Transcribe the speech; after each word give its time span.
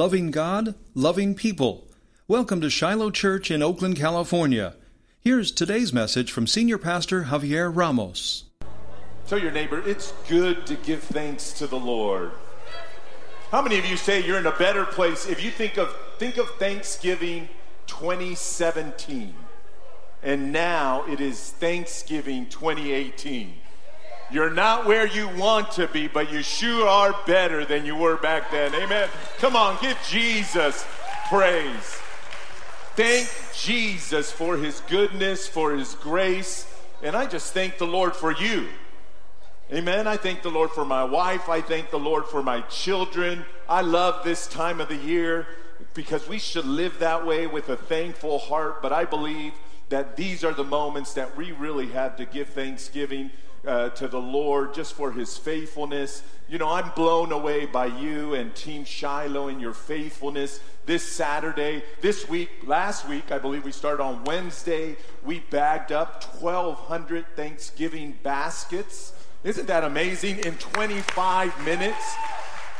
loving 0.00 0.30
God, 0.30 0.74
loving 0.94 1.34
people. 1.34 1.86
Welcome 2.26 2.62
to 2.62 2.70
Shiloh 2.70 3.10
Church 3.10 3.50
in 3.50 3.62
Oakland, 3.62 3.98
California. 3.98 4.74
Here's 5.20 5.52
today's 5.52 5.92
message 5.92 6.32
from 6.32 6.46
Senior 6.46 6.78
Pastor 6.78 7.24
Javier 7.24 7.70
Ramos. 7.70 8.44
Tell 9.26 9.38
your 9.38 9.50
neighbor, 9.50 9.86
it's 9.86 10.14
good 10.26 10.66
to 10.68 10.76
give 10.76 11.02
thanks 11.02 11.52
to 11.52 11.66
the 11.66 11.78
Lord. 11.78 12.30
How 13.50 13.60
many 13.60 13.78
of 13.78 13.84
you 13.84 13.98
say 13.98 14.24
you're 14.24 14.38
in 14.38 14.46
a 14.46 14.56
better 14.56 14.86
place 14.86 15.26
if 15.26 15.44
you 15.44 15.50
think 15.50 15.76
of 15.76 15.94
think 16.16 16.38
of 16.38 16.48
Thanksgiving 16.52 17.50
2017 17.86 19.34
and 20.22 20.50
now 20.50 21.04
it 21.10 21.20
is 21.20 21.50
Thanksgiving 21.50 22.46
2018. 22.46 23.52
You're 24.32 24.50
not 24.50 24.86
where 24.86 25.06
you 25.06 25.28
want 25.28 25.72
to 25.72 25.88
be, 25.88 26.06
but 26.06 26.32
you 26.32 26.42
sure 26.42 26.86
are 26.86 27.14
better 27.26 27.64
than 27.64 27.84
you 27.84 27.96
were 27.96 28.16
back 28.16 28.50
then. 28.50 28.74
Amen. 28.74 29.08
Come 29.38 29.56
on, 29.56 29.76
give 29.82 29.98
Jesus 30.08 30.86
praise. 31.28 31.98
Thank 32.94 33.28
Jesus 33.54 34.30
for 34.30 34.56
his 34.56 34.80
goodness, 34.88 35.48
for 35.48 35.72
his 35.72 35.94
grace, 35.94 36.72
and 37.02 37.16
I 37.16 37.26
just 37.26 37.52
thank 37.52 37.78
the 37.78 37.86
Lord 37.86 38.14
for 38.14 38.32
you. 38.32 38.68
Amen. 39.72 40.06
I 40.06 40.16
thank 40.16 40.42
the 40.42 40.50
Lord 40.50 40.70
for 40.70 40.84
my 40.84 41.04
wife. 41.04 41.48
I 41.48 41.60
thank 41.60 41.90
the 41.90 41.98
Lord 41.98 42.26
for 42.26 42.42
my 42.42 42.60
children. 42.62 43.44
I 43.68 43.82
love 43.82 44.24
this 44.24 44.48
time 44.48 44.80
of 44.80 44.88
the 44.88 44.96
year 44.96 45.46
because 45.94 46.28
we 46.28 46.38
should 46.38 46.66
live 46.66 46.98
that 46.98 47.24
way 47.24 47.46
with 47.46 47.68
a 47.68 47.76
thankful 47.76 48.38
heart. 48.38 48.82
But 48.82 48.92
I 48.92 49.04
believe 49.04 49.52
that 49.88 50.16
these 50.16 50.42
are 50.42 50.52
the 50.52 50.64
moments 50.64 51.14
that 51.14 51.36
we 51.36 51.52
really 51.52 51.88
have 51.88 52.16
to 52.16 52.24
give 52.24 52.48
thanksgiving 52.48 53.30
uh, 53.66 53.90
to 53.90 54.08
the 54.08 54.20
Lord 54.20 54.74
just 54.74 54.94
for 54.94 55.12
his 55.12 55.36
faithfulness. 55.36 56.22
You 56.48 56.58
know, 56.58 56.68
I'm 56.68 56.90
blown 56.90 57.32
away 57.32 57.66
by 57.66 57.86
you 57.86 58.34
and 58.34 58.54
Team 58.54 58.84
Shiloh 58.84 59.48
and 59.48 59.60
your 59.60 59.74
faithfulness 59.74 60.60
this 60.86 61.06
Saturday. 61.06 61.84
This 62.00 62.28
week, 62.28 62.50
last 62.66 63.08
week, 63.08 63.30
I 63.30 63.38
believe 63.38 63.64
we 63.64 63.72
started 63.72 64.02
on 64.02 64.24
Wednesday, 64.24 64.96
we 65.24 65.40
bagged 65.50 65.92
up 65.92 66.24
1,200 66.40 67.26
Thanksgiving 67.36 68.18
baskets. 68.22 69.12
Isn't 69.44 69.66
that 69.66 69.84
amazing? 69.84 70.38
In 70.40 70.54
25 70.54 71.64
minutes, 71.64 72.14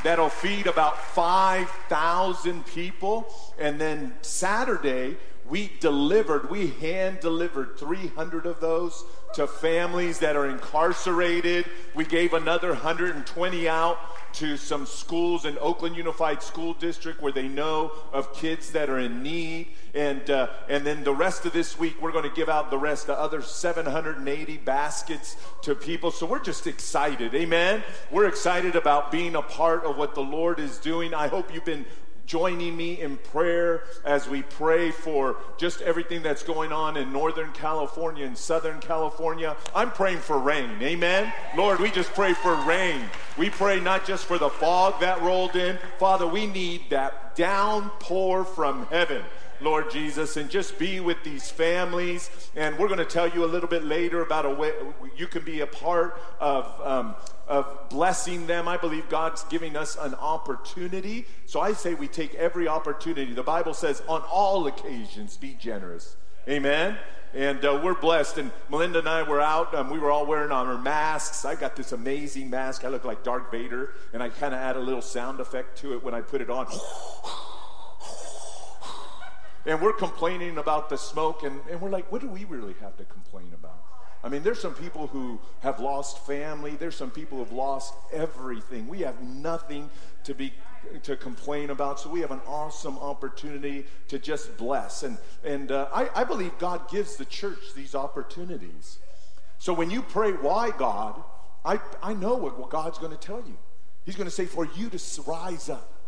that'll 0.02 0.28
feed 0.28 0.66
about 0.66 0.98
5,000 0.98 2.66
people. 2.66 3.26
And 3.58 3.80
then 3.80 4.14
Saturday, 4.22 5.16
we 5.48 5.72
delivered, 5.80 6.50
we 6.50 6.68
hand 6.68 7.20
delivered 7.20 7.78
300 7.78 8.46
of 8.46 8.60
those 8.60 9.04
to 9.34 9.46
families 9.46 10.18
that 10.20 10.36
are 10.36 10.46
incarcerated. 10.46 11.66
We 11.94 12.04
gave 12.04 12.32
another 12.32 12.68
120 12.68 13.68
out 13.68 13.98
to 14.34 14.56
some 14.56 14.86
schools 14.86 15.44
in 15.44 15.58
Oakland 15.58 15.96
Unified 15.96 16.42
School 16.42 16.74
District 16.74 17.20
where 17.20 17.32
they 17.32 17.48
know 17.48 17.92
of 18.12 18.32
kids 18.34 18.70
that 18.72 18.88
are 18.88 18.98
in 18.98 19.22
need. 19.22 19.68
And, 19.94 20.28
uh, 20.30 20.48
and 20.68 20.86
then 20.86 21.02
the 21.02 21.14
rest 21.14 21.46
of 21.46 21.52
this 21.52 21.78
week, 21.78 22.00
we're 22.00 22.12
going 22.12 22.28
to 22.28 22.34
give 22.34 22.48
out 22.48 22.70
the 22.70 22.78
rest, 22.78 23.08
the 23.08 23.18
other 23.18 23.42
780 23.42 24.56
baskets 24.58 25.36
to 25.62 25.74
people. 25.74 26.10
So 26.10 26.26
we're 26.26 26.38
just 26.38 26.66
excited. 26.66 27.34
Amen. 27.34 27.82
We're 28.10 28.26
excited 28.26 28.76
about 28.76 29.10
being 29.10 29.34
a 29.34 29.42
part 29.42 29.84
of 29.84 29.96
what 29.96 30.14
the 30.14 30.22
Lord 30.22 30.60
is 30.60 30.78
doing. 30.78 31.12
I 31.12 31.26
hope 31.26 31.52
you've 31.52 31.64
been 31.64 31.84
joining 32.26 32.76
me 32.76 33.00
in 33.00 33.16
prayer 33.16 33.82
as 34.04 34.28
we 34.28 34.42
pray 34.42 34.90
for 34.90 35.36
just 35.58 35.80
everything 35.80 36.22
that's 36.22 36.42
going 36.42 36.72
on 36.72 36.96
in 36.96 37.12
Northern 37.12 37.52
California 37.52 38.24
and 38.24 38.36
Southern 38.36 38.80
California. 38.80 39.56
I'm 39.74 39.90
praying 39.90 40.18
for 40.18 40.38
rain. 40.38 40.70
Amen. 40.80 41.32
Lord, 41.56 41.80
we 41.80 41.90
just 41.90 42.12
pray 42.14 42.32
for 42.32 42.54
rain. 42.62 43.00
We 43.36 43.50
pray 43.50 43.80
not 43.80 44.06
just 44.06 44.24
for 44.24 44.38
the 44.38 44.50
fog 44.50 45.00
that 45.00 45.20
rolled 45.22 45.56
in. 45.56 45.78
Father, 45.98 46.26
we 46.26 46.46
need 46.46 46.82
that 46.90 47.34
downpour 47.36 48.44
from 48.44 48.86
heaven. 48.86 49.22
Lord 49.62 49.90
Jesus, 49.90 50.36
and 50.36 50.50
just 50.50 50.78
be 50.78 51.00
with 51.00 51.22
these 51.24 51.50
families. 51.50 52.30
And 52.56 52.78
we're 52.78 52.88
going 52.88 52.98
to 52.98 53.04
tell 53.04 53.28
you 53.28 53.44
a 53.44 53.46
little 53.46 53.68
bit 53.68 53.84
later 53.84 54.22
about 54.22 54.46
a 54.46 54.50
way 54.50 54.72
you 55.16 55.26
can 55.26 55.44
be 55.44 55.60
a 55.60 55.66
part 55.66 56.20
of 56.40 56.80
um, 56.82 57.14
of 57.50 57.88
blessing 57.88 58.46
them. 58.46 58.68
I 58.68 58.76
believe 58.76 59.08
God's 59.08 59.42
giving 59.44 59.76
us 59.76 59.96
an 60.00 60.14
opportunity. 60.14 61.26
So 61.46 61.60
I 61.60 61.72
say 61.72 61.94
we 61.94 62.06
take 62.06 62.34
every 62.36 62.68
opportunity. 62.68 63.34
The 63.34 63.42
Bible 63.42 63.74
says, 63.74 64.02
on 64.08 64.22
all 64.22 64.68
occasions, 64.68 65.36
be 65.36 65.56
generous. 65.58 66.16
Amen. 66.48 66.96
And 67.34 67.64
uh, 67.64 67.80
we're 67.82 67.94
blessed. 67.94 68.38
And 68.38 68.52
Melinda 68.70 69.00
and 69.00 69.08
I 69.08 69.24
were 69.24 69.40
out. 69.40 69.74
Um, 69.74 69.90
we 69.90 69.98
were 69.98 70.12
all 70.12 70.26
wearing 70.26 70.52
our 70.52 70.78
masks. 70.78 71.44
I 71.44 71.56
got 71.56 71.74
this 71.74 71.90
amazing 71.90 72.50
mask. 72.50 72.84
I 72.84 72.88
look 72.88 73.04
like 73.04 73.24
Darth 73.24 73.50
Vader. 73.50 73.94
And 74.12 74.22
I 74.22 74.28
kind 74.28 74.54
of 74.54 74.60
add 74.60 74.76
a 74.76 74.80
little 74.80 75.02
sound 75.02 75.40
effect 75.40 75.76
to 75.78 75.94
it 75.94 76.04
when 76.04 76.14
I 76.14 76.20
put 76.20 76.40
it 76.40 76.50
on. 76.50 76.68
And 79.66 79.80
we're 79.80 79.92
complaining 79.92 80.58
about 80.58 80.88
the 80.88 80.96
smoke. 80.96 81.42
And, 81.42 81.60
and 81.70 81.80
we're 81.80 81.90
like, 81.90 82.10
what 82.10 82.20
do 82.20 82.28
we 82.28 82.44
really 82.44 82.74
have 82.80 82.96
to 82.96 83.04
complain 83.04 83.50
about? 83.54 83.82
I 84.22 84.28
mean, 84.28 84.42
there's 84.42 84.60
some 84.60 84.74
people 84.74 85.06
who 85.06 85.40
have 85.60 85.80
lost 85.80 86.26
family. 86.26 86.76
There's 86.76 86.96
some 86.96 87.10
people 87.10 87.38
who 87.38 87.44
have 87.44 87.52
lost 87.52 87.94
everything. 88.12 88.86
We 88.86 89.00
have 89.00 89.20
nothing 89.22 89.88
to 90.24 90.34
be 90.34 90.52
to 91.02 91.16
complain 91.16 91.70
about. 91.70 92.00
So 92.00 92.10
we 92.10 92.20
have 92.20 92.30
an 92.30 92.40
awesome 92.46 92.98
opportunity 92.98 93.86
to 94.08 94.18
just 94.18 94.56
bless. 94.58 95.04
And 95.04 95.16
and 95.42 95.72
uh, 95.72 95.88
I, 95.92 96.10
I 96.14 96.24
believe 96.24 96.56
God 96.58 96.90
gives 96.90 97.16
the 97.16 97.24
church 97.24 97.74
these 97.74 97.94
opportunities. 97.94 98.98
So 99.58 99.72
when 99.72 99.90
you 99.90 100.02
pray, 100.02 100.32
why 100.32 100.70
God? 100.70 101.22
I 101.64 101.80
I 102.02 102.12
know 102.12 102.34
what, 102.34 102.58
what 102.58 102.68
God's 102.68 102.98
going 102.98 103.12
to 103.12 103.18
tell 103.18 103.42
you. 103.46 103.56
He's 104.04 104.16
going 104.16 104.28
to 104.28 104.34
say 104.34 104.46
for 104.46 104.66
you 104.76 104.90
to 104.90 105.22
rise 105.26 105.70
up 105.70 105.99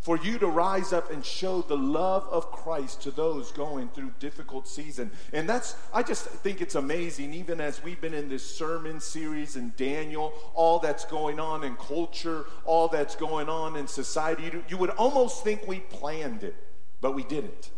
for 0.00 0.16
you 0.16 0.38
to 0.38 0.46
rise 0.46 0.92
up 0.92 1.10
and 1.10 1.24
show 1.24 1.60
the 1.60 1.76
love 1.76 2.26
of 2.30 2.50
Christ 2.50 3.02
to 3.02 3.10
those 3.10 3.52
going 3.52 3.88
through 3.90 4.12
difficult 4.18 4.66
season. 4.66 5.10
And 5.32 5.48
that's 5.48 5.76
I 5.92 6.02
just 6.02 6.24
think 6.24 6.60
it's 6.62 6.74
amazing 6.74 7.34
even 7.34 7.60
as 7.60 7.82
we've 7.82 8.00
been 8.00 8.14
in 8.14 8.28
this 8.28 8.44
sermon 8.44 9.00
series 9.00 9.56
in 9.56 9.74
Daniel, 9.76 10.32
all 10.54 10.78
that's 10.78 11.04
going 11.04 11.38
on 11.38 11.64
in 11.64 11.76
culture, 11.76 12.46
all 12.64 12.88
that's 12.88 13.14
going 13.14 13.48
on 13.48 13.76
in 13.76 13.86
society, 13.86 14.44
you, 14.44 14.64
you 14.68 14.78
would 14.78 14.90
almost 14.90 15.44
think 15.44 15.66
we 15.66 15.80
planned 15.80 16.42
it, 16.42 16.56
but 17.00 17.14
we 17.14 17.22
didn't. 17.22 17.70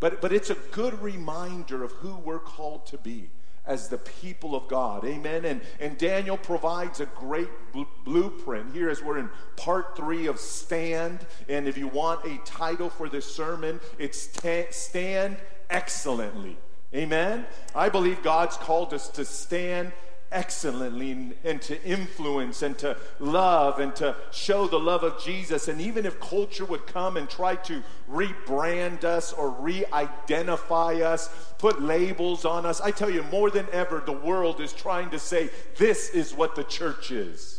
But 0.00 0.20
but 0.20 0.32
it's 0.32 0.50
a 0.50 0.56
good 0.72 1.00
reminder 1.00 1.84
of 1.84 1.92
who 1.92 2.16
we're 2.16 2.40
called 2.40 2.86
to 2.86 2.98
be 2.98 3.30
as 3.68 3.88
the 3.88 3.98
people 3.98 4.56
of 4.56 4.66
God. 4.66 5.04
Amen. 5.04 5.44
And, 5.44 5.60
and 5.78 5.96
Daniel 5.96 6.36
provides 6.36 6.98
a 6.98 7.06
great 7.06 7.50
bl- 7.72 7.82
blueprint 8.04 8.72
here 8.72 8.88
as 8.88 9.02
we're 9.02 9.18
in 9.18 9.30
part 9.56 9.96
three 9.96 10.26
of 10.26 10.40
Stand. 10.40 11.24
And 11.48 11.68
if 11.68 11.78
you 11.78 11.86
want 11.86 12.24
a 12.24 12.38
title 12.44 12.90
for 12.90 13.08
this 13.08 13.26
sermon, 13.26 13.78
it's 13.98 14.28
Stand 14.70 15.36
Excellently. 15.70 16.56
Amen. 16.94 17.44
I 17.74 17.90
believe 17.90 18.22
God's 18.22 18.56
called 18.56 18.94
us 18.94 19.08
to 19.10 19.24
stand 19.26 19.92
excellently 20.30 21.34
and 21.44 21.62
to 21.62 21.82
influence 21.84 22.62
and 22.62 22.76
to 22.78 22.96
love 23.18 23.78
and 23.78 23.94
to 23.96 24.14
show 24.30 24.66
the 24.66 24.78
love 24.78 25.02
of 25.02 25.22
Jesus. 25.22 25.68
And 25.68 25.80
even 25.80 26.06
if 26.06 26.20
culture 26.20 26.64
would 26.64 26.86
come 26.86 27.16
and 27.16 27.28
try 27.28 27.56
to 27.56 27.82
rebrand 28.10 29.04
us 29.04 29.32
or 29.32 29.50
re 29.50 29.84
identify 29.92 30.94
us, 30.94 31.28
put 31.58 31.80
labels 31.80 32.44
on 32.44 32.66
us, 32.66 32.80
I 32.80 32.90
tell 32.90 33.10
you, 33.10 33.22
more 33.24 33.50
than 33.50 33.66
ever, 33.72 34.02
the 34.04 34.12
world 34.12 34.60
is 34.60 34.72
trying 34.72 35.10
to 35.10 35.18
say, 35.18 35.50
this 35.76 36.10
is 36.10 36.34
what 36.34 36.54
the 36.54 36.64
church 36.64 37.10
is. 37.10 37.57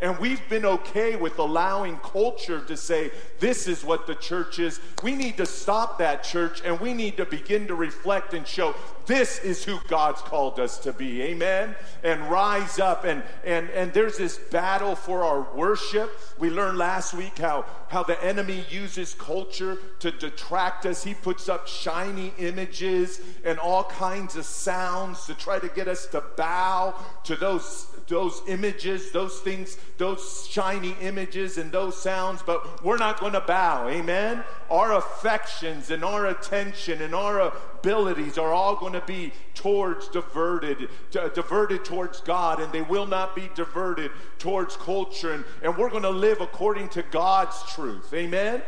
And 0.00 0.18
we've 0.18 0.46
been 0.48 0.64
okay 0.64 1.16
with 1.16 1.38
allowing 1.38 1.98
culture 1.98 2.60
to 2.60 2.76
say, 2.76 3.10
this 3.38 3.68
is 3.68 3.84
what 3.84 4.06
the 4.06 4.14
church 4.14 4.58
is. 4.58 4.80
We 5.02 5.14
need 5.14 5.36
to 5.36 5.46
stop 5.46 5.98
that 5.98 6.24
church 6.24 6.62
and 6.64 6.80
we 6.80 6.94
need 6.94 7.18
to 7.18 7.26
begin 7.26 7.66
to 7.68 7.74
reflect 7.74 8.32
and 8.32 8.46
show 8.46 8.74
this 9.10 9.40
is 9.40 9.64
who 9.64 9.78
God's 9.88 10.20
called 10.20 10.60
us 10.60 10.78
to 10.78 10.92
be. 10.92 11.20
Amen. 11.22 11.74
And 12.04 12.30
rise 12.30 12.78
up. 12.78 13.04
And 13.04 13.24
and 13.44 13.68
and 13.70 13.92
there's 13.92 14.18
this 14.18 14.38
battle 14.38 14.94
for 14.94 15.24
our 15.24 15.52
worship. 15.52 16.12
We 16.38 16.48
learned 16.48 16.78
last 16.78 17.12
week 17.12 17.36
how, 17.38 17.64
how 17.88 18.04
the 18.04 18.22
enemy 18.22 18.64
uses 18.70 19.14
culture 19.14 19.78
to 19.98 20.12
detract 20.12 20.86
us. 20.86 21.02
He 21.02 21.14
puts 21.14 21.48
up 21.48 21.66
shiny 21.66 22.32
images 22.38 23.20
and 23.44 23.58
all 23.58 23.82
kinds 23.82 24.36
of 24.36 24.44
sounds 24.44 25.26
to 25.26 25.34
try 25.34 25.58
to 25.58 25.68
get 25.68 25.88
us 25.88 26.06
to 26.06 26.22
bow 26.36 26.94
to 27.24 27.34
those 27.34 27.88
those 28.10 28.42
images, 28.46 29.12
those 29.12 29.38
things, 29.40 29.78
those 29.96 30.46
shiny 30.50 30.94
images 31.00 31.56
and 31.56 31.72
those 31.72 32.00
sounds, 32.00 32.42
but 32.42 32.84
we're 32.84 32.98
not 32.98 33.18
going 33.18 33.32
to 33.32 33.40
bow. 33.40 33.88
Amen? 33.88 34.44
Our 34.70 34.92
affections 34.94 35.90
and 35.90 36.04
our 36.04 36.26
attention 36.26 37.00
and 37.00 37.14
our 37.14 37.40
abilities 37.40 38.36
are 38.36 38.52
all 38.52 38.76
going 38.76 38.92
to 38.92 39.00
be 39.06 39.32
towards 39.54 40.08
diverted, 40.08 40.88
diverted 41.10 41.84
towards 41.84 42.20
God, 42.20 42.60
and 42.60 42.70
they 42.72 42.82
will 42.82 43.06
not 43.06 43.34
be 43.34 43.48
diverted 43.54 44.10
towards 44.38 44.76
culture. 44.76 45.32
And, 45.32 45.44
and 45.62 45.76
we're 45.76 45.90
going 45.90 46.02
to 46.02 46.10
live 46.10 46.40
according 46.40 46.90
to 46.90 47.02
God's 47.02 47.62
truth. 47.72 48.12
Amen? 48.12 48.62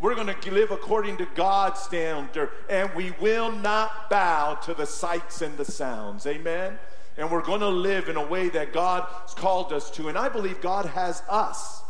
We're 0.00 0.14
going 0.14 0.34
to 0.34 0.50
live 0.50 0.70
according 0.70 1.18
to 1.18 1.28
God's 1.34 1.80
standard, 1.80 2.48
and 2.70 2.90
we 2.94 3.12
will 3.20 3.52
not 3.52 4.08
bow 4.08 4.54
to 4.54 4.72
the 4.72 4.86
sights 4.86 5.42
and 5.42 5.58
the 5.58 5.66
sounds. 5.66 6.26
Amen? 6.26 6.78
And 7.20 7.30
we're 7.30 7.42
going 7.42 7.60
to 7.60 7.68
live 7.68 8.08
in 8.08 8.16
a 8.16 8.26
way 8.26 8.48
that 8.48 8.72
God's 8.72 9.34
called 9.34 9.74
us 9.74 9.90
to. 9.90 10.08
And 10.08 10.16
I 10.16 10.30
believe 10.30 10.62
God 10.62 10.86
has 10.86 11.22
us. 11.28 11.82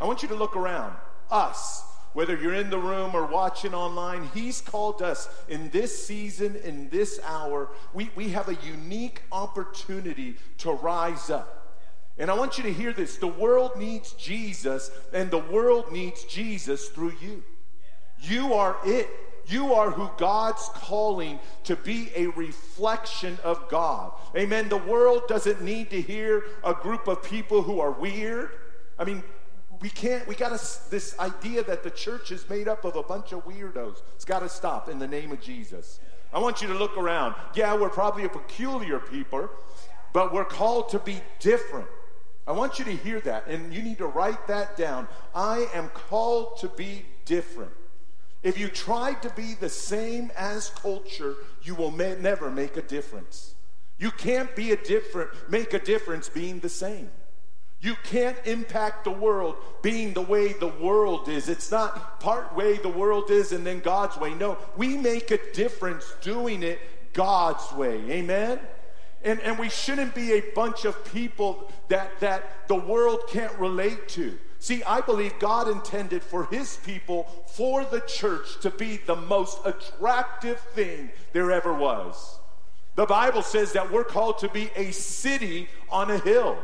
I 0.00 0.06
want 0.06 0.22
you 0.22 0.28
to 0.28 0.34
look 0.34 0.56
around. 0.56 0.96
Us. 1.30 1.84
whether 2.14 2.34
you're 2.34 2.54
in 2.54 2.70
the 2.70 2.78
room 2.78 3.14
or 3.14 3.26
watching 3.26 3.74
online, 3.74 4.30
He's 4.32 4.62
called 4.62 5.02
us 5.02 5.28
in 5.46 5.68
this 5.68 6.06
season, 6.06 6.56
in 6.64 6.88
this 6.88 7.20
hour. 7.22 7.68
We, 7.92 8.10
we 8.16 8.30
have 8.30 8.48
a 8.48 8.56
unique 8.64 9.20
opportunity 9.30 10.36
to 10.58 10.72
rise 10.72 11.28
up. 11.28 11.76
And 12.16 12.30
I 12.30 12.34
want 12.34 12.56
you 12.56 12.64
to 12.64 12.72
hear 12.72 12.94
this 12.94 13.18
the 13.18 13.28
world 13.28 13.76
needs 13.76 14.14
Jesus, 14.14 14.90
and 15.12 15.30
the 15.30 15.36
world 15.36 15.92
needs 15.92 16.24
Jesus 16.24 16.88
through 16.88 17.12
you. 17.20 17.44
You 18.22 18.54
are 18.54 18.78
it. 18.86 19.10
You 19.48 19.72
are 19.72 19.90
who 19.90 20.10
God's 20.18 20.68
calling 20.74 21.40
to 21.64 21.74
be 21.74 22.10
a 22.14 22.26
reflection 22.28 23.38
of 23.42 23.68
God. 23.68 24.12
Amen. 24.36 24.68
The 24.68 24.76
world 24.76 25.22
doesn't 25.26 25.62
need 25.62 25.90
to 25.90 26.00
hear 26.00 26.44
a 26.62 26.74
group 26.74 27.08
of 27.08 27.22
people 27.22 27.62
who 27.62 27.80
are 27.80 27.90
weird. 27.90 28.50
I 28.98 29.04
mean, 29.04 29.22
we 29.80 29.88
can't, 29.88 30.26
we 30.26 30.34
got 30.34 30.50
this 30.90 31.18
idea 31.18 31.62
that 31.62 31.82
the 31.82 31.90
church 31.90 32.30
is 32.30 32.48
made 32.50 32.68
up 32.68 32.84
of 32.84 32.96
a 32.96 33.02
bunch 33.02 33.32
of 33.32 33.46
weirdos. 33.46 34.02
It's 34.14 34.24
got 34.24 34.40
to 34.40 34.48
stop 34.48 34.88
in 34.88 34.98
the 34.98 35.06
name 35.06 35.32
of 35.32 35.40
Jesus. 35.40 36.00
I 36.32 36.40
want 36.40 36.60
you 36.60 36.68
to 36.68 36.74
look 36.74 36.96
around. 36.98 37.34
Yeah, 37.54 37.74
we're 37.74 37.88
probably 37.88 38.24
a 38.24 38.28
peculiar 38.28 38.98
people, 38.98 39.48
but 40.12 40.32
we're 40.32 40.44
called 40.44 40.90
to 40.90 40.98
be 40.98 41.20
different. 41.38 41.86
I 42.46 42.52
want 42.52 42.78
you 42.78 42.84
to 42.86 42.96
hear 42.96 43.20
that, 43.20 43.46
and 43.46 43.72
you 43.72 43.82
need 43.82 43.98
to 43.98 44.06
write 44.06 44.46
that 44.48 44.76
down. 44.76 45.06
I 45.34 45.68
am 45.74 45.88
called 45.90 46.58
to 46.58 46.68
be 46.68 47.04
different. 47.24 47.72
If 48.48 48.56
you 48.56 48.68
try 48.68 49.12
to 49.12 49.28
be 49.36 49.52
the 49.60 49.68
same 49.68 50.32
as 50.34 50.70
culture, 50.70 51.34
you 51.62 51.74
will 51.74 51.90
ma- 51.90 52.14
never 52.18 52.50
make 52.50 52.78
a 52.78 52.82
difference. 52.82 53.54
You 53.98 54.10
can't 54.10 54.56
be 54.56 54.72
a 54.72 54.76
different, 54.76 55.28
make 55.50 55.74
a 55.74 55.78
difference 55.78 56.30
being 56.30 56.60
the 56.60 56.70
same. 56.70 57.10
You 57.82 57.94
can't 58.04 58.38
impact 58.46 59.04
the 59.04 59.10
world 59.10 59.56
being 59.82 60.14
the 60.14 60.22
way 60.22 60.54
the 60.54 60.72
world 60.80 61.28
is. 61.28 61.50
It's 61.50 61.70
not 61.70 62.20
part 62.20 62.56
way 62.56 62.78
the 62.78 62.88
world 62.88 63.30
is 63.30 63.52
and 63.52 63.66
then 63.66 63.80
God's 63.80 64.16
way. 64.16 64.32
No, 64.32 64.56
we 64.78 64.96
make 64.96 65.30
a 65.30 65.52
difference 65.52 66.10
doing 66.22 66.62
it 66.62 66.80
God's 67.12 67.70
way. 67.72 68.00
Amen? 68.10 68.60
And, 69.22 69.42
and 69.42 69.58
we 69.58 69.68
shouldn't 69.68 70.14
be 70.14 70.32
a 70.32 70.40
bunch 70.54 70.86
of 70.86 71.04
people 71.12 71.70
that, 71.88 72.18
that 72.20 72.66
the 72.66 72.76
world 72.76 73.20
can't 73.28 73.56
relate 73.58 74.08
to. 74.10 74.38
See, 74.60 74.82
I 74.82 75.00
believe 75.00 75.38
God 75.38 75.68
intended 75.68 76.22
for 76.22 76.44
his 76.46 76.78
people, 76.84 77.24
for 77.46 77.84
the 77.84 78.00
church, 78.00 78.60
to 78.60 78.70
be 78.70 78.96
the 79.06 79.16
most 79.16 79.58
attractive 79.64 80.58
thing 80.74 81.10
there 81.32 81.52
ever 81.52 81.72
was. 81.72 82.38
The 82.96 83.06
Bible 83.06 83.42
says 83.42 83.72
that 83.74 83.92
we're 83.92 84.04
called 84.04 84.38
to 84.40 84.48
be 84.48 84.70
a 84.74 84.90
city 84.90 85.68
on 85.88 86.10
a 86.10 86.18
hill. 86.18 86.58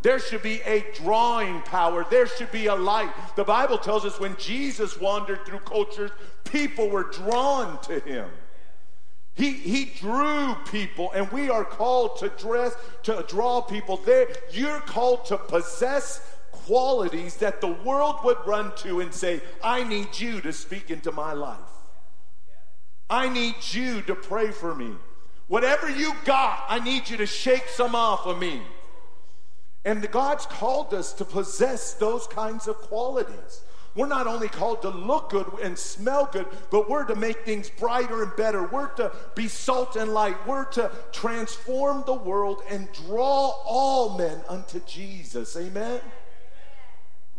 There 0.00 0.18
should 0.18 0.42
be 0.42 0.62
a 0.64 0.86
drawing 0.94 1.60
power. 1.62 2.06
There 2.08 2.26
should 2.26 2.50
be 2.52 2.66
a 2.66 2.74
light. 2.74 3.12
The 3.34 3.44
Bible 3.44 3.76
tells 3.76 4.04
us 4.04 4.18
when 4.18 4.36
Jesus 4.36 4.98
wandered 4.98 5.44
through 5.44 5.58
cultures, 5.60 6.12
people 6.44 6.88
were 6.88 7.04
drawn 7.04 7.80
to 7.82 8.00
him. 8.00 8.30
He, 9.34 9.50
he 9.50 9.84
drew 10.00 10.54
people, 10.70 11.12
and 11.12 11.30
we 11.30 11.50
are 11.50 11.64
called 11.64 12.18
to 12.20 12.30
dress, 12.30 12.74
to 13.02 13.22
draw 13.28 13.60
people 13.60 13.98
there. 13.98 14.28
You're 14.52 14.80
called 14.80 15.26
to 15.26 15.36
possess 15.36 16.22
qualities 16.66 17.36
that 17.36 17.60
the 17.60 17.68
world 17.68 18.16
would 18.24 18.38
run 18.44 18.72
to 18.74 19.00
and 19.00 19.14
say, 19.14 19.40
I 19.62 19.84
need 19.84 20.18
you 20.18 20.40
to 20.40 20.52
speak 20.52 20.90
into 20.90 21.12
my 21.12 21.32
life. 21.32 21.58
I 23.08 23.28
need 23.28 23.54
you 23.70 24.02
to 24.02 24.16
pray 24.16 24.50
for 24.50 24.74
me. 24.74 24.90
Whatever 25.46 25.88
you 25.88 26.12
got, 26.24 26.64
I 26.68 26.80
need 26.80 27.08
you 27.08 27.18
to 27.18 27.26
shake 27.26 27.68
some 27.68 27.94
off 27.94 28.26
of 28.26 28.38
me. 28.38 28.62
And 29.84 30.10
God's 30.10 30.46
called 30.46 30.92
us 30.92 31.12
to 31.14 31.24
possess 31.24 31.94
those 31.94 32.26
kinds 32.26 32.66
of 32.66 32.74
qualities. 32.78 33.60
We're 33.94 34.08
not 34.08 34.26
only 34.26 34.48
called 34.48 34.82
to 34.82 34.90
look 34.90 35.30
good 35.30 35.46
and 35.62 35.78
smell 35.78 36.28
good, 36.30 36.46
but 36.70 36.90
we're 36.90 37.04
to 37.04 37.14
make 37.14 37.44
things 37.44 37.70
brighter 37.70 38.24
and 38.24 38.34
better. 38.36 38.66
We're 38.66 38.88
to 38.94 39.12
be 39.36 39.46
salt 39.46 39.94
and 39.94 40.12
light. 40.12 40.36
We're 40.48 40.66
to 40.72 40.90
transform 41.12 42.02
the 42.06 42.14
world 42.14 42.62
and 42.68 42.88
draw 43.06 43.54
all 43.64 44.18
men 44.18 44.40
unto 44.48 44.80
Jesus. 44.80 45.56
Amen? 45.56 46.00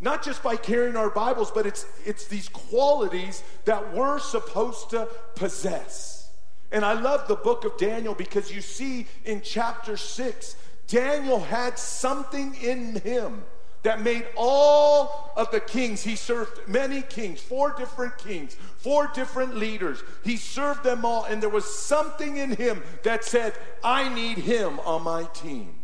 Not 0.00 0.22
just 0.22 0.42
by 0.42 0.56
carrying 0.56 0.96
our 0.96 1.10
Bibles, 1.10 1.50
but 1.50 1.66
it's, 1.66 1.84
it's 2.04 2.26
these 2.26 2.48
qualities 2.48 3.42
that 3.64 3.94
we're 3.94 4.20
supposed 4.20 4.90
to 4.90 5.08
possess. 5.34 6.30
And 6.70 6.84
I 6.84 6.92
love 6.92 7.26
the 7.26 7.34
book 7.34 7.64
of 7.64 7.76
Daniel 7.78 8.14
because 8.14 8.52
you 8.52 8.60
see 8.60 9.06
in 9.24 9.40
chapter 9.40 9.96
6, 9.96 10.56
Daniel 10.86 11.40
had 11.40 11.78
something 11.78 12.54
in 12.62 13.00
him 13.00 13.44
that 13.82 14.02
made 14.02 14.26
all 14.36 15.32
of 15.36 15.50
the 15.50 15.60
kings, 15.60 16.02
he 16.02 16.16
served 16.16 16.68
many 16.68 17.02
kings, 17.02 17.40
four 17.40 17.72
different 17.72 18.18
kings, 18.18 18.56
four 18.76 19.10
different 19.14 19.56
leaders. 19.56 20.02
He 20.24 20.36
served 20.36 20.82
them 20.82 21.04
all, 21.04 21.24
and 21.24 21.42
there 21.42 21.48
was 21.48 21.64
something 21.64 22.36
in 22.36 22.56
him 22.56 22.82
that 23.04 23.24
said, 23.24 23.54
I 23.82 24.12
need 24.12 24.38
him 24.38 24.80
on 24.80 25.04
my 25.04 25.24
team. 25.32 25.77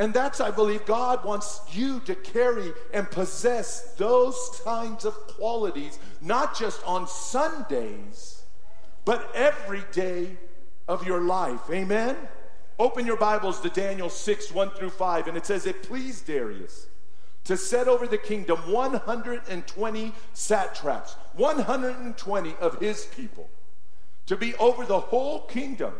And 0.00 0.14
that's, 0.14 0.40
I 0.40 0.50
believe, 0.50 0.86
God 0.86 1.26
wants 1.26 1.60
you 1.72 2.00
to 2.06 2.14
carry 2.14 2.72
and 2.94 3.08
possess 3.10 3.92
those 3.98 4.58
kinds 4.64 5.04
of 5.04 5.14
qualities, 5.26 5.98
not 6.22 6.58
just 6.58 6.82
on 6.86 7.06
Sundays, 7.06 8.42
but 9.04 9.30
every 9.34 9.82
day 9.92 10.38
of 10.88 11.06
your 11.06 11.20
life. 11.20 11.60
Amen? 11.70 12.16
Open 12.78 13.04
your 13.04 13.18
Bibles 13.18 13.60
to 13.60 13.68
Daniel 13.68 14.08
6, 14.08 14.50
1 14.52 14.70
through 14.70 14.88
5, 14.88 15.28
and 15.28 15.36
it 15.36 15.44
says, 15.44 15.66
It 15.66 15.82
pleased 15.82 16.26
Darius 16.26 16.86
to 17.44 17.58
set 17.58 17.86
over 17.86 18.06
the 18.06 18.16
kingdom 18.16 18.58
120 18.72 20.12
satraps, 20.32 21.12
120 21.34 22.54
of 22.58 22.80
his 22.80 23.04
people, 23.04 23.50
to 24.24 24.34
be 24.34 24.54
over 24.54 24.86
the 24.86 25.00
whole 25.00 25.40
kingdom, 25.42 25.92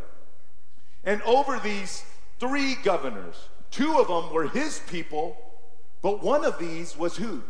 and 1.05 1.21
over 1.23 1.59
these 1.59 2.03
three 2.39 2.77
governors. 2.77 3.37
Two 3.71 3.99
of 3.99 4.09
them 4.09 4.33
were 4.33 4.49
his 4.49 4.81
people, 4.89 5.37
but 6.03 6.23
one 6.23 6.45
of 6.45 6.59
these 6.59 6.97
was 6.97 7.17
who? 7.17 7.43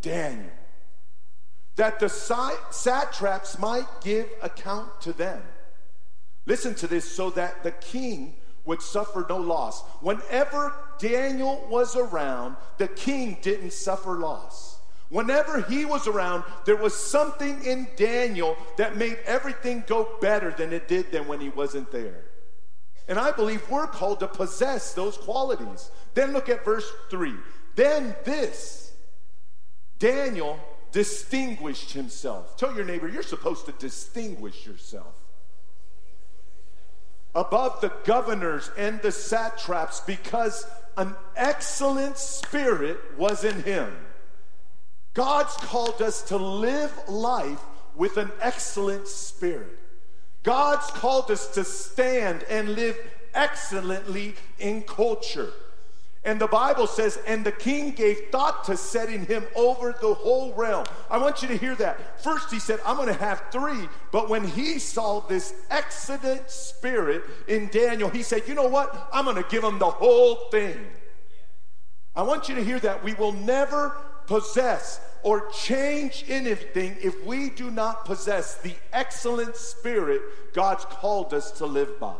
Daniel. 0.00 0.50
That 1.76 1.98
the 1.98 2.08
satraps 2.08 3.58
might 3.58 3.86
give 4.02 4.28
account 4.42 5.00
to 5.02 5.12
them. 5.12 5.42
Listen 6.46 6.74
to 6.76 6.86
this 6.86 7.10
so 7.10 7.30
that 7.30 7.62
the 7.62 7.72
king 7.72 8.36
would 8.64 8.80
suffer 8.80 9.26
no 9.28 9.38
loss. 9.38 9.82
Whenever 10.00 10.74
Daniel 10.98 11.66
was 11.68 11.96
around, 11.96 12.56
the 12.78 12.88
king 12.88 13.38
didn't 13.42 13.72
suffer 13.72 14.12
loss. 14.12 14.78
Whenever 15.08 15.60
he 15.62 15.84
was 15.84 16.06
around, 16.06 16.44
there 16.64 16.76
was 16.76 16.94
something 16.94 17.62
in 17.64 17.86
Daniel 17.96 18.56
that 18.76 18.96
made 18.96 19.18
everything 19.26 19.84
go 19.86 20.08
better 20.20 20.50
than 20.50 20.72
it 20.72 20.88
did 20.88 21.12
than 21.12 21.26
when 21.26 21.40
he 21.40 21.50
wasn't 21.50 21.90
there. 21.92 22.24
And 23.08 23.18
I 23.18 23.32
believe 23.32 23.68
we're 23.68 23.86
called 23.86 24.20
to 24.20 24.28
possess 24.28 24.94
those 24.94 25.16
qualities. 25.16 25.90
Then 26.14 26.32
look 26.32 26.48
at 26.48 26.64
verse 26.64 26.90
3. 27.10 27.34
Then 27.74 28.14
this, 28.24 28.92
Daniel 29.98 30.58
distinguished 30.92 31.92
himself. 31.92 32.56
Tell 32.56 32.74
your 32.74 32.84
neighbor, 32.84 33.08
you're 33.08 33.22
supposed 33.22 33.66
to 33.66 33.72
distinguish 33.72 34.66
yourself 34.66 35.14
above 37.34 37.80
the 37.80 37.92
governors 38.04 38.70
and 38.76 39.00
the 39.02 39.12
satraps 39.12 40.00
because 40.00 40.66
an 40.96 41.14
excellent 41.36 42.16
spirit 42.16 42.98
was 43.18 43.44
in 43.44 43.62
him. 43.62 43.92
God's 45.14 45.54
called 45.56 46.00
us 46.00 46.22
to 46.22 46.36
live 46.36 46.92
life 47.08 47.60
with 47.96 48.16
an 48.16 48.30
excellent 48.40 49.08
spirit. 49.08 49.78
God's 50.44 50.90
called 50.92 51.30
us 51.30 51.48
to 51.54 51.64
stand 51.64 52.44
and 52.44 52.70
live 52.70 52.96
excellently 53.34 54.36
in 54.58 54.82
culture. 54.82 55.50
And 56.26 56.40
the 56.40 56.46
Bible 56.46 56.86
says, 56.86 57.18
and 57.26 57.44
the 57.44 57.52
king 57.52 57.90
gave 57.90 58.18
thought 58.32 58.64
to 58.64 58.78
setting 58.78 59.26
him 59.26 59.44
over 59.54 59.94
the 60.00 60.14
whole 60.14 60.54
realm. 60.54 60.86
I 61.10 61.18
want 61.18 61.42
you 61.42 61.48
to 61.48 61.56
hear 61.56 61.74
that. 61.76 62.22
First, 62.22 62.50
he 62.50 62.58
said, 62.58 62.80
I'm 62.86 62.96
going 62.96 63.08
to 63.08 63.14
have 63.14 63.42
three. 63.50 63.88
But 64.10 64.30
when 64.30 64.44
he 64.44 64.78
saw 64.78 65.20
this 65.20 65.52
excellent 65.70 66.48
spirit 66.48 67.24
in 67.46 67.68
Daniel, 67.68 68.08
he 68.08 68.22
said, 68.22 68.44
You 68.46 68.54
know 68.54 68.68
what? 68.68 69.08
I'm 69.12 69.24
going 69.24 69.36
to 69.36 69.48
give 69.50 69.62
him 69.62 69.78
the 69.78 69.90
whole 69.90 70.48
thing. 70.50 70.78
I 72.16 72.22
want 72.22 72.48
you 72.48 72.54
to 72.54 72.64
hear 72.64 72.78
that. 72.80 73.04
We 73.04 73.12
will 73.14 73.32
never 73.32 73.94
possess 74.26 75.00
or 75.22 75.48
change 75.50 76.24
anything 76.28 76.96
if 77.00 77.24
we 77.24 77.50
do 77.50 77.70
not 77.70 78.04
possess 78.04 78.56
the 78.56 78.74
excellent 78.92 79.56
spirit 79.56 80.20
God's 80.52 80.84
called 80.84 81.32
us 81.32 81.50
to 81.52 81.66
live 81.66 81.98
by. 81.98 82.14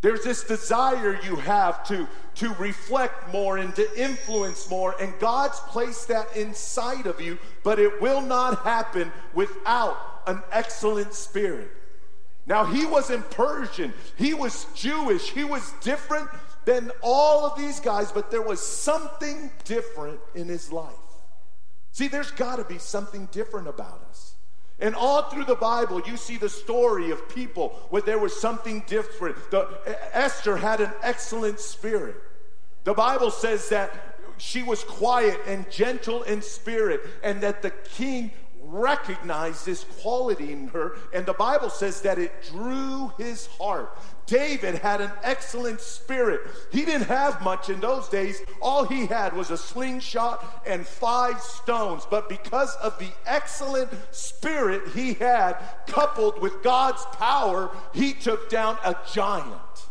There's 0.00 0.22
this 0.22 0.44
desire 0.44 1.18
you 1.24 1.36
have 1.36 1.82
to, 1.88 2.06
to 2.36 2.54
reflect 2.54 3.32
more 3.32 3.58
and 3.58 3.74
to 3.74 4.00
influence 4.00 4.70
more, 4.70 4.94
and 5.00 5.12
God's 5.18 5.58
placed 5.60 6.08
that 6.08 6.36
inside 6.36 7.06
of 7.06 7.20
you, 7.20 7.38
but 7.64 7.80
it 7.80 8.00
will 8.00 8.20
not 8.20 8.62
happen 8.62 9.10
without 9.34 9.96
an 10.26 10.42
excellent 10.52 11.14
spirit. 11.14 11.70
Now, 12.46 12.64
he 12.64 12.86
wasn't 12.86 13.28
Persian, 13.30 13.92
he 14.16 14.34
was 14.34 14.66
Jewish, 14.74 15.30
he 15.30 15.44
was 15.44 15.72
different 15.80 16.28
than 16.68 16.92
all 17.00 17.46
of 17.46 17.56
these 17.56 17.80
guys, 17.80 18.12
but 18.12 18.30
there 18.30 18.42
was 18.42 18.60
something 18.60 19.50
different 19.64 20.20
in 20.34 20.48
his 20.48 20.70
life. 20.70 20.92
See, 21.92 22.08
there's 22.08 22.30
got 22.30 22.56
to 22.56 22.64
be 22.64 22.76
something 22.76 23.26
different 23.32 23.68
about 23.68 24.04
us. 24.10 24.34
And 24.78 24.94
all 24.94 25.22
through 25.30 25.46
the 25.46 25.54
Bible, 25.54 26.02
you 26.06 26.18
see 26.18 26.36
the 26.36 26.50
story 26.50 27.10
of 27.10 27.26
people 27.30 27.70
where 27.88 28.02
there 28.02 28.18
was 28.18 28.38
something 28.38 28.84
different. 28.86 29.50
The, 29.50 29.66
Esther 30.12 30.58
had 30.58 30.82
an 30.82 30.92
excellent 31.02 31.58
spirit. 31.58 32.16
The 32.84 32.92
Bible 32.92 33.30
says 33.30 33.70
that 33.70 33.90
she 34.36 34.62
was 34.62 34.84
quiet 34.84 35.40
and 35.46 35.70
gentle 35.70 36.22
in 36.24 36.42
spirit, 36.42 37.00
and 37.22 37.40
that 37.40 37.62
the 37.62 37.70
king 37.70 38.30
recognized 38.68 39.64
this 39.64 39.84
quality 40.02 40.52
in 40.52 40.68
her, 40.68 40.96
and 41.14 41.24
the 41.24 41.32
Bible 41.32 41.70
says 41.70 42.02
that 42.02 42.18
it 42.18 42.32
drew 42.50 43.12
his 43.18 43.46
heart. 43.46 43.96
David 44.26 44.76
had 44.76 45.00
an 45.00 45.10
excellent 45.22 45.80
spirit. 45.80 46.42
He 46.70 46.84
didn't 46.84 47.06
have 47.06 47.42
much 47.42 47.70
in 47.70 47.80
those 47.80 48.08
days. 48.10 48.42
All 48.60 48.84
he 48.84 49.06
had 49.06 49.32
was 49.32 49.50
a 49.50 49.56
slingshot 49.56 50.62
and 50.66 50.86
five 50.86 51.40
stones. 51.40 52.06
But 52.10 52.28
because 52.28 52.74
of 52.76 52.98
the 52.98 53.10
excellent 53.24 53.90
spirit 54.10 54.88
he 54.94 55.14
had, 55.14 55.54
coupled 55.86 56.42
with 56.42 56.62
God's 56.62 57.04
power, 57.12 57.70
he 57.94 58.12
took 58.12 58.50
down 58.50 58.76
a 58.84 58.94
giant. 59.10 59.87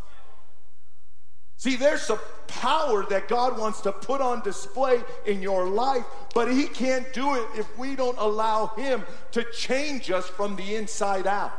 See, 1.57 1.75
there's 1.75 2.03
some 2.03 2.19
power 2.47 3.03
that 3.09 3.27
God 3.27 3.57
wants 3.57 3.81
to 3.81 3.91
put 3.91 4.21
on 4.21 4.41
display 4.41 5.01
in 5.25 5.41
your 5.41 5.67
life, 5.67 6.05
but 6.35 6.51
He 6.51 6.65
can't 6.65 7.11
do 7.13 7.33
it 7.35 7.47
if 7.57 7.77
we 7.77 7.95
don't 7.95 8.17
allow 8.19 8.67
Him 8.67 9.03
to 9.31 9.43
change 9.51 10.11
us 10.11 10.27
from 10.27 10.55
the 10.55 10.75
inside 10.75 11.25
out. 11.25 11.51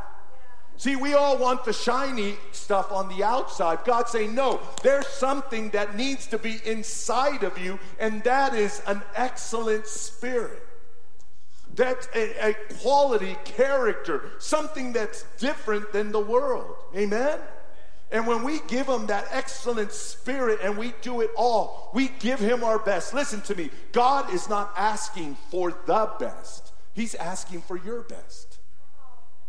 See, 0.77 0.95
we 0.95 1.15
all 1.15 1.37
want 1.37 1.65
the 1.65 1.73
shiny 1.73 2.37
stuff 2.53 2.93
on 2.93 3.09
the 3.09 3.25
outside. 3.25 3.81
God 3.85 4.09
saying, 4.09 4.37
no, 4.37 4.61
there's 4.85 5.09
something 5.09 5.71
that 5.71 5.97
needs 5.97 6.29
to 6.29 6.39
be 6.39 6.61
inside 6.65 7.43
of 7.43 7.59
you, 7.59 7.81
and 7.99 8.23
that 8.23 8.55
is 8.55 8.81
an 8.87 9.03
excellent 9.17 9.89
spirit. 9.89 10.63
That's 11.75 12.09
a, 12.15 12.51
a 12.51 12.55
quality, 12.81 13.37
character, 13.45 14.31
something 14.39 14.93
that's 14.93 15.25
different 15.39 15.93
than 15.93 16.13
the 16.13 16.21
world. 16.21 16.77
Amen? 16.95 17.41
And 18.11 18.27
when 18.27 18.43
we 18.43 18.61
give 18.69 18.87
him 18.87 19.07
that 19.07 19.29
excellent 19.31 19.93
spirit 19.93 20.61
and 20.63 20.79
we 20.79 20.95
do 21.03 21.21
it 21.21 21.31
all, 21.37 21.91
we 21.93 22.09
give 22.21 22.41
him 22.41 22.65
our 22.65 22.79
best. 22.79 23.13
Listen 23.13 23.43
to 23.43 23.55
me. 23.55 23.71
God 23.93 24.33
is 24.33 24.49
not 24.49 24.73
asking 24.77 25.37
for 25.51 25.73
the 25.87 26.11
best. 26.19 26.73
He's 26.95 27.15
asking 27.15 27.63
for 27.63 27.77
your 27.77 28.03
best. 28.03 28.59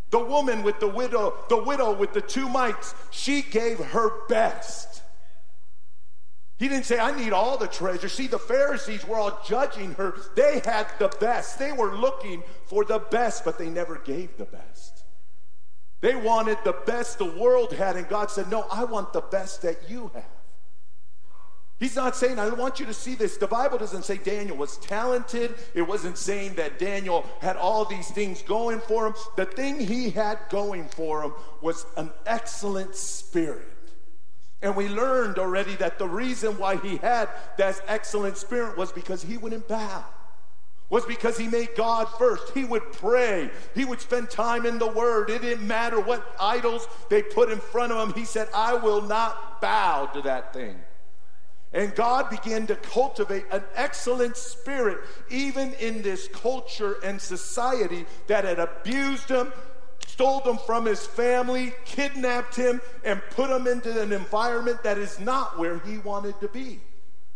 The 0.09 0.19
woman 0.19 0.63
with 0.63 0.79
the 0.79 0.87
widow, 0.87 1.35
the 1.49 1.63
widow 1.63 1.93
with 1.93 2.13
the 2.13 2.21
two 2.21 2.49
mites, 2.49 2.93
she 3.11 3.41
gave 3.41 3.79
her 3.79 4.27
best. 4.27 5.03
He 6.57 6.67
didn't 6.67 6.85
say, 6.85 6.99
I 6.99 7.15
need 7.17 7.31
all 7.31 7.57
the 7.57 7.67
treasure. 7.67 8.09
See, 8.09 8.27
the 8.27 8.37
Pharisees 8.37 9.07
were 9.07 9.15
all 9.15 9.39
judging 9.47 9.93
her. 9.93 10.15
They 10.35 10.59
had 10.65 10.87
the 10.99 11.07
best. 11.21 11.57
They 11.57 11.71
were 11.71 11.95
looking 11.95 12.43
for 12.65 12.83
the 12.83 12.99
best, 12.99 13.45
but 13.45 13.57
they 13.57 13.69
never 13.69 13.95
gave 13.95 14.35
the 14.37 14.43
best. 14.43 14.68
They 16.01 16.15
wanted 16.15 16.57
the 16.63 16.73
best 16.85 17.17
the 17.17 17.25
world 17.25 17.73
had, 17.73 17.97
and 17.97 18.07
God 18.07 18.31
said, 18.31 18.49
No, 18.49 18.65
I 18.71 18.85
want 18.85 19.11
the 19.11 19.21
best 19.21 19.61
that 19.63 19.89
you 19.89 20.11
have. 20.13 20.23
He's 21.79 21.95
not 21.95 22.15
saying, 22.15 22.39
I 22.39 22.49
want 22.49 22.79
you 22.81 22.85
to 22.87 22.93
see 22.93 23.15
this. 23.15 23.37
The 23.37 23.47
Bible 23.47 23.77
doesn't 23.77 24.03
say 24.03 24.17
Daniel 24.17 24.57
was 24.57 24.77
talented. 24.77 25.55
It 25.73 25.81
wasn't 25.81 26.17
saying 26.17 26.55
that 26.55 26.77
Daniel 26.77 27.25
had 27.39 27.55
all 27.55 27.85
these 27.85 28.11
things 28.11 28.41
going 28.41 28.81
for 28.81 29.07
him. 29.07 29.13
The 29.37 29.45
thing 29.45 29.79
he 29.79 30.09
had 30.09 30.39
going 30.49 30.89
for 30.89 31.23
him 31.23 31.33
was 31.61 31.85
an 31.95 32.11
excellent 32.25 32.95
spirit. 32.95 33.65
And 34.61 34.75
we 34.75 34.89
learned 34.89 35.39
already 35.39 35.75
that 35.77 35.99
the 35.99 36.07
reason 36.07 36.57
why 36.57 36.75
he 36.75 36.97
had 36.97 37.29
that 37.57 37.79
excellent 37.87 38.35
spirit 38.35 38.77
was 38.77 38.91
because 38.91 39.23
he 39.23 39.37
wouldn't 39.37 39.69
bow 39.69 40.03
was 40.89 41.05
because 41.05 41.37
he 41.37 41.47
made 41.47 41.69
God 41.75 42.05
first. 42.17 42.53
He 42.53 42.65
would 42.65 42.91
pray. 42.93 43.49
He 43.75 43.85
would 43.85 44.01
spend 44.01 44.29
time 44.29 44.65
in 44.65 44.79
the 44.79 44.87
Word. 44.87 45.29
It 45.29 45.41
didn't 45.41 45.67
matter 45.67 45.99
what 45.99 46.35
idols 46.39 46.87
they 47.09 47.21
put 47.21 47.51
in 47.51 47.59
front 47.59 47.91
of 47.91 48.07
him. 48.07 48.15
He 48.15 48.25
said, 48.25 48.47
I 48.53 48.73
will 48.73 49.01
not 49.01 49.61
bow 49.61 50.07
to 50.13 50.21
that 50.23 50.53
thing. 50.53 50.75
And 51.71 51.93
God 51.93 52.31
began 52.31 52.65
to 52.67 52.75
cultivate 52.75 53.45
an 53.51 53.63
excellent 53.75 54.35
spirit, 54.35 54.99
even 55.29 55.73
in 55.73 56.01
this 56.01 56.27
culture 56.29 56.95
and 57.03 57.21
society 57.21 58.07
that 58.25 58.43
had 58.43 58.57
abused 58.57 59.29
him, 59.29 59.53
stole 60.07 60.41
him 60.41 60.57
from 60.65 60.85
his 60.85 61.05
family, 61.05 61.73
kidnapped 61.85 62.55
him, 62.55 62.81
and 63.03 63.21
put 63.29 63.51
him 63.51 63.67
into 63.67 64.01
an 64.01 64.11
environment 64.11 64.81
that 64.81 64.97
is 64.97 65.19
not 65.19 65.59
where 65.59 65.77
he 65.79 65.99
wanted 65.99 66.39
to 66.39 66.47
be. 66.47 66.79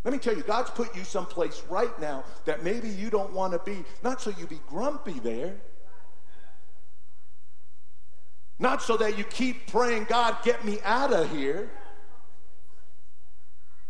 Let 0.04 0.12
me 0.12 0.20
tell 0.20 0.36
you, 0.36 0.44
God's 0.44 0.70
put 0.70 0.96
you 0.96 1.04
someplace 1.04 1.64
right 1.70 1.98
now 2.02 2.26
that 2.46 2.64
maybe 2.64 2.90
you 2.90 3.10
don't 3.10 3.32
want 3.32 3.54
to 3.54 3.60
be, 3.60 3.86
not 4.04 4.22
so 4.22 4.34
you 4.38 4.46
be 4.48 4.60
grumpy 4.68 5.20
there. 5.20 5.56
Not 8.60 8.82
so 8.82 8.98
that 8.98 9.18
you 9.18 9.24
keep 9.24 9.68
praying, 9.68 10.06
God, 10.10 10.38
get 10.44 10.64
me 10.66 10.80
out 10.84 11.14
of 11.14 11.32
here. 11.32 11.70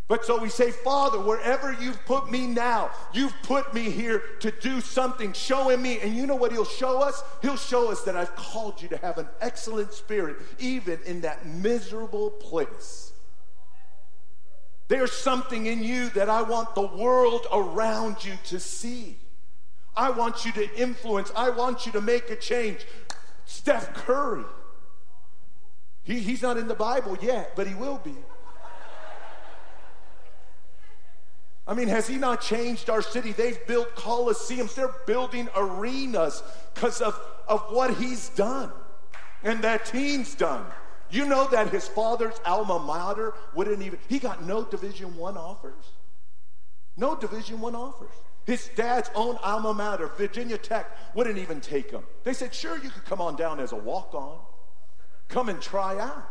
But 0.07 0.25
so 0.25 0.39
we 0.39 0.49
say, 0.49 0.69
Father, 0.69 1.19
wherever 1.19 1.73
you've 1.73 2.03
put 2.05 2.29
me 2.29 2.45
now, 2.45 2.91
you've 3.13 3.33
put 3.43 3.73
me 3.73 3.89
here 3.89 4.21
to 4.41 4.51
do 4.51 4.81
something, 4.81 5.33
showing 5.33 5.81
me. 5.81 5.99
And 5.99 6.15
you 6.15 6.27
know 6.27 6.35
what 6.35 6.51
He'll 6.51 6.65
show 6.65 7.01
us? 7.01 7.23
He'll 7.41 7.57
show 7.57 7.89
us 7.91 8.03
that 8.03 8.15
I've 8.15 8.35
called 8.35 8.81
you 8.81 8.89
to 8.89 8.97
have 8.97 9.17
an 9.17 9.27
excellent 9.41 9.93
spirit, 9.93 10.37
even 10.59 10.99
in 11.05 11.21
that 11.21 11.45
miserable 11.45 12.29
place. 12.29 13.12
There's 14.93 15.11
something 15.11 15.65
in 15.65 15.83
you 15.83 16.09
that 16.09 16.29
I 16.29 16.43
want 16.43 16.75
the 16.75 16.85
world 16.85 17.47
around 17.51 18.23
you 18.23 18.33
to 18.45 18.59
see. 18.59 19.17
I 19.97 20.11
want 20.11 20.45
you 20.45 20.51
to 20.51 20.79
influence. 20.79 21.31
I 21.35 21.49
want 21.49 21.87
you 21.87 21.91
to 21.93 22.01
make 22.01 22.29
a 22.29 22.35
change. 22.35 22.85
Steph 23.45 23.91
Curry. 23.95 24.45
He, 26.03 26.19
he's 26.19 26.43
not 26.43 26.57
in 26.57 26.67
the 26.67 26.75
Bible 26.75 27.17
yet, 27.23 27.55
but 27.55 27.65
he 27.65 27.73
will 27.73 27.97
be. 28.03 28.13
I 31.65 31.73
mean, 31.73 31.87
has 31.87 32.05
he 32.05 32.17
not 32.17 32.41
changed 32.41 32.87
our 32.87 33.01
city? 33.01 33.31
They've 33.31 33.65
built 33.65 33.95
coliseums, 33.95 34.75
they're 34.75 34.93
building 35.07 35.49
arenas 35.55 36.43
because 36.75 37.01
of, 37.01 37.19
of 37.47 37.61
what 37.71 37.95
he's 37.95 38.29
done 38.29 38.71
and 39.43 39.63
that 39.63 39.85
team's 39.85 40.35
done. 40.35 40.67
You 41.13 41.25
know 41.27 41.47
that 41.49 41.69
his 41.69 41.87
father's 41.87 42.33
alma 42.43 42.79
mater 42.79 43.35
wouldn't 43.53 43.83
even, 43.83 43.99
he 44.09 44.17
got 44.17 44.43
no 44.43 44.63
Division 44.63 45.15
One 45.15 45.37
offers. 45.37 45.91
No 46.97 47.15
Division 47.15 47.61
One 47.61 47.75
offers. 47.75 48.09
His 48.45 48.67
dad's 48.75 49.11
own 49.13 49.37
alma 49.43 49.75
mater, 49.75 50.07
Virginia 50.17 50.57
Tech, 50.57 50.89
wouldn't 51.15 51.37
even 51.37 51.61
take 51.61 51.91
him. 51.91 52.01
They 52.23 52.33
said, 52.33 52.51
sure, 52.51 52.79
you 52.79 52.89
could 52.89 53.05
come 53.05 53.21
on 53.21 53.35
down 53.35 53.59
as 53.59 53.73
a 53.73 53.75
walk 53.75 54.15
on. 54.15 54.39
Come 55.27 55.49
and 55.49 55.61
try 55.61 55.99
out. 55.99 56.27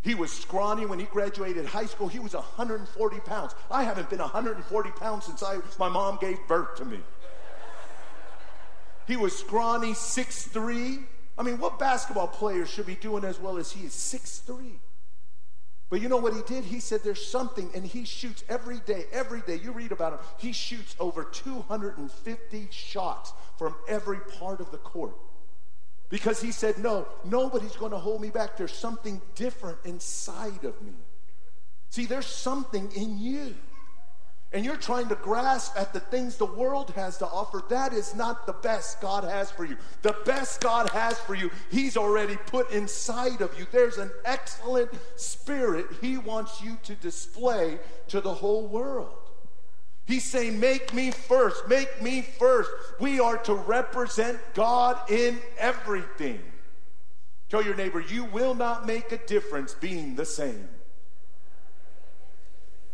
He 0.00 0.16
was 0.16 0.32
scrawny 0.32 0.84
when 0.84 0.98
he 0.98 1.04
graduated 1.04 1.64
high 1.64 1.86
school. 1.86 2.08
He 2.08 2.18
was 2.18 2.34
140 2.34 3.20
pounds. 3.20 3.54
I 3.70 3.84
haven't 3.84 4.10
been 4.10 4.18
140 4.18 4.90
pounds 4.90 5.26
since 5.26 5.44
I, 5.44 5.58
my 5.78 5.88
mom 5.88 6.18
gave 6.20 6.38
birth 6.48 6.74
to 6.78 6.84
me. 6.84 6.98
He 9.06 9.16
was 9.16 9.38
scrawny, 9.38 9.92
6'3", 9.92 11.04
I 11.38 11.42
mean, 11.42 11.58
what 11.58 11.78
basketball 11.78 12.28
player 12.28 12.64
should 12.66 12.86
be 12.86 12.94
doing 12.94 13.24
as 13.24 13.38
well 13.38 13.58
as 13.58 13.72
he 13.72 13.84
is? 13.86 13.92
Six 13.92 14.38
three. 14.38 14.80
But 15.88 16.00
you 16.00 16.08
know 16.08 16.16
what 16.16 16.34
he 16.34 16.42
did? 16.42 16.64
He 16.64 16.80
said 16.80 17.02
there's 17.04 17.24
something, 17.24 17.70
and 17.74 17.84
he 17.84 18.04
shoots 18.04 18.42
every 18.48 18.80
day, 18.80 19.04
every 19.12 19.40
day. 19.42 19.60
You 19.62 19.70
read 19.70 19.92
about 19.92 20.14
him. 20.14 20.18
He 20.38 20.52
shoots 20.52 20.96
over 20.98 21.22
250 21.22 22.68
shots 22.72 23.32
from 23.56 23.76
every 23.88 24.18
part 24.38 24.60
of 24.60 24.72
the 24.72 24.78
court. 24.78 25.14
Because 26.08 26.40
he 26.40 26.50
said, 26.52 26.78
No, 26.78 27.06
nobody's 27.24 27.76
going 27.76 27.92
to 27.92 27.98
hold 27.98 28.20
me 28.20 28.30
back. 28.30 28.56
There's 28.56 28.72
something 28.72 29.20
different 29.34 29.78
inside 29.84 30.64
of 30.64 30.80
me. 30.82 30.92
See, 31.90 32.06
there's 32.06 32.26
something 32.26 32.90
in 32.96 33.18
you 33.18 33.54
and 34.52 34.64
you're 34.64 34.76
trying 34.76 35.08
to 35.08 35.16
grasp 35.16 35.76
at 35.76 35.92
the 35.92 36.00
things 36.00 36.36
the 36.36 36.46
world 36.46 36.90
has 36.90 37.18
to 37.18 37.26
offer, 37.26 37.62
that 37.68 37.92
is 37.92 38.14
not 38.14 38.46
the 38.46 38.52
best 38.52 39.00
God 39.00 39.24
has 39.24 39.50
for 39.50 39.64
you. 39.64 39.76
The 40.02 40.16
best 40.24 40.60
God 40.60 40.88
has 40.90 41.18
for 41.18 41.34
you, 41.34 41.50
He's 41.70 41.96
already 41.96 42.36
put 42.36 42.70
inside 42.70 43.40
of 43.40 43.58
you. 43.58 43.66
There's 43.72 43.98
an 43.98 44.10
excellent 44.24 44.90
spirit 45.16 45.86
He 46.00 46.16
wants 46.16 46.62
you 46.62 46.78
to 46.84 46.94
display 46.94 47.78
to 48.08 48.20
the 48.20 48.32
whole 48.32 48.68
world. 48.68 49.14
He's 50.06 50.24
saying, 50.24 50.60
Make 50.60 50.94
me 50.94 51.10
first, 51.10 51.68
make 51.68 52.00
me 52.00 52.22
first. 52.22 52.70
We 53.00 53.18
are 53.18 53.38
to 53.38 53.54
represent 53.54 54.38
God 54.54 54.98
in 55.10 55.40
everything. 55.58 56.40
Tell 57.48 57.62
your 57.62 57.74
neighbor, 57.74 58.00
you 58.00 58.24
will 58.24 58.54
not 58.54 58.86
make 58.86 59.10
a 59.10 59.18
difference 59.18 59.74
being 59.74 60.14
the 60.14 60.24
same. 60.24 60.68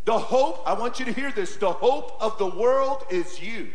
The 0.04 0.18
hope, 0.18 0.62
I 0.66 0.72
want 0.72 0.98
you 0.98 1.04
to 1.04 1.12
hear 1.12 1.30
this 1.30 1.56
the 1.56 1.72
hope 1.72 2.16
of 2.20 2.38
the 2.38 2.46
world 2.46 3.04
is 3.10 3.40
you. 3.40 3.70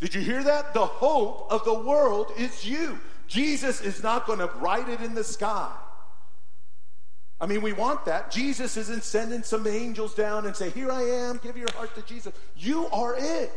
Did 0.00 0.14
you 0.14 0.20
hear 0.20 0.42
that? 0.44 0.74
The 0.74 0.86
hope 0.86 1.48
of 1.50 1.64
the 1.64 1.74
world 1.74 2.32
is 2.36 2.64
you. 2.64 3.00
Jesus 3.26 3.80
is 3.80 4.02
not 4.02 4.26
going 4.26 4.38
to 4.38 4.50
write 4.58 4.88
it 4.88 5.00
in 5.00 5.14
the 5.14 5.24
sky. 5.24 5.70
I 7.40 7.46
mean, 7.46 7.62
we 7.62 7.72
want 7.72 8.04
that. 8.06 8.30
Jesus 8.30 8.76
isn't 8.76 9.04
sending 9.04 9.42
some 9.42 9.66
angels 9.66 10.14
down 10.14 10.46
and 10.46 10.56
say, 10.56 10.70
Here 10.70 10.90
I 10.90 11.02
am, 11.02 11.38
give 11.42 11.56
your 11.56 11.70
heart 11.72 11.94
to 11.94 12.02
Jesus. 12.02 12.32
You 12.56 12.86
are 12.88 13.14
it. 13.16 13.52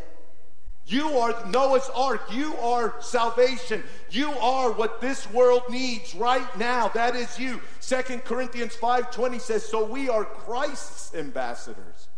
You 0.91 1.19
are 1.19 1.45
Noah's 1.45 1.89
ark. 1.95 2.21
You 2.31 2.53
are 2.57 2.95
salvation. 2.99 3.81
You 4.09 4.31
are 4.33 4.71
what 4.71 4.99
this 4.99 5.29
world 5.31 5.63
needs 5.69 6.13
right 6.13 6.57
now. 6.57 6.89
That 6.89 7.15
is 7.15 7.39
you. 7.39 7.61
Second 7.79 8.25
Corinthians 8.25 8.75
5:20 8.75 9.39
says, 9.39 9.65
"So 9.65 9.85
we 9.85 10.09
are 10.09 10.25
Christ's 10.25 11.15
ambassadors." 11.15 12.09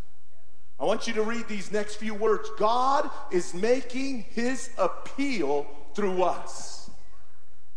I 0.80 0.84
want 0.86 1.06
you 1.06 1.12
to 1.14 1.22
read 1.22 1.46
these 1.46 1.70
next 1.70 1.96
few 1.96 2.14
words. 2.14 2.50
God 2.58 3.08
is 3.30 3.54
making 3.54 4.26
his 4.30 4.70
appeal 4.76 5.66
through 5.94 6.24
us. 6.24 6.90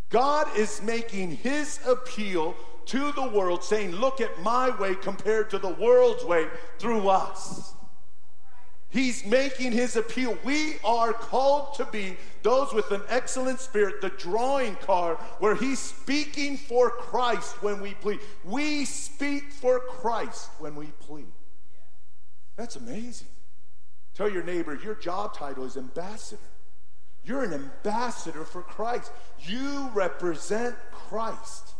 God 0.10 0.48
is 0.58 0.82
making 0.82 1.38
his 1.38 1.80
appeal 1.86 2.56
to 2.88 3.12
the 3.12 3.27
world 3.27 3.63
saying, 3.63 3.92
"Look 3.92 4.20
at 4.20 4.39
my 4.39 4.72
way 4.72 4.96
compared 4.96 5.51
to 5.51 5.60
the 5.60 5.70
world's 5.70 6.25
way 6.25 6.50
through 6.80 7.08
us." 7.08 7.74
He's 8.98 9.24
making 9.24 9.74
his 9.74 9.96
appeal. 9.96 10.36
We 10.44 10.77
are 10.84 11.13
called 11.13 11.75
to 11.75 11.86
be 11.86 12.18
those 12.42 12.74
with 12.74 12.89
an 12.89 13.04
excellent 13.10 13.60
spirit, 13.60 14.01
the 14.01 14.10
drawing 14.10 14.74
card, 14.77 15.18
where 15.38 15.54
he's 15.54 15.77
speaking 15.77 16.58
for 16.58 16.89
Christ 16.89 17.62
when 17.62 17.80
we 17.80 17.94
plead. 17.94 18.20
We 18.44 18.86
speak 18.86 19.51
for 19.51 19.80
Christ 19.82 20.50
when 20.58 20.74
we 20.74 20.88
plead. 21.00 21.32
That's 22.56 22.75
amazing. 22.75 23.27
Tell 24.16 24.32
your 24.32 24.44
neighbor, 24.44 24.74
your 24.74 24.96
job 24.96 25.36
title 25.36 25.66
is 25.66 25.77
ambassador. 25.77 26.42
You're 27.24 27.44
an 27.44 27.54
ambassador 27.54 28.46
for 28.46 28.63
Christ. 28.63 29.12
You 29.42 29.92
represent 29.94 30.75
Christ. 30.92 31.75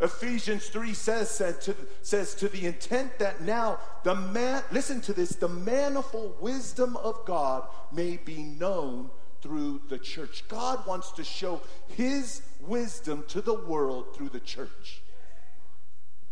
Ephesians 0.00 0.66
3 0.68 0.92
says, 0.92 1.30
said 1.30 1.60
to, 1.62 1.76
says 2.02 2.34
to 2.34 2.48
the 2.48 2.66
intent 2.66 3.18
that 3.18 3.40
now 3.42 3.78
the 4.02 4.14
man, 4.14 4.62
listen 4.72 5.00
to 5.02 5.12
this, 5.12 5.36
the 5.36 5.48
manifold 5.48 6.34
wisdom 6.40 6.96
of 6.96 7.24
God 7.24 7.66
may 7.92 8.16
be 8.16 8.42
known 8.42 9.10
through 9.40 9.82
the 9.88 9.98
church. 9.98 10.44
God 10.48 10.84
wants 10.86 11.12
to 11.12 11.22
show 11.22 11.60
his 11.88 12.42
wisdom 12.60 13.24
to 13.28 13.40
the 13.40 13.54
world 13.54 14.16
through 14.16 14.30
the 14.30 14.40
church. 14.40 15.02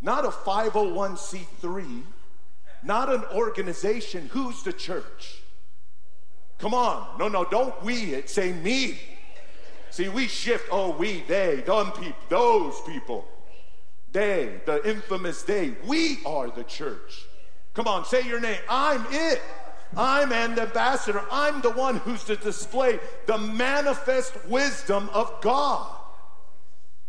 Not 0.00 0.24
a 0.24 0.28
501c3, 0.28 2.02
not 2.82 3.12
an 3.12 3.24
organization. 3.32 4.28
Who's 4.32 4.64
the 4.64 4.72
church? 4.72 5.42
Come 6.58 6.74
on. 6.74 7.18
No, 7.18 7.28
no, 7.28 7.44
don't 7.44 7.80
we 7.84 8.14
it. 8.14 8.28
Say 8.28 8.52
me. 8.52 8.98
See, 9.90 10.08
we 10.08 10.26
shift. 10.26 10.68
Oh, 10.72 10.96
we, 10.96 11.22
they, 11.28 11.62
them 11.66 11.92
people, 11.92 12.16
those 12.28 12.80
people. 12.86 13.26
They, 14.12 14.60
the 14.66 14.88
infamous 14.88 15.42
they. 15.42 15.72
We 15.86 16.18
are 16.26 16.50
the 16.50 16.64
church. 16.64 17.26
Come 17.74 17.88
on, 17.88 18.04
say 18.04 18.22
your 18.22 18.40
name. 18.40 18.60
I'm 18.68 19.04
it. 19.10 19.40
I'm 19.96 20.32
an 20.32 20.58
ambassador. 20.58 21.22
I'm 21.30 21.60
the 21.60 21.70
one 21.70 21.96
who's 21.98 22.24
to 22.24 22.36
display 22.36 22.98
the 23.26 23.38
manifest 23.38 24.34
wisdom 24.46 25.10
of 25.12 25.40
God. 25.40 25.86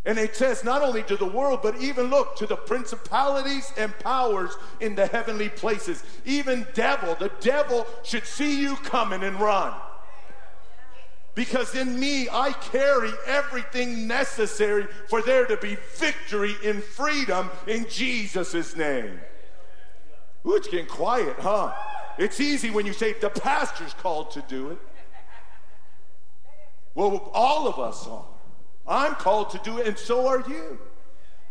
And 0.05 0.17
it 0.17 0.35
says 0.35 0.65
not 0.65 0.81
only 0.81 1.03
to 1.03 1.15
the 1.15 1.25
world, 1.25 1.61
but 1.63 1.81
even 1.81 2.09
look 2.09 2.35
to 2.37 2.45
the 2.45 2.57
principalities 2.57 3.71
and 3.77 3.97
powers 3.99 4.51
in 4.81 4.95
the 4.95 5.07
heavenly 5.07 5.47
places. 5.47 6.03
Even 6.25 6.67
devil, 6.73 7.15
the 7.15 7.31
devil 7.39 7.87
should 8.03 8.25
see 8.25 8.59
you 8.59 8.75
coming 8.77 9.23
and 9.23 9.39
run. 9.39 9.73
Because 11.35 11.73
in 11.73 11.99
me, 11.99 12.29
I 12.31 12.51
carry 12.51 13.11
everything 13.25 14.07
necessary 14.07 14.87
for 15.07 15.21
there 15.21 15.45
to 15.47 15.57
be 15.57 15.77
victory 15.95 16.55
in 16.63 16.81
freedom 16.81 17.49
in 17.65 17.87
Jesus' 17.89 18.75
name. 18.75 19.19
Ooh, 20.45 20.55
it's 20.55 20.67
getting 20.67 20.85
quiet, 20.85 21.35
huh? 21.39 21.73
It's 22.19 22.39
easy 22.39 22.69
when 22.69 22.85
you 22.85 22.93
say 22.93 23.13
the 23.13 23.29
pastor's 23.29 23.93
called 23.95 24.31
to 24.31 24.43
do 24.47 24.69
it. 24.71 24.77
Well, 26.93 27.31
all 27.33 27.67
of 27.67 27.79
us 27.79 28.05
are. 28.07 28.25
I'm 28.87 29.15
called 29.15 29.49
to 29.51 29.57
do 29.63 29.79
it, 29.79 29.87
and 29.87 29.97
so 29.97 30.27
are 30.27 30.43
you. 30.47 30.79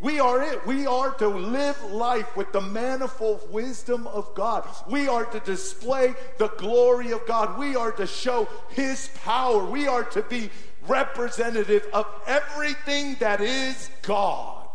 We 0.03 0.19
are 0.19 0.43
it. 0.43 0.67
We 0.67 0.85
are 0.85 1.15
to 1.15 1.29
live 1.29 1.81
life 1.85 2.37
with 2.37 2.51
the 2.53 2.61
manifold 2.61 3.53
wisdom 3.53 4.09
of 4.09 4.35
God. 4.35 4.69
We 4.89 5.07
are 5.07 5.25
to 5.25 5.39
display 5.39 6.15
the 6.39 6.49
glory 6.49 7.13
of 7.13 7.25
God. 7.25 7.57
We 7.57 7.77
are 7.77 7.93
to 7.93 8.07
show 8.09 8.49
His 8.71 9.11
power. 9.23 9.65
We 9.65 9.87
are 9.87 10.03
to 10.03 10.23
be 10.23 10.51
representative 10.89 11.87
of 11.93 12.07
everything 12.27 13.15
that 13.21 13.41
is 13.41 13.91
God. 14.03 14.67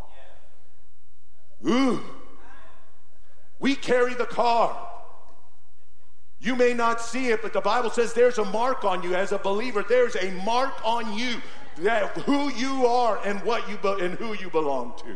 Ooh. 1.67 2.01
We 3.59 3.75
carry 3.75 4.13
the 4.13 4.27
car. 4.27 4.77
You 6.39 6.55
may 6.55 6.73
not 6.73 7.01
see 7.01 7.31
it, 7.31 7.41
but 7.41 7.51
the 7.51 7.59
Bible 7.59 7.89
says 7.89 8.13
there's 8.13 8.37
a 8.37 8.45
mark 8.45 8.85
on 8.85 9.03
you 9.03 9.13
as 9.13 9.33
a 9.33 9.39
believer. 9.39 9.83
There's 9.83 10.15
a 10.15 10.31
mark 10.45 10.73
on 10.85 11.17
you 11.17 11.41
that 11.81 12.09
who 12.19 12.51
you 12.51 12.85
are 12.85 13.19
and 13.25 13.41
what 13.43 13.69
you 13.69 13.77
be, 13.77 14.05
and 14.05 14.15
who 14.15 14.33
you 14.33 14.49
belong 14.49 14.93
to 14.99 15.15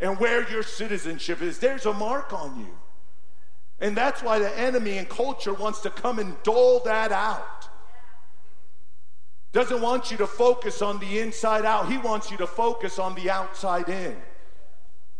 and 0.00 0.18
where 0.18 0.48
your 0.50 0.62
citizenship 0.62 1.42
is. 1.42 1.58
There's 1.58 1.86
a 1.86 1.92
mark 1.92 2.32
on 2.32 2.58
you. 2.58 2.78
And 3.80 3.96
that's 3.96 4.22
why 4.22 4.38
the 4.38 4.56
enemy 4.58 4.98
and 4.98 5.08
culture 5.08 5.52
wants 5.52 5.80
to 5.80 5.90
come 5.90 6.18
and 6.18 6.34
dole 6.42 6.80
that 6.80 7.12
out. 7.12 7.68
Doesn't 9.52 9.80
want 9.80 10.10
you 10.10 10.16
to 10.18 10.26
focus 10.26 10.82
on 10.82 10.98
the 10.98 11.20
inside 11.20 11.64
out. 11.64 11.90
He 11.90 11.98
wants 11.98 12.30
you 12.30 12.36
to 12.38 12.46
focus 12.46 12.98
on 12.98 13.14
the 13.14 13.30
outside 13.30 13.88
in. 13.88 14.16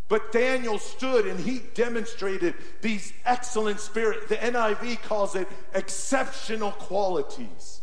But 0.07 0.31
Daniel 0.31 0.77
stood 0.77 1.25
and 1.27 1.39
he 1.39 1.61
demonstrated 1.73 2.55
these 2.81 3.13
excellent 3.25 3.79
spirit. 3.79 4.27
The 4.27 4.35
NIV 4.35 5.01
calls 5.03 5.35
it 5.35 5.47
exceptional 5.73 6.71
qualities. 6.71 7.81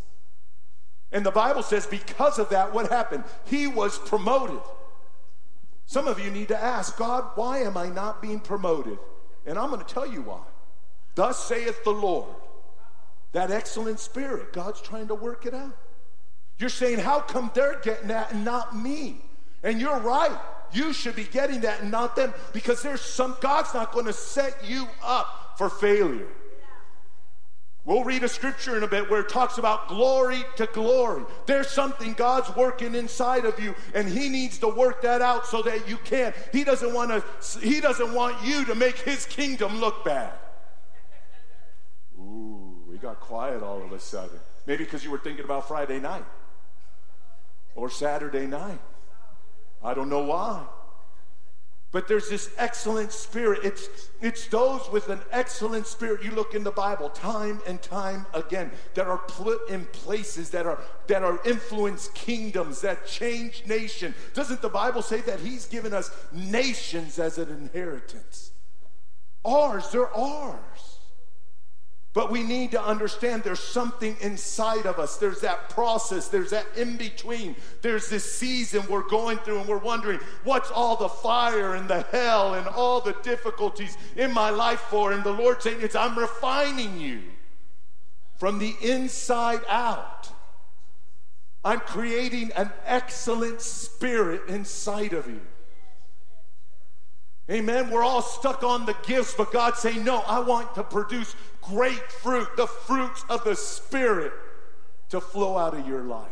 And 1.12 1.24
the 1.24 1.30
Bible 1.30 1.62
says, 1.62 1.86
because 1.86 2.38
of 2.38 2.48
that, 2.50 2.74
what 2.74 2.90
happened? 2.90 3.24
He 3.46 3.66
was 3.66 3.98
promoted. 3.98 4.60
Some 5.86 6.08
of 6.08 6.18
you 6.18 6.30
need 6.30 6.48
to 6.48 6.60
ask, 6.60 6.96
God, 6.96 7.30
why 7.36 7.58
am 7.58 7.76
I 7.76 7.88
not 7.88 8.20
being 8.20 8.40
promoted? 8.40 8.98
And 9.46 9.58
I'm 9.58 9.70
going 9.70 9.84
to 9.84 9.94
tell 9.94 10.06
you 10.06 10.22
why. 10.22 10.42
Thus 11.14 11.42
saith 11.42 11.84
the 11.84 11.90
Lord. 11.90 12.34
That 13.32 13.50
excellent 13.50 14.00
spirit, 14.00 14.52
God's 14.52 14.80
trying 14.80 15.08
to 15.08 15.14
work 15.14 15.46
it 15.46 15.54
out. 15.54 15.76
You're 16.58 16.70
saying, 16.70 16.98
how 16.98 17.20
come 17.20 17.50
they're 17.54 17.78
getting 17.80 18.08
that 18.08 18.32
and 18.32 18.44
not 18.44 18.76
me? 18.76 19.20
And 19.62 19.80
you're 19.80 19.98
right. 20.00 20.36
You 20.72 20.92
should 20.92 21.14
be 21.14 21.24
getting 21.24 21.60
that 21.60 21.82
and 21.82 21.90
not 21.90 22.16
them 22.16 22.34
because 22.52 22.82
there's 22.82 23.00
some, 23.00 23.36
God's 23.40 23.72
not 23.74 23.92
going 23.92 24.06
to 24.06 24.12
set 24.12 24.64
you 24.64 24.88
up 25.04 25.54
for 25.58 25.68
failure. 25.68 26.28
We'll 27.86 28.02
read 28.02 28.24
a 28.24 28.28
scripture 28.28 28.76
in 28.76 28.82
a 28.82 28.88
bit 28.88 29.08
where 29.08 29.20
it 29.20 29.28
talks 29.28 29.58
about 29.58 29.86
glory 29.86 30.44
to 30.56 30.66
glory. 30.66 31.24
There's 31.46 31.70
something 31.70 32.14
God's 32.14 32.54
working 32.56 32.96
inside 32.96 33.44
of 33.44 33.60
you, 33.60 33.76
and 33.94 34.08
He 34.08 34.28
needs 34.28 34.58
to 34.58 34.68
work 34.68 35.02
that 35.02 35.22
out 35.22 35.46
so 35.46 35.62
that 35.62 35.88
you 35.88 35.96
can. 35.98 36.34
He 36.52 36.64
doesn't 36.64 36.92
want 36.92 37.10
to. 37.10 37.60
He 37.60 37.80
doesn't 37.80 38.12
want 38.12 38.44
you 38.44 38.64
to 38.64 38.74
make 38.74 38.98
His 38.98 39.24
kingdom 39.26 39.78
look 39.80 40.04
bad. 40.04 40.32
Ooh, 42.18 42.74
we 42.88 42.98
got 42.98 43.20
quiet 43.20 43.62
all 43.62 43.80
of 43.80 43.92
a 43.92 44.00
sudden. 44.00 44.40
Maybe 44.66 44.82
because 44.82 45.04
you 45.04 45.12
were 45.12 45.18
thinking 45.18 45.44
about 45.44 45.68
Friday 45.68 46.00
night 46.00 46.24
or 47.76 47.88
Saturday 47.88 48.48
night. 48.48 48.80
I 49.80 49.94
don't 49.94 50.08
know 50.08 50.24
why. 50.24 50.64
But 51.96 52.08
there's 52.08 52.28
this 52.28 52.50
excellent 52.58 53.10
spirit. 53.10 53.60
It's, 53.64 53.88
it's 54.20 54.48
those 54.48 54.86
with 54.92 55.08
an 55.08 55.20
excellent 55.32 55.86
spirit. 55.86 56.22
You 56.22 56.30
look 56.30 56.54
in 56.54 56.62
the 56.62 56.70
Bible 56.70 57.08
time 57.08 57.62
and 57.66 57.80
time 57.80 58.26
again 58.34 58.70
that 58.92 59.06
are 59.06 59.16
put 59.16 59.70
in 59.70 59.86
places 59.86 60.50
that 60.50 60.66
are 60.66 60.78
that 61.06 61.22
are 61.22 61.40
influence 61.46 62.08
kingdoms, 62.08 62.82
that 62.82 63.06
change 63.06 63.64
nation. 63.66 64.14
Doesn't 64.34 64.60
the 64.60 64.68
Bible 64.68 65.00
say 65.00 65.22
that 65.22 65.40
He's 65.40 65.64
given 65.64 65.94
us 65.94 66.10
nations 66.34 67.18
as 67.18 67.38
an 67.38 67.48
inheritance? 67.48 68.50
Ours, 69.46 69.90
they're 69.90 70.14
ours. 70.14 70.95
But 72.16 72.30
we 72.30 72.42
need 72.42 72.70
to 72.70 72.82
understand 72.82 73.42
there's 73.42 73.60
something 73.60 74.16
inside 74.22 74.86
of 74.86 74.98
us. 74.98 75.18
There's 75.18 75.42
that 75.42 75.68
process, 75.68 76.28
there's 76.28 76.48
that 76.48 76.64
in 76.74 76.96
between. 76.96 77.54
There's 77.82 78.08
this 78.08 78.24
season 78.32 78.86
we're 78.88 79.06
going 79.06 79.36
through, 79.36 79.58
and 79.58 79.68
we're 79.68 79.76
wondering, 79.76 80.20
what's 80.42 80.70
all 80.70 80.96
the 80.96 81.10
fire 81.10 81.74
and 81.74 81.86
the 81.86 82.00
hell 82.04 82.54
and 82.54 82.66
all 82.68 83.02
the 83.02 83.14
difficulties 83.22 83.98
in 84.16 84.32
my 84.32 84.48
life 84.48 84.80
for? 84.80 85.12
And 85.12 85.22
the 85.24 85.30
Lord 85.30 85.60
saying, 85.60 85.82
It's 85.82 85.94
I'm 85.94 86.18
refining 86.18 86.98
you 86.98 87.20
from 88.38 88.60
the 88.60 88.74
inside 88.80 89.60
out. 89.68 90.30
I'm 91.66 91.80
creating 91.80 92.50
an 92.56 92.72
excellent 92.86 93.60
spirit 93.60 94.48
inside 94.48 95.12
of 95.12 95.26
you. 95.26 95.42
Amen. 97.50 97.90
We're 97.90 98.02
all 98.02 98.22
stuck 98.22 98.64
on 98.64 98.86
the 98.86 98.96
gifts, 99.04 99.34
but 99.36 99.52
God 99.52 99.76
saying, 99.76 100.04
No, 100.04 100.18
I 100.26 100.40
want 100.40 100.74
to 100.74 100.82
produce 100.82 101.36
great 101.62 102.10
fruit, 102.10 102.48
the 102.56 102.66
fruits 102.66 103.24
of 103.28 103.44
the 103.44 103.54
Spirit 103.54 104.32
to 105.10 105.20
flow 105.20 105.56
out 105.56 105.74
of 105.74 105.86
your 105.86 106.02
life. 106.02 106.28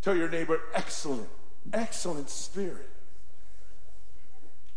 Tell 0.00 0.16
your 0.16 0.28
neighbor, 0.28 0.60
excellent, 0.74 1.28
excellent 1.72 2.28
spirit. 2.28 2.90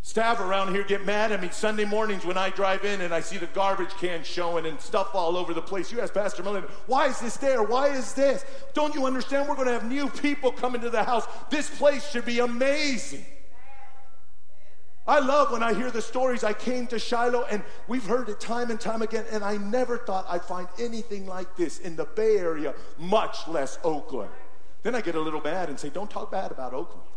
Staff 0.02 0.40
around 0.40 0.74
here 0.74 0.86
get 0.86 1.06
mad 1.06 1.34
at 1.34 1.42
me 1.42 1.50
Sunday 1.52 1.84
mornings 1.84 2.26
when 2.26 2.38
I 2.38 2.50
drive 2.50 2.86
in 2.86 3.02
and 3.02 3.14
I 3.14 3.20
see 3.20 3.38
the 3.38 3.48
garbage 3.48 3.90
can 4.00 4.24
showing 4.24 4.66
and 4.66 4.80
stuff 4.80 5.14
all 5.14 5.36
over 5.36 5.54
the 5.54 5.62
place. 5.62 5.92
You 5.92 6.00
ask 6.00 6.14
Pastor 6.14 6.44
Mullen, 6.44 6.64
why 6.86 7.08
is 7.08 7.20
this 7.20 7.36
there? 7.36 7.62
Why 7.62 7.90
is 7.90 8.14
this? 8.14 8.46
Don't 8.74 8.96
you 8.96 9.06
understand? 9.06 9.50
We're 9.50 9.56
going 9.56 9.68
to 9.68 9.74
have 9.74 9.84
new 9.84 10.08
people 10.08 10.54
coming 10.54 10.80
to 10.80 10.90
the 10.90 11.04
house. 11.04 11.26
This 11.50 11.70
place 11.78 12.10
should 12.10 12.24
be 12.24 12.40
amazing. 12.40 13.26
I 15.08 15.20
love 15.20 15.52
when 15.52 15.63
I 15.63 15.74
hear 15.74 15.89
the 15.89 16.02
stories. 16.02 16.43
I 16.43 16.52
came 16.52 16.86
to 16.88 17.00
Shiloh 17.00 17.46
and 17.50 17.63
we've 17.88 18.06
heard 18.06 18.28
it 18.28 18.41
time 18.41 18.70
and 18.70 18.80
time 18.80 19.02
again, 19.02 19.26
and 19.32 19.43
I 19.43 19.56
never 19.56 19.98
thought 19.98 20.26
I'd 20.28 20.43
find 20.43 20.67
anything 20.80 21.26
like 21.26 21.56
this 21.56 21.80
in 21.80 21.96
the 21.96 22.04
Bay 22.04 22.38
Area, 22.38 22.74
much 22.98 23.48
less 23.48 23.80
Oakland. 23.84 24.32
Then 24.84 24.96
I 24.96 25.02
get 25.02 25.15
a 25.15 25.20
little 25.20 25.41
mad 25.41 25.70
and 25.70 25.80
say, 25.80 25.89
Don't 25.89 26.10
talk 26.10 26.30
bad 26.32 26.52
about 26.52 26.74
Oakland. 26.74 27.08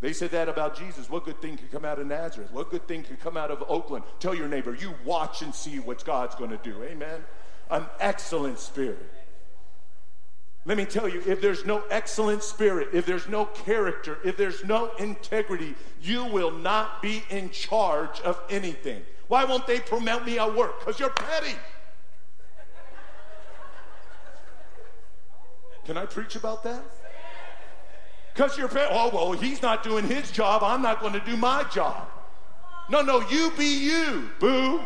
They 0.00 0.12
said 0.12 0.30
that 0.30 0.48
about 0.48 0.76
Jesus. 0.76 1.10
What 1.10 1.24
good 1.24 1.40
thing 1.42 1.56
could 1.56 1.72
come 1.72 1.84
out 1.84 1.98
of 1.98 2.06
Nazareth? 2.06 2.52
What 2.52 2.70
good 2.70 2.86
thing 2.86 3.02
could 3.02 3.18
come 3.18 3.36
out 3.36 3.50
of 3.50 3.64
Oakland? 3.68 4.04
Tell 4.20 4.34
your 4.34 4.46
neighbor, 4.46 4.74
you 4.74 4.94
watch 5.04 5.42
and 5.42 5.52
see 5.52 5.80
what 5.80 6.04
God's 6.04 6.36
going 6.36 6.50
to 6.50 6.58
do. 6.58 6.82
Amen. 6.84 7.24
An 7.70 7.86
excellent 7.98 8.60
spirit. 8.60 9.10
Let 10.64 10.76
me 10.76 10.84
tell 10.84 11.08
you, 11.08 11.22
if 11.26 11.40
there's 11.40 11.64
no 11.64 11.82
excellent 11.90 12.42
spirit, 12.42 12.88
if 12.92 13.06
there's 13.06 13.28
no 13.28 13.46
character, 13.46 14.18
if 14.24 14.36
there's 14.36 14.64
no 14.64 14.90
integrity, 14.96 15.74
you 16.02 16.24
will 16.24 16.50
not 16.50 17.00
be 17.00 17.22
in 17.30 17.50
charge 17.50 18.20
of 18.20 18.38
anything. 18.50 19.02
Why 19.28 19.44
won't 19.44 19.66
they 19.66 19.80
promote 19.80 20.26
me 20.26 20.38
at 20.38 20.54
work? 20.54 20.80
Because 20.80 21.00
you're 21.00 21.10
petty. 21.10 21.54
Can 25.84 25.96
I 25.96 26.04
preach 26.04 26.36
about 26.36 26.62
that? 26.64 26.82
Because 28.34 28.58
you're, 28.58 28.68
petty. 28.68 28.88
oh, 28.90 29.10
well, 29.12 29.32
he's 29.32 29.62
not 29.62 29.82
doing 29.82 30.06
his 30.06 30.30
job. 30.30 30.62
I'm 30.62 30.82
not 30.82 31.00
going 31.00 31.14
to 31.14 31.20
do 31.20 31.36
my 31.36 31.64
job. 31.64 32.08
No, 32.90 33.00
no, 33.00 33.20
you 33.28 33.52
be 33.56 33.64
you, 33.64 34.30
boo. 34.38 34.80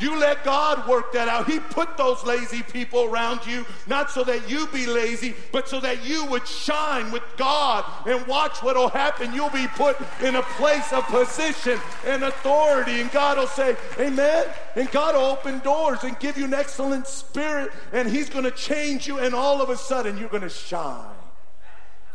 You 0.00 0.18
let 0.18 0.44
God 0.44 0.88
work 0.88 1.12
that 1.12 1.28
out. 1.28 1.48
He 1.48 1.60
put 1.60 1.96
those 1.96 2.24
lazy 2.24 2.62
people 2.62 3.04
around 3.04 3.46
you, 3.46 3.66
not 3.86 4.10
so 4.10 4.24
that 4.24 4.48
you 4.50 4.66
be 4.68 4.86
lazy, 4.86 5.34
but 5.52 5.68
so 5.68 5.78
that 5.80 6.04
you 6.04 6.24
would 6.26 6.46
shine 6.46 7.12
with 7.12 7.22
God 7.36 7.84
and 8.06 8.26
watch 8.26 8.62
what 8.62 8.76
will 8.76 8.88
happen. 8.88 9.34
You'll 9.34 9.50
be 9.50 9.66
put 9.68 9.98
in 10.22 10.36
a 10.36 10.42
place 10.42 10.92
of 10.92 11.04
position 11.04 11.78
and 12.06 12.24
authority, 12.24 13.00
and 13.00 13.10
God 13.12 13.38
will 13.38 13.46
say, 13.46 13.76
Amen. 13.98 14.46
And 14.74 14.90
God 14.90 15.14
will 15.14 15.22
open 15.22 15.58
doors 15.60 16.04
and 16.04 16.18
give 16.18 16.38
you 16.38 16.44
an 16.44 16.54
excellent 16.54 17.06
spirit, 17.06 17.70
and 17.92 18.08
He's 18.08 18.30
going 18.30 18.44
to 18.44 18.50
change 18.50 19.06
you, 19.06 19.18
and 19.18 19.34
all 19.34 19.60
of 19.60 19.68
a 19.68 19.76
sudden 19.76 20.16
you're 20.16 20.28
going 20.28 20.42
to 20.42 20.48
shine. 20.48 21.19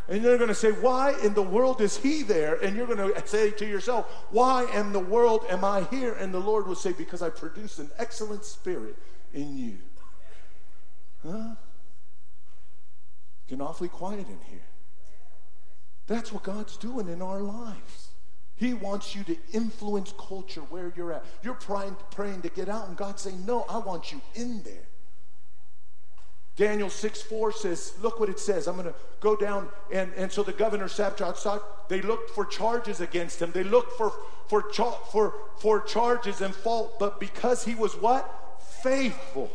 And 0.07 0.21
you're 0.21 0.37
going 0.37 0.49
to 0.49 0.55
say, 0.55 0.71
Why 0.71 1.15
in 1.23 1.33
the 1.33 1.41
world 1.41 1.81
is 1.81 1.97
he 1.97 2.23
there? 2.23 2.55
And 2.55 2.75
you're 2.75 2.87
going 2.87 3.13
to 3.13 3.27
say 3.27 3.51
to 3.51 3.65
yourself, 3.65 4.05
Why 4.29 4.65
in 4.73 4.93
the 4.93 4.99
world 4.99 5.45
am 5.49 5.63
I 5.63 5.81
here? 5.83 6.13
And 6.13 6.33
the 6.33 6.39
Lord 6.39 6.67
will 6.67 6.75
say, 6.75 6.93
Because 6.93 7.21
I 7.21 7.29
produced 7.29 7.79
an 7.79 7.89
excellent 7.97 8.45
spirit 8.45 8.95
in 9.33 9.57
you. 9.57 9.77
Huh? 11.23 11.55
Getting 13.47 13.65
awfully 13.65 13.89
quiet 13.89 14.27
in 14.27 14.39
here. 14.49 14.65
That's 16.07 16.31
what 16.31 16.43
God's 16.43 16.77
doing 16.77 17.07
in 17.07 17.21
our 17.21 17.41
lives. 17.41 18.09
He 18.55 18.73
wants 18.73 19.15
you 19.15 19.23
to 19.23 19.37
influence 19.51 20.13
culture 20.17 20.61
where 20.61 20.93
you're 20.95 21.11
at. 21.11 21.25
You're 21.43 21.55
praying, 21.55 21.97
praying 22.11 22.43
to 22.43 22.49
get 22.49 22.69
out, 22.69 22.87
and 22.87 22.95
God's 22.95 23.23
saying, 23.23 23.43
No, 23.45 23.65
I 23.67 23.79
want 23.79 24.11
you 24.11 24.21
in 24.35 24.61
there. 24.63 24.87
Daniel 26.55 26.89
6 26.89 27.21
4 27.21 27.51
says, 27.51 27.93
look 28.01 28.19
what 28.19 28.29
it 28.29 28.39
says. 28.39 28.67
I'm 28.67 28.75
going 28.75 28.87
to 28.87 28.95
go 29.19 29.35
down. 29.35 29.67
And, 29.91 30.13
and 30.15 30.31
so 30.31 30.41
the 30.41 30.53
governor 30.53 30.87
sat 30.87 31.21
outside. 31.21 31.59
They 31.89 32.01
looked 32.01 32.29
for 32.31 32.45
charges 32.45 33.01
against 33.01 33.41
him. 33.41 33.51
They 33.51 33.63
looked 33.63 33.97
for, 33.97 34.13
for, 34.47 34.63
for, 35.11 35.33
for 35.59 35.81
charges 35.81 36.41
and 36.41 36.55
fault. 36.55 36.97
But 36.97 37.19
because 37.19 37.65
he 37.65 37.75
was 37.75 37.93
what? 37.95 38.63
Faithful. 38.81 39.51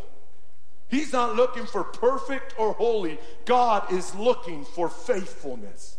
He's 0.88 1.12
not 1.12 1.36
looking 1.36 1.66
for 1.66 1.84
perfect 1.84 2.54
or 2.58 2.74
holy. 2.74 3.18
God 3.46 3.92
is 3.92 4.14
looking 4.14 4.64
for 4.64 4.88
faithfulness. 4.88 5.96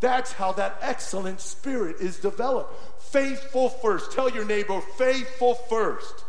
That's 0.00 0.32
how 0.32 0.52
that 0.52 0.78
excellent 0.80 1.40
spirit 1.40 1.96
is 2.00 2.18
developed. 2.18 2.74
Faithful 3.00 3.68
first. 3.68 4.12
Tell 4.12 4.30
your 4.30 4.44
neighbor, 4.44 4.80
faithful 4.98 5.54
first. 5.54 6.25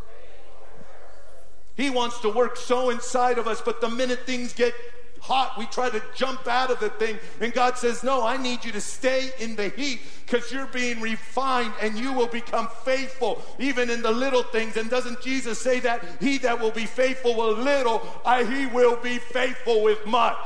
He 1.78 1.92
wants 1.92 2.20
to 2.22 2.30
work 2.30 2.58
so 2.58 2.90
inside 2.90 3.38
of 3.38 3.48
us, 3.48 3.62
but 3.62 3.80
the 3.80 3.90
minute 3.90 4.26
things 4.26 4.52
get 4.52 4.74
hot, 5.22 5.58
we 5.58 5.66
try 5.68 5.90
to 5.90 6.02
jump 6.16 6.48
out 6.48 6.72
of 6.72 6.80
the 6.80 6.90
thing. 6.90 7.20
And 7.40 7.54
God 7.54 7.78
says, 7.78 8.04
No, 8.04 8.26
I 8.26 8.38
need 8.38 8.66
you 8.66 8.72
to 8.72 8.82
stay 8.82 9.32
in 9.40 9.56
the 9.56 9.70
heat 9.70 10.02
because 10.26 10.52
you're 10.52 10.68
being 10.68 11.00
refined 11.02 11.74
and 11.82 11.98
you 11.98 12.14
will 12.14 12.28
become 12.28 12.68
faithful 12.84 13.42
even 13.60 13.90
in 13.90 14.02
the 14.02 14.12
little 14.12 14.44
things. 14.44 14.76
And 14.78 14.90
doesn't 14.90 15.22
Jesus 15.22 15.60
say 15.60 15.80
that? 15.82 16.04
He 16.20 16.38
that 16.40 16.60
will 16.60 16.72
be 16.72 16.86
faithful 16.86 17.36
with 17.36 17.60
little, 17.60 18.02
I, 18.26 18.44
he 18.44 18.66
will 18.66 18.98
be 18.98 19.20
faithful 19.20 19.84
with 19.84 20.06
much. 20.06 20.38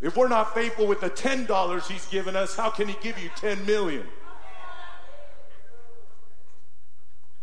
If 0.00 0.16
we're 0.16 0.28
not 0.28 0.54
faithful 0.54 0.86
with 0.86 1.00
the 1.00 1.10
$10 1.10 1.90
he's 1.90 2.06
given 2.06 2.36
us, 2.36 2.54
how 2.54 2.70
can 2.70 2.88
he 2.88 2.96
give 3.02 3.18
you 3.18 3.30
10 3.36 3.66
million? 3.66 4.06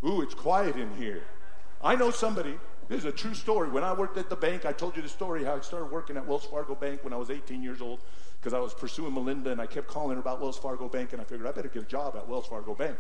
Ooh, 0.06 0.21
it's 0.21 0.34
quiet 0.34 0.78
in 0.78 0.95
here. 0.95 1.24
I 1.86 1.93
know 1.93 2.10
somebody, 2.10 2.58
this 2.89 2.98
is 2.98 3.06
a 3.06 3.12
true 3.12 3.36
story. 3.36 3.69
When 3.69 3.84
I 3.84 3.93
worked 3.93 4.17
at 4.17 4.28
the 4.28 4.36
bank, 4.36 4.65
I 4.65 4.71
told 4.71 4.95
you 4.95 5.04
the 5.04 5.08
story 5.08 5.43
how 5.43 5.56
I 5.56 5.60
started 5.62 5.91
working 5.91 6.17
at 6.17 6.26
Wells 6.26 6.43
Fargo 6.43 6.74
Bank 6.74 7.04
when 7.04 7.13
I 7.13 7.15
was 7.15 7.30
18 7.30 7.62
years 7.62 7.80
old 7.80 8.00
because 8.39 8.56
I 8.56 8.60
was 8.60 8.74
pursuing 8.74 9.13
Melinda 9.13 9.52
and 9.52 9.62
I 9.62 9.67
kept 9.67 9.88
calling 9.88 10.15
her 10.15 10.19
about 10.19 10.41
Wells 10.41 10.58
Fargo 10.58 10.89
Bank 10.89 11.13
and 11.13 11.21
I 11.21 11.26
figured 11.26 11.48
I 11.48 11.52
better 11.52 11.67
get 11.67 11.84
a 11.84 11.86
job 11.86 12.15
at 12.17 12.28
Wells 12.28 12.48
Fargo 12.48 12.74
Bank. 12.74 12.98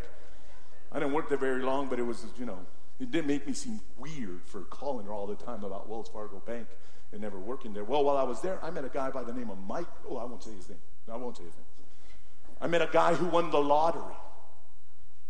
I 0.91 0.99
didn't 0.99 1.15
work 1.15 1.29
there 1.29 1.37
very 1.39 1.63
long, 1.63 1.87
but 1.87 1.97
it 1.97 2.03
was, 2.03 2.27
you 2.37 2.45
know, 2.45 2.59
it 2.99 3.09
didn't 3.09 3.25
make 3.25 3.47
me 3.47 3.53
seem 3.53 3.79
weird 3.97 4.43
for 4.45 4.61
calling 4.61 5.07
her 5.07 5.11
all 5.11 5.25
the 5.25 5.35
time 5.35 5.63
about 5.63 5.89
Wells 5.89 6.07
Fargo 6.13 6.43
Bank 6.45 6.67
and 7.11 7.21
never 7.21 7.39
working 7.39 7.73
there. 7.73 7.83
Well, 7.83 8.03
while 8.03 8.17
I 8.17 8.23
was 8.23 8.39
there, 8.41 8.63
I 8.63 8.69
met 8.69 8.85
a 8.85 8.89
guy 8.89 9.09
by 9.09 9.23
the 9.23 9.33
name 9.33 9.49
of 9.49 9.57
Mike. 9.57 9.87
Oh, 10.07 10.17
I 10.17 10.25
won't 10.25 10.43
say 10.43 10.51
his 10.51 10.69
name. 10.69 10.77
I 11.11 11.17
won't 11.17 11.35
say 11.35 11.43
his 11.43 11.55
name. 11.55 11.65
I 12.61 12.67
met 12.67 12.83
a 12.83 12.89
guy 12.91 13.15
who 13.15 13.25
won 13.25 13.49
the 13.49 13.59
lottery. 13.59 14.15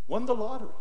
Won 0.07 0.25
the 0.25 0.35
lottery. 0.35 0.73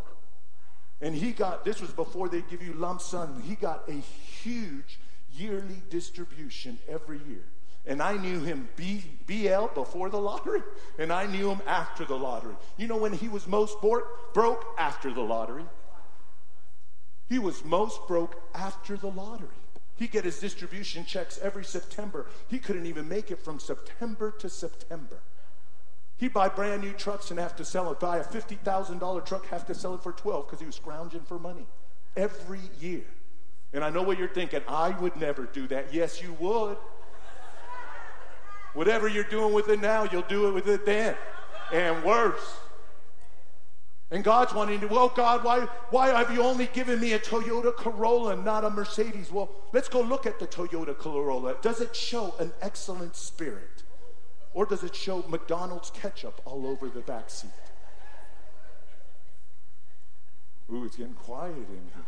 And 1.05 1.15
he 1.15 1.33
got, 1.33 1.67
this 1.67 1.83
was 1.83 1.91
before 1.91 2.31
they 2.31 2.41
give 2.41 2.63
you 2.63 2.73
lump 2.73 3.03
sum, 3.03 3.43
he 3.43 3.57
got 3.57 3.87
a 3.91 3.93
huge 3.93 4.99
yearly 5.37 5.83
distribution 5.91 6.79
every 6.89 7.19
year. 7.29 7.45
And 7.85 8.01
I 8.01 8.17
knew 8.17 8.41
him 8.41 8.71
B, 8.75 9.05
BL 9.27 9.67
before 9.75 10.09
the 10.09 10.19
lottery, 10.19 10.63
and 10.99 11.13
I 11.13 11.27
knew 11.27 11.51
him 11.51 11.61
after 11.67 12.07
the 12.07 12.17
lottery. 12.17 12.55
You 12.79 12.87
know 12.87 12.97
when 12.97 13.13
he 13.13 13.29
was 13.29 13.47
most 13.47 13.83
broke? 13.83 14.65
After 14.79 15.13
the 15.13 15.21
lottery. 15.21 15.67
He 17.29 17.39
was 17.39 17.63
most 17.67 18.09
broke 18.09 18.43
after 18.55 18.97
the 18.97 19.11
lottery. 19.11 19.49
He 19.97 20.07
get 20.07 20.25
his 20.25 20.39
distribution 20.39 21.05
checks 21.05 21.39
every 21.43 21.67
September. 21.67 22.29
He 22.49 22.59
couldn't 22.59 22.87
even 22.87 23.11
make 23.11 23.31
it 23.31 23.45
from 23.45 23.61
September 23.61 24.31
to 24.39 24.49
September. 24.49 25.19
He'd 26.17 26.33
buy 26.33 26.49
brand 26.49 26.83
new 26.83 26.93
trucks 26.93 27.31
and 27.31 27.41
have 27.41 27.57
to 27.57 27.65
sell 27.65 27.91
it. 27.91 27.99
Buy 27.99 28.19
a 28.19 28.25
$50,000 28.25 29.27
truck, 29.27 29.47
have 29.47 29.67
to 29.67 29.75
sell 29.75 29.95
it 29.95 30.03
for 30.03 30.13
12 30.13 30.47
because 30.47 30.61
he 30.61 30.67
was 30.67 30.77
scrounging 30.77 31.23
for 31.23 31.39
money 31.39 31.67
every 32.17 32.61
year. 32.81 33.05
And 33.73 33.83
I 33.83 33.91
know 33.91 34.03
what 34.03 34.19
you're 34.19 34.29
thinking. 34.29 34.61
I 34.69 34.91
would 34.91 35.17
never 35.17 35.45
do 35.47 35.67
that. 35.69 35.93
Yes, 35.93 36.23
you 36.23 36.35
would. 36.39 36.77
Whatever 38.75 39.09
you're 39.09 39.25
doing 39.25 39.53
with 39.53 39.69
it 39.69 39.81
now, 39.81 40.05
you'll 40.11 40.23
do 40.23 40.49
it 40.49 40.53
with 40.53 40.69
it 40.69 40.87
then. 40.87 41.17
And 41.73 42.05
worse. 42.05 42.59
And 44.11 44.23
God's 44.23 44.55
wanting 44.55 44.81
to, 44.81 44.87
well, 44.87 45.09
God, 45.09 45.43
why, 45.43 45.61
why 45.91 46.11
have 46.11 46.31
you 46.31 46.43
only 46.43 46.67
given 46.67 47.01
me 47.01 47.15
a 47.15 47.19
Toyota 47.19 47.75
Corolla 47.75 48.35
and 48.35 48.45
not 48.45 48.65
a 48.65 48.71
Mercedes? 48.71 49.33
Well, 49.33 49.51
let's 49.73 49.89
go 49.89 50.03
look 50.03 50.25
at 50.25 50.39
the 50.39 50.47
Toyota 50.47 50.97
Corolla. 50.97 51.57
Does 51.63 51.81
it 51.81 51.97
show 51.97 52.35
an 52.39 52.53
excellent 52.63 53.17
spirit? 53.17 53.74
Or 54.55 54.65
does 54.65 54.85
it 54.85 54.95
show 54.95 55.25
McDonald's 55.29 55.91
ketchup 55.91 56.41
all 56.45 56.67
over 56.67 56.89
the 56.89 57.01
back 57.01 57.29
seat? 57.29 57.51
Ooh, 60.73 60.85
it's 60.85 60.97
getting 60.97 61.15
quiet 61.15 61.57
in 61.57 61.65
here. 61.65 62.05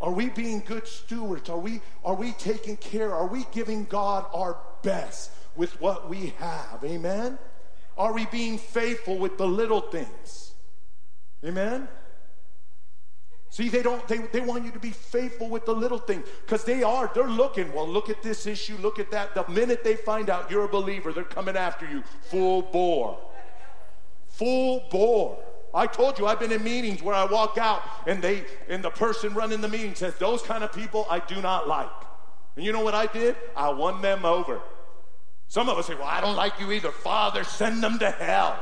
Are 0.00 0.10
we 0.10 0.28
being 0.28 0.62
good 0.66 0.86
stewards? 0.86 1.48
Are 1.48 1.58
we, 1.58 1.80
are 2.04 2.14
we 2.14 2.32
taking 2.32 2.76
care? 2.76 3.14
Are 3.14 3.26
we 3.26 3.46
giving 3.52 3.84
God 3.84 4.26
our 4.34 4.58
best 4.82 5.30
with 5.56 5.80
what 5.80 6.10
we 6.10 6.34
have? 6.38 6.84
Amen? 6.84 7.38
Are 7.96 8.12
we 8.12 8.26
being 8.26 8.58
faithful 8.58 9.16
with 9.16 9.38
the 9.38 9.46
little 9.46 9.80
things? 9.80 10.52
Amen? 11.44 11.88
See, 13.54 13.68
they 13.68 13.82
don't, 13.82 14.04
they, 14.08 14.18
they 14.18 14.40
want 14.40 14.64
you 14.64 14.72
to 14.72 14.80
be 14.80 14.90
faithful 14.90 15.48
with 15.48 15.64
the 15.64 15.72
little 15.72 15.98
things 15.98 16.26
because 16.40 16.64
they 16.64 16.82
are, 16.82 17.08
they're 17.14 17.28
looking, 17.28 17.72
well, 17.72 17.86
look 17.86 18.10
at 18.10 18.20
this 18.20 18.46
issue, 18.48 18.76
look 18.78 18.98
at 18.98 19.12
that. 19.12 19.32
The 19.32 19.48
minute 19.48 19.84
they 19.84 19.94
find 19.94 20.28
out 20.28 20.50
you're 20.50 20.64
a 20.64 20.68
believer, 20.68 21.12
they're 21.12 21.22
coming 21.22 21.56
after 21.56 21.88
you 21.88 22.02
full 22.22 22.62
bore. 22.62 23.16
Full 24.26 24.88
bore. 24.90 25.38
I 25.72 25.86
told 25.86 26.18
you 26.18 26.26
I've 26.26 26.40
been 26.40 26.50
in 26.50 26.64
meetings 26.64 27.00
where 27.00 27.14
I 27.14 27.26
walk 27.26 27.56
out 27.56 27.82
and 28.08 28.20
they 28.20 28.44
and 28.68 28.82
the 28.82 28.90
person 28.90 29.34
running 29.34 29.60
the 29.60 29.68
meeting 29.68 29.94
says, 29.94 30.16
Those 30.16 30.42
kind 30.42 30.64
of 30.64 30.72
people 30.72 31.06
I 31.08 31.20
do 31.20 31.40
not 31.40 31.68
like. 31.68 31.86
And 32.56 32.64
you 32.64 32.72
know 32.72 32.82
what 32.82 32.96
I 32.96 33.06
did? 33.06 33.36
I 33.54 33.68
won 33.68 34.02
them 34.02 34.24
over. 34.24 34.62
Some 35.46 35.68
of 35.68 35.78
us 35.78 35.86
say, 35.86 35.94
Well, 35.94 36.08
I 36.08 36.20
don't 36.20 36.34
like 36.34 36.58
you 36.58 36.72
either. 36.72 36.90
Father, 36.90 37.44
send 37.44 37.84
them 37.84 38.00
to 38.00 38.10
hell. 38.10 38.58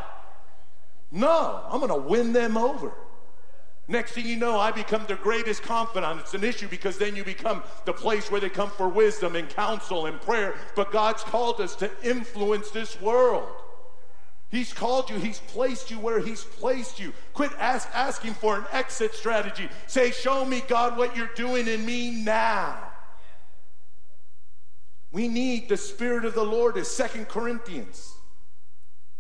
No, 1.11 1.65
I'm 1.71 1.81
to 1.89 1.95
win 1.95 2.35
them 2.35 2.59
over. 2.59 2.93
Next 3.89 4.13
thing 4.13 4.27
you 4.27 4.37
know, 4.37 4.59
I 4.59 4.71
become 4.71 5.05
their 5.07 5.17
greatest 5.17 5.63
confidant. 5.63 6.21
It's 6.21 6.35
an 6.35 6.45
issue 6.45 6.69
because 6.69 6.99
then 6.99 7.17
you 7.17 7.25
become 7.25 7.63
the 7.85 7.93
place 7.93 8.31
where 8.31 8.41
they 8.41 8.49
come 8.49 8.71
for 8.71 8.89
wisdom 8.89 9.35
and 9.35 9.49
counsel 9.49 10.07
and 10.07 10.21
prayer. 10.21 10.55
But 10.77 10.93
God's 10.93 11.25
called 11.25 11.61
us 11.61 11.75
to 11.77 11.91
influence 12.03 12.71
this 12.71 13.01
world. 13.01 13.49
He's 14.51 14.73
called 14.73 15.11
you, 15.11 15.19
He's 15.19 15.41
placed 15.41 15.91
you 15.91 15.99
where 15.99 16.21
He's 16.21 16.45
placed 16.45 17.01
you. 17.01 17.13
Quit 17.35 17.51
ask, 17.59 17.89
asking 17.93 18.35
for 18.35 18.57
an 18.57 18.65
exit 18.71 19.15
strategy. 19.15 19.69
Say, 19.87 20.11
Show 20.13 20.45
me, 20.45 20.63
God, 20.69 20.97
what 20.97 21.17
you're 21.17 21.31
doing 21.35 21.67
in 21.67 21.85
me 21.85 22.23
now. 22.23 22.79
We 25.11 25.27
need 25.27 25.69
the 25.69 25.77
Spirit 25.77 26.25
of 26.25 26.35
the 26.35 26.45
Lord, 26.45 26.77
as 26.77 26.89
Second 26.89 27.29
Corinthians 27.29 28.15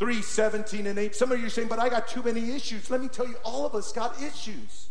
3 0.03 0.21
17 0.21 0.88
and 0.88 0.99
8. 0.99 1.15
Some 1.15 1.31
of 1.31 1.38
you 1.38 1.47
are 1.47 1.49
saying, 1.49 1.69
But 1.69 1.79
I 1.79 1.88
got 1.88 2.09
too 2.09 2.25
many 2.25 2.51
issues. 2.51 2.91
Let 2.91 3.01
me 3.01 3.07
tell 3.07 3.25
you, 3.25 3.37
all 3.45 3.65
of 3.65 3.77
us 3.77 3.93
got 3.93 4.21
issues. 4.21 4.88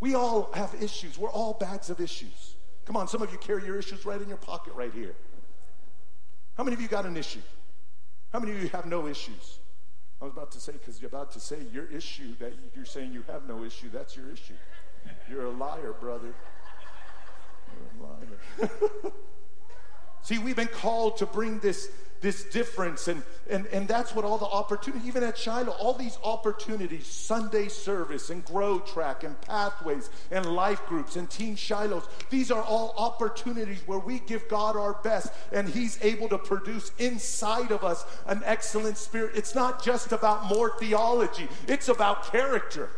We 0.00 0.16
all 0.16 0.50
have 0.54 0.74
issues. 0.82 1.16
We're 1.16 1.30
all 1.30 1.52
bags 1.52 1.88
of 1.88 2.00
issues. 2.00 2.56
Come 2.84 2.96
on, 2.96 3.06
some 3.06 3.22
of 3.22 3.30
you 3.30 3.38
carry 3.38 3.64
your 3.64 3.78
issues 3.78 4.04
right 4.04 4.20
in 4.20 4.26
your 4.28 4.38
pocket 4.38 4.74
right 4.74 4.92
here. 4.92 5.14
How 6.56 6.64
many 6.64 6.74
of 6.74 6.80
you 6.80 6.88
got 6.88 7.06
an 7.06 7.16
issue? 7.16 7.42
How 8.32 8.40
many 8.40 8.56
of 8.56 8.60
you 8.60 8.68
have 8.70 8.86
no 8.86 9.06
issues? 9.06 9.60
I 10.20 10.24
was 10.24 10.32
about 10.32 10.50
to 10.50 10.60
say, 10.60 10.72
because 10.72 11.00
you're 11.00 11.10
about 11.10 11.30
to 11.34 11.40
say 11.40 11.58
your 11.72 11.86
issue 11.86 12.34
that 12.40 12.54
you're 12.74 12.86
saying 12.86 13.12
you 13.12 13.22
have 13.28 13.46
no 13.46 13.62
issue, 13.62 13.88
that's 13.88 14.16
your 14.16 14.28
issue. 14.32 14.54
You're 15.30 15.46
a 15.46 15.50
liar, 15.50 15.94
brother. 16.00 16.34
You're 17.70 18.08
a 18.08 18.66
liar. 18.66 19.12
See, 20.24 20.38
we've 20.38 20.56
been 20.56 20.66
called 20.66 21.18
to 21.18 21.26
bring 21.26 21.60
this 21.60 21.88
this 22.24 22.42
difference. 22.44 23.06
And, 23.06 23.22
and, 23.48 23.66
and 23.66 23.86
that's 23.86 24.14
what 24.14 24.24
all 24.24 24.38
the 24.38 24.46
opportunities, 24.46 25.06
even 25.06 25.22
at 25.22 25.36
Shiloh, 25.36 25.72
all 25.72 25.92
these 25.92 26.18
opportunities, 26.24 27.06
Sunday 27.06 27.68
service 27.68 28.30
and 28.30 28.42
Grow 28.46 28.80
Track 28.80 29.22
and 29.22 29.38
Pathways 29.42 30.08
and 30.30 30.46
life 30.46 30.84
groups 30.86 31.16
and 31.16 31.28
Teen 31.30 31.54
Shilohs, 31.54 32.08
these 32.30 32.50
are 32.50 32.62
all 32.62 32.94
opportunities 32.96 33.82
where 33.86 33.98
we 33.98 34.20
give 34.20 34.48
God 34.48 34.74
our 34.74 34.94
best 35.04 35.32
and 35.52 35.68
He's 35.68 36.02
able 36.02 36.28
to 36.30 36.38
produce 36.38 36.90
inside 36.98 37.70
of 37.70 37.84
us 37.84 38.04
an 38.26 38.40
excellent 38.46 38.96
spirit. 38.96 39.32
It's 39.36 39.54
not 39.54 39.84
just 39.84 40.10
about 40.10 40.46
more 40.46 40.78
theology, 40.78 41.46
it's 41.68 41.88
about 41.88 42.32
character. 42.32 42.88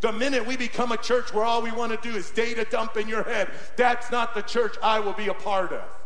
The 0.00 0.12
minute 0.12 0.46
we 0.46 0.56
become 0.56 0.92
a 0.92 0.96
church 0.96 1.34
where 1.34 1.44
all 1.44 1.60
we 1.60 1.72
want 1.72 1.90
to 2.00 2.08
do 2.08 2.16
is 2.16 2.30
data 2.30 2.64
dump 2.70 2.96
in 2.96 3.08
your 3.08 3.24
head, 3.24 3.50
that's 3.76 4.12
not 4.12 4.32
the 4.32 4.42
church 4.42 4.76
I 4.80 5.00
will 5.00 5.14
be 5.14 5.26
a 5.26 5.34
part 5.34 5.72
of 5.72 5.97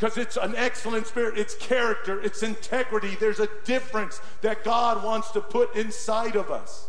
because 0.00 0.16
it's 0.16 0.38
an 0.38 0.54
excellent 0.56 1.06
spirit, 1.06 1.36
it's 1.36 1.54
character, 1.56 2.22
it's 2.22 2.42
integrity. 2.42 3.18
There's 3.20 3.38
a 3.38 3.50
difference 3.64 4.18
that 4.40 4.64
God 4.64 5.04
wants 5.04 5.30
to 5.32 5.42
put 5.42 5.76
inside 5.76 6.36
of 6.36 6.50
us. 6.50 6.88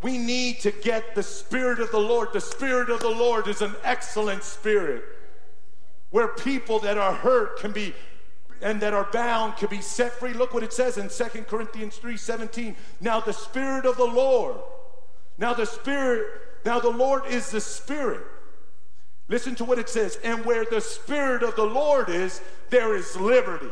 We 0.00 0.16
need 0.16 0.60
to 0.60 0.70
get 0.70 1.14
the 1.14 1.22
Spirit 1.22 1.80
of 1.80 1.90
the 1.90 2.00
Lord. 2.00 2.30
The 2.32 2.40
Spirit 2.40 2.88
of 2.88 3.00
the 3.00 3.10
Lord 3.10 3.46
is 3.46 3.60
an 3.60 3.74
excellent 3.84 4.42
spirit 4.42 5.04
where 6.08 6.28
people 6.28 6.78
that 6.78 6.96
are 6.96 7.12
hurt 7.12 7.58
can 7.58 7.72
be 7.72 7.92
and 8.62 8.80
that 8.80 8.94
are 8.94 9.08
bound 9.12 9.56
can 9.56 9.68
be 9.68 9.82
set 9.82 10.12
free. 10.12 10.32
Look 10.32 10.54
what 10.54 10.62
it 10.62 10.72
says 10.72 10.96
in 10.96 11.10
Second 11.10 11.46
Corinthians 11.46 11.98
3:17. 11.98 12.74
Now 13.02 13.20
the 13.20 13.34
Spirit 13.34 13.84
of 13.84 13.98
the 13.98 14.06
Lord. 14.06 14.56
Now 15.36 15.52
the 15.52 15.66
Spirit, 15.66 16.26
now 16.64 16.80
the 16.80 16.88
Lord 16.88 17.26
is 17.26 17.50
the 17.50 17.60
Spirit. 17.60 18.24
Listen 19.30 19.54
to 19.54 19.64
what 19.64 19.78
it 19.78 19.88
says. 19.88 20.18
And 20.22 20.44
where 20.44 20.64
the 20.64 20.80
Spirit 20.80 21.42
of 21.42 21.56
the 21.56 21.64
Lord 21.64 22.10
is, 22.10 22.42
there 22.68 22.94
is 22.96 23.16
liberty. 23.16 23.70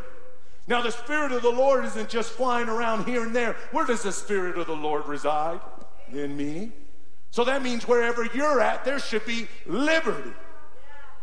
Now, 0.69 0.81
the 0.81 0.93
Spirit 0.93 1.33
of 1.33 1.43
the 1.43 1.51
Lord 1.51 1.85
isn't 1.85 2.09
just 2.09 2.31
flying 2.31 2.69
around 2.69 3.07
here 3.07 3.25
and 3.25 3.35
there. 3.35 3.57
Where 3.73 3.85
does 3.85 4.05
the 4.05 4.13
Spirit 4.13 4.57
of 4.57 4.69
the 4.69 4.77
Lord 4.77 5.07
reside? 5.07 5.61
In 6.13 6.37
me. 6.37 6.73
So 7.31 7.45
that 7.45 7.63
means 7.63 7.89
wherever 7.89 8.25
you're 8.25 8.61
at, 8.61 8.85
there 8.85 8.99
should 8.99 9.27
be 9.27 9.49
liberty. 9.67 10.31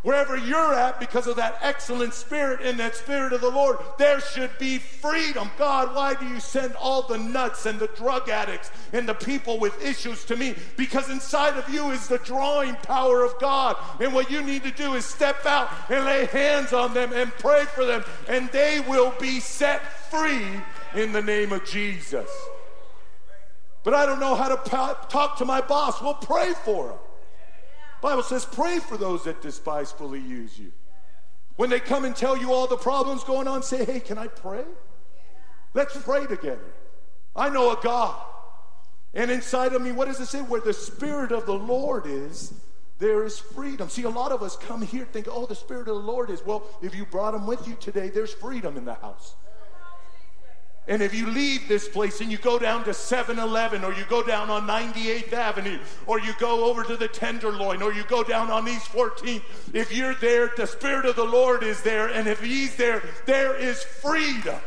Wherever 0.05 0.37
you're 0.37 0.75
at, 0.75 0.99
because 0.99 1.25
of 1.25 1.35
that 1.37 1.57
excellent 1.63 2.13
spirit 2.13 2.59
and 2.61 2.79
that 2.79 2.95
spirit 2.95 3.33
of 3.33 3.41
the 3.41 3.49
Lord, 3.49 3.79
there 3.97 4.21
should 4.21 4.55
be 4.59 4.77
freedom. 4.77 5.49
God, 5.57 5.95
why 5.95 6.13
do 6.13 6.27
you 6.27 6.39
send 6.39 6.75
all 6.75 7.01
the 7.01 7.17
nuts 7.17 7.65
and 7.65 7.79
the 7.79 7.87
drug 7.87 8.29
addicts 8.29 8.69
and 8.93 9.09
the 9.09 9.15
people 9.15 9.57
with 9.57 9.83
issues 9.83 10.23
to 10.25 10.35
me? 10.35 10.53
Because 10.77 11.09
inside 11.09 11.57
of 11.57 11.67
you 11.69 11.89
is 11.89 12.07
the 12.07 12.19
drawing 12.19 12.75
power 12.75 13.23
of 13.23 13.33
God. 13.39 13.77
And 13.99 14.13
what 14.13 14.29
you 14.29 14.43
need 14.43 14.61
to 14.61 14.71
do 14.71 14.93
is 14.93 15.05
step 15.05 15.43
out 15.47 15.71
and 15.89 16.05
lay 16.05 16.25
hands 16.27 16.71
on 16.71 16.93
them 16.93 17.11
and 17.11 17.31
pray 17.31 17.63
for 17.63 17.83
them, 17.83 18.03
and 18.27 18.47
they 18.51 18.81
will 18.81 19.11
be 19.19 19.39
set 19.39 19.81
free 20.11 20.45
in 20.93 21.13
the 21.13 21.21
name 21.23 21.51
of 21.51 21.65
Jesus. 21.65 22.29
But 23.83 23.95
I 23.95 24.05
don't 24.05 24.19
know 24.19 24.35
how 24.35 24.55
to 24.55 24.69
talk 25.09 25.37
to 25.39 25.45
my 25.45 25.61
boss. 25.61 25.99
We'll 25.99 26.13
pray 26.13 26.53
for 26.63 26.91
him. 26.91 26.99
Bible 28.05 28.21
says, 28.21 28.45
pray 28.45 28.77
for 28.77 28.97
those 28.97 29.23
that 29.23 29.41
despisefully 29.41 30.19
use 30.19 30.59
you. 30.59 30.71
When 31.55 31.71
they 31.71 31.79
come 31.79 32.05
and 32.05 32.15
tell 32.15 32.37
you 32.37 32.53
all 32.53 32.67
the 32.67 32.77
problems 32.77 33.23
going 33.23 33.47
on, 33.47 33.63
say, 33.63 33.83
hey, 33.83 33.99
can 33.99 34.19
I 34.19 34.27
pray? 34.27 34.63
Let's 35.73 35.97
pray 36.03 36.27
together. 36.27 36.71
I 37.35 37.49
know 37.49 37.71
a 37.71 37.81
God. 37.81 38.15
And 39.15 39.31
inside 39.31 39.73
of 39.73 39.81
me, 39.81 39.91
what 39.91 40.07
does 40.07 40.19
it 40.19 40.27
say? 40.27 40.43
Where 40.43 40.61
the 40.61 40.71
Spirit 40.71 41.31
of 41.31 41.47
the 41.47 41.57
Lord 41.57 42.05
is, 42.05 42.53
there 42.99 43.23
is 43.23 43.39
freedom. 43.39 43.89
See, 43.89 44.03
a 44.03 44.09
lot 44.09 44.31
of 44.31 44.43
us 44.43 44.55
come 44.55 44.83
here 44.83 45.05
think, 45.05 45.27
oh, 45.27 45.47
the 45.47 45.55
Spirit 45.55 45.87
of 45.87 45.95
the 45.95 46.03
Lord 46.03 46.29
is. 46.29 46.45
Well, 46.45 46.63
if 46.83 46.93
you 46.93 47.07
brought 47.07 47.33
him 47.33 47.47
with 47.47 47.67
you 47.67 47.75
today, 47.79 48.09
there's 48.09 48.35
freedom 48.35 48.77
in 48.77 48.85
the 48.85 48.93
house. 48.93 49.35
And 50.87 51.01
if 51.01 51.15
you 51.15 51.27
leave 51.27 51.67
this 51.67 51.87
place 51.87 52.21
and 52.21 52.31
you 52.31 52.37
go 52.37 52.59
down 52.59 52.83
to 52.83 52.93
7 52.93 53.39
Eleven 53.39 53.83
or 53.83 53.91
you 53.93 54.05
go 54.07 54.21
down 54.21 54.51
on 54.51 54.67
98th 54.67 55.33
Avenue 55.33 55.79
or 56.05 56.19
you 56.19 56.33
go 56.39 56.65
over 56.65 56.83
to 56.83 56.95
the 56.95 57.07
Tenderloin 57.07 57.81
or 57.81 57.91
you 57.91 58.03
go 58.03 58.23
down 58.23 58.51
on 58.51 58.67
East 58.67 58.91
14th, 58.91 59.41
if 59.73 59.91
you're 59.91 60.13
there, 60.15 60.51
the 60.55 60.67
Spirit 60.67 61.05
of 61.05 61.15
the 61.15 61.23
Lord 61.23 61.63
is 61.63 61.81
there. 61.81 62.09
And 62.09 62.27
if 62.27 62.39
He's 62.39 62.75
there, 62.75 63.01
there 63.25 63.55
is 63.55 63.83
freedom. 63.83 64.59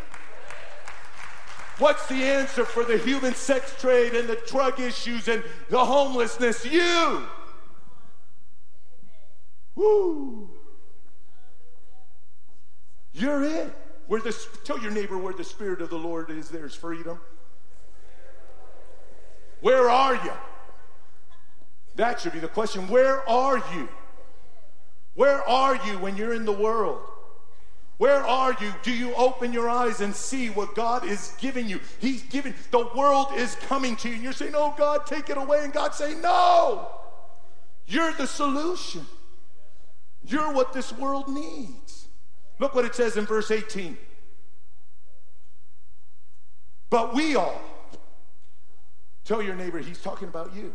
What's 1.78 2.06
the 2.08 2.24
answer 2.24 2.64
for 2.64 2.84
the 2.84 2.98
human 2.98 3.34
sex 3.34 3.72
trade 3.80 4.14
and 4.14 4.28
the 4.28 4.40
drug 4.48 4.80
issues 4.80 5.28
and 5.28 5.44
the 5.68 5.84
homelessness? 5.84 6.64
You. 6.64 7.24
Woo. 9.76 10.50
You're 13.12 13.44
it. 13.44 13.72
Where 14.08 14.20
the, 14.20 14.34
tell 14.64 14.80
your 14.80 14.90
neighbor 14.90 15.16
where 15.18 15.34
the 15.34 15.44
Spirit 15.44 15.80
of 15.82 15.90
the 15.90 15.98
Lord 15.98 16.30
is, 16.30 16.48
there's 16.48 16.74
freedom. 16.74 17.20
Where 19.60 19.88
are 19.90 20.14
you? 20.14 20.32
That 21.96 22.20
should 22.20 22.32
be 22.32 22.38
the 22.38 22.48
question. 22.48 22.88
Where 22.88 23.28
are 23.28 23.58
you? 23.74 23.88
Where 25.14 25.46
are 25.46 25.76
you 25.86 25.98
when 25.98 26.16
you're 26.16 26.32
in 26.32 26.46
the 26.46 26.52
world? 26.52 27.00
Where 27.98 28.24
are 28.24 28.56
you? 28.60 28.72
Do 28.82 28.92
you 28.92 29.12
open 29.14 29.52
your 29.52 29.68
eyes 29.68 30.00
and 30.00 30.14
see 30.14 30.48
what 30.48 30.74
God 30.74 31.04
is 31.04 31.34
giving 31.38 31.68
you? 31.68 31.80
He's 31.98 32.22
giving, 32.22 32.54
the 32.70 32.88
world 32.96 33.26
is 33.36 33.56
coming 33.56 33.96
to 33.96 34.08
you, 34.08 34.14
and 34.14 34.22
you're 34.22 34.32
saying, 34.32 34.54
Oh, 34.54 34.74
God, 34.78 35.04
take 35.04 35.28
it 35.28 35.36
away. 35.36 35.64
And 35.64 35.72
God's 35.72 35.98
saying, 35.98 36.22
No, 36.22 36.88
you're 37.86 38.12
the 38.12 38.26
solution. 38.26 39.04
You're 40.24 40.52
what 40.52 40.72
this 40.72 40.92
world 40.92 41.28
needs. 41.28 42.07
Look 42.58 42.74
what 42.74 42.84
it 42.84 42.94
says 42.94 43.16
in 43.16 43.24
verse 43.24 43.50
18. 43.50 43.96
But 46.90 47.14
we 47.14 47.36
all, 47.36 47.60
tell 49.24 49.42
your 49.42 49.54
neighbor, 49.54 49.78
he's 49.78 50.00
talking 50.00 50.28
about 50.28 50.54
you. 50.54 50.74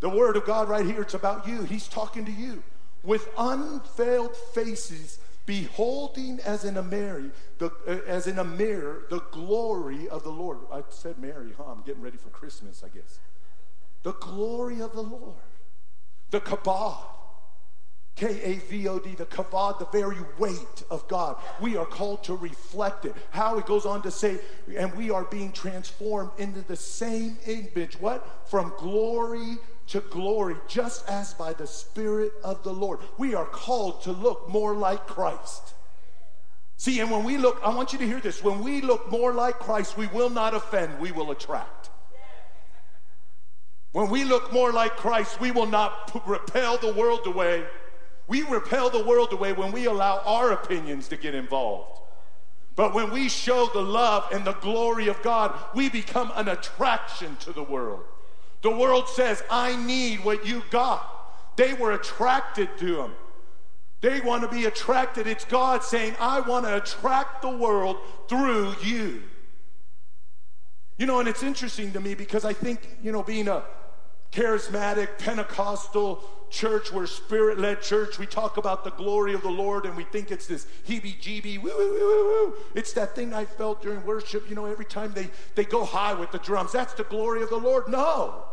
The 0.00 0.08
word 0.08 0.36
of 0.36 0.44
God 0.44 0.68
right 0.68 0.84
here, 0.84 1.02
it's 1.02 1.14
about 1.14 1.46
you. 1.46 1.62
He's 1.62 1.88
talking 1.88 2.24
to 2.24 2.32
you. 2.32 2.62
With 3.02 3.28
unveiled 3.38 4.36
faces, 4.36 5.18
beholding 5.46 6.38
as 6.40 6.64
in 6.64 6.76
a 6.76 6.82
mirror, 6.82 7.30
the, 7.58 7.72
uh, 7.86 7.98
as 8.06 8.26
in 8.26 8.38
a 8.38 8.44
mirror, 8.44 9.04
the 9.10 9.20
glory 9.30 10.08
of 10.08 10.22
the 10.22 10.30
Lord. 10.30 10.58
I 10.72 10.82
said 10.90 11.18
Mary, 11.18 11.52
huh? 11.56 11.64
I'm 11.64 11.82
getting 11.82 12.02
ready 12.02 12.18
for 12.18 12.28
Christmas, 12.28 12.84
I 12.84 12.88
guess. 12.88 13.18
The 14.02 14.12
glory 14.12 14.80
of 14.80 14.92
the 14.92 15.02
Lord. 15.02 15.34
The 16.30 16.40
kabod 16.40 17.02
K 18.16 18.40
A 18.42 18.54
V 18.68 18.88
O 18.88 18.98
D, 18.98 19.14
the 19.14 19.26
kavod, 19.26 19.78
the 19.78 19.86
very 19.86 20.18
weight 20.38 20.82
of 20.90 21.06
God. 21.08 21.36
We 21.60 21.76
are 21.76 21.86
called 21.86 22.22
to 22.24 22.34
reflect 22.34 23.04
it. 23.04 23.14
How 23.30 23.58
it 23.58 23.66
goes 23.66 23.86
on 23.86 24.02
to 24.02 24.10
say, 24.10 24.38
and 24.76 24.94
we 24.94 25.10
are 25.10 25.24
being 25.24 25.52
transformed 25.52 26.30
into 26.38 26.60
the 26.62 26.76
same 26.76 27.38
image. 27.46 27.98
What? 28.00 28.48
From 28.50 28.72
glory 28.78 29.56
to 29.88 30.00
glory, 30.02 30.56
just 30.68 31.08
as 31.08 31.34
by 31.34 31.52
the 31.52 31.66
Spirit 31.66 32.32
of 32.44 32.62
the 32.62 32.72
Lord. 32.72 33.00
We 33.18 33.34
are 33.34 33.46
called 33.46 34.02
to 34.02 34.12
look 34.12 34.48
more 34.48 34.74
like 34.74 35.06
Christ. 35.06 35.74
See, 36.76 37.00
and 37.00 37.10
when 37.10 37.24
we 37.24 37.36
look, 37.36 37.60
I 37.62 37.74
want 37.74 37.92
you 37.92 37.98
to 37.98 38.06
hear 38.06 38.20
this. 38.20 38.42
When 38.42 38.62
we 38.62 38.80
look 38.80 39.10
more 39.10 39.34
like 39.34 39.58
Christ, 39.58 39.96
we 39.96 40.06
will 40.06 40.30
not 40.30 40.54
offend, 40.54 40.98
we 40.98 41.12
will 41.12 41.30
attract. 41.30 41.90
When 43.92 44.08
we 44.08 44.24
look 44.24 44.52
more 44.52 44.72
like 44.72 44.96
Christ, 44.96 45.40
we 45.40 45.50
will 45.50 45.66
not 45.66 46.22
repel 46.26 46.78
the 46.78 46.92
world 46.92 47.26
away 47.26 47.64
we 48.30 48.42
repel 48.42 48.90
the 48.90 49.04
world 49.04 49.32
away 49.32 49.52
when 49.52 49.72
we 49.72 49.86
allow 49.86 50.22
our 50.24 50.52
opinions 50.52 51.08
to 51.08 51.16
get 51.16 51.34
involved. 51.34 51.98
But 52.76 52.94
when 52.94 53.10
we 53.10 53.28
show 53.28 53.68
the 53.74 53.82
love 53.82 54.28
and 54.32 54.44
the 54.44 54.52
glory 54.52 55.08
of 55.08 55.20
God, 55.20 55.58
we 55.74 55.90
become 55.90 56.30
an 56.36 56.46
attraction 56.46 57.36
to 57.40 57.52
the 57.52 57.64
world. 57.64 58.04
The 58.62 58.70
world 58.70 59.08
says, 59.08 59.42
I 59.50 59.74
need 59.84 60.24
what 60.24 60.46
you 60.46 60.62
got. 60.70 61.56
They 61.56 61.74
were 61.74 61.90
attracted 61.90 62.68
to 62.78 63.02
him. 63.02 63.10
They 64.00 64.20
want 64.20 64.44
to 64.44 64.48
be 64.48 64.66
attracted. 64.66 65.26
It's 65.26 65.44
God 65.44 65.82
saying, 65.82 66.14
I 66.20 66.38
want 66.38 66.66
to 66.66 66.76
attract 66.76 67.42
the 67.42 67.50
world 67.50 67.96
through 68.28 68.76
you. 68.84 69.24
You 70.98 71.06
know, 71.06 71.18
and 71.18 71.28
it's 71.28 71.42
interesting 71.42 71.92
to 71.94 72.00
me 72.00 72.14
because 72.14 72.44
I 72.44 72.52
think, 72.52 72.96
you 73.02 73.10
know, 73.10 73.24
being 73.24 73.48
a 73.48 73.64
charismatic, 74.32 75.18
Pentecostal 75.18 76.22
church, 76.50 76.92
we're 76.92 77.06
spirit 77.06 77.58
led 77.58 77.80
church, 77.80 78.18
we 78.18 78.26
talk 78.26 78.56
about 78.56 78.84
the 78.84 78.90
glory 78.90 79.34
of 79.34 79.42
the 79.42 79.50
Lord 79.50 79.86
and 79.86 79.96
we 79.96 80.04
think 80.04 80.30
it's 80.30 80.46
this 80.46 80.66
heebie 80.86 81.20
jeebie, 81.20 81.62
woo, 81.62 81.70
woo, 81.70 81.92
woo, 81.92 82.24
woo. 82.24 82.54
It's 82.74 82.92
that 82.94 83.14
thing 83.14 83.32
I 83.32 83.44
felt 83.44 83.82
during 83.82 84.04
worship, 84.04 84.48
you 84.48 84.56
know, 84.56 84.66
every 84.66 84.84
time 84.84 85.12
they, 85.12 85.30
they 85.54 85.64
go 85.64 85.84
high 85.84 86.14
with 86.14 86.32
the 86.32 86.38
drums. 86.38 86.72
That's 86.72 86.92
the 86.94 87.04
glory 87.04 87.42
of 87.42 87.50
the 87.50 87.56
Lord. 87.56 87.88
No. 87.88 88.44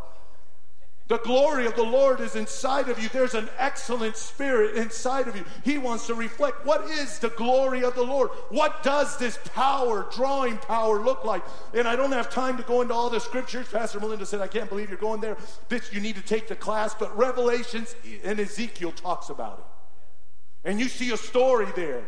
The 1.07 1.19
glory 1.19 1.65
of 1.65 1.75
the 1.75 1.83
Lord 1.83 2.19
is 2.19 2.35
inside 2.35 2.89
of 2.89 3.01
you. 3.01 3.07
There's 3.07 3.33
an 3.33 3.49
excellent 3.57 4.17
spirit 4.17 4.75
inside 4.75 5.29
of 5.29 5.37
you. 5.37 5.45
He 5.63 5.77
wants 5.77 6.05
to 6.07 6.13
reflect 6.13 6.65
what 6.65 6.83
is 6.89 7.19
the 7.19 7.29
glory 7.29 7.83
of 7.85 7.95
the 7.95 8.03
Lord? 8.03 8.29
What 8.49 8.83
does 8.83 9.17
this 9.17 9.39
power, 9.55 10.05
drawing 10.11 10.57
power, 10.57 10.99
look 10.99 11.23
like? 11.23 11.43
And 11.73 11.87
I 11.87 11.95
don't 11.95 12.11
have 12.11 12.29
time 12.29 12.57
to 12.57 12.63
go 12.63 12.81
into 12.81 12.93
all 12.93 13.09
the 13.09 13.19
scriptures. 13.19 13.67
Pastor 13.69 14.01
Melinda 14.01 14.25
said, 14.25 14.41
I 14.41 14.47
can't 14.47 14.67
believe 14.67 14.89
you're 14.89 14.97
going 14.97 15.21
there. 15.21 15.37
This, 15.69 15.93
you 15.93 16.01
need 16.01 16.15
to 16.15 16.21
take 16.21 16.49
the 16.49 16.55
class. 16.55 16.93
But 16.93 17.17
Revelations 17.17 17.95
and 18.25 18.37
Ezekiel 18.37 18.91
talks 18.91 19.29
about 19.29 19.59
it. 19.59 20.69
And 20.69 20.77
you 20.77 20.89
see 20.89 21.13
a 21.13 21.17
story 21.17 21.67
there 21.77 22.03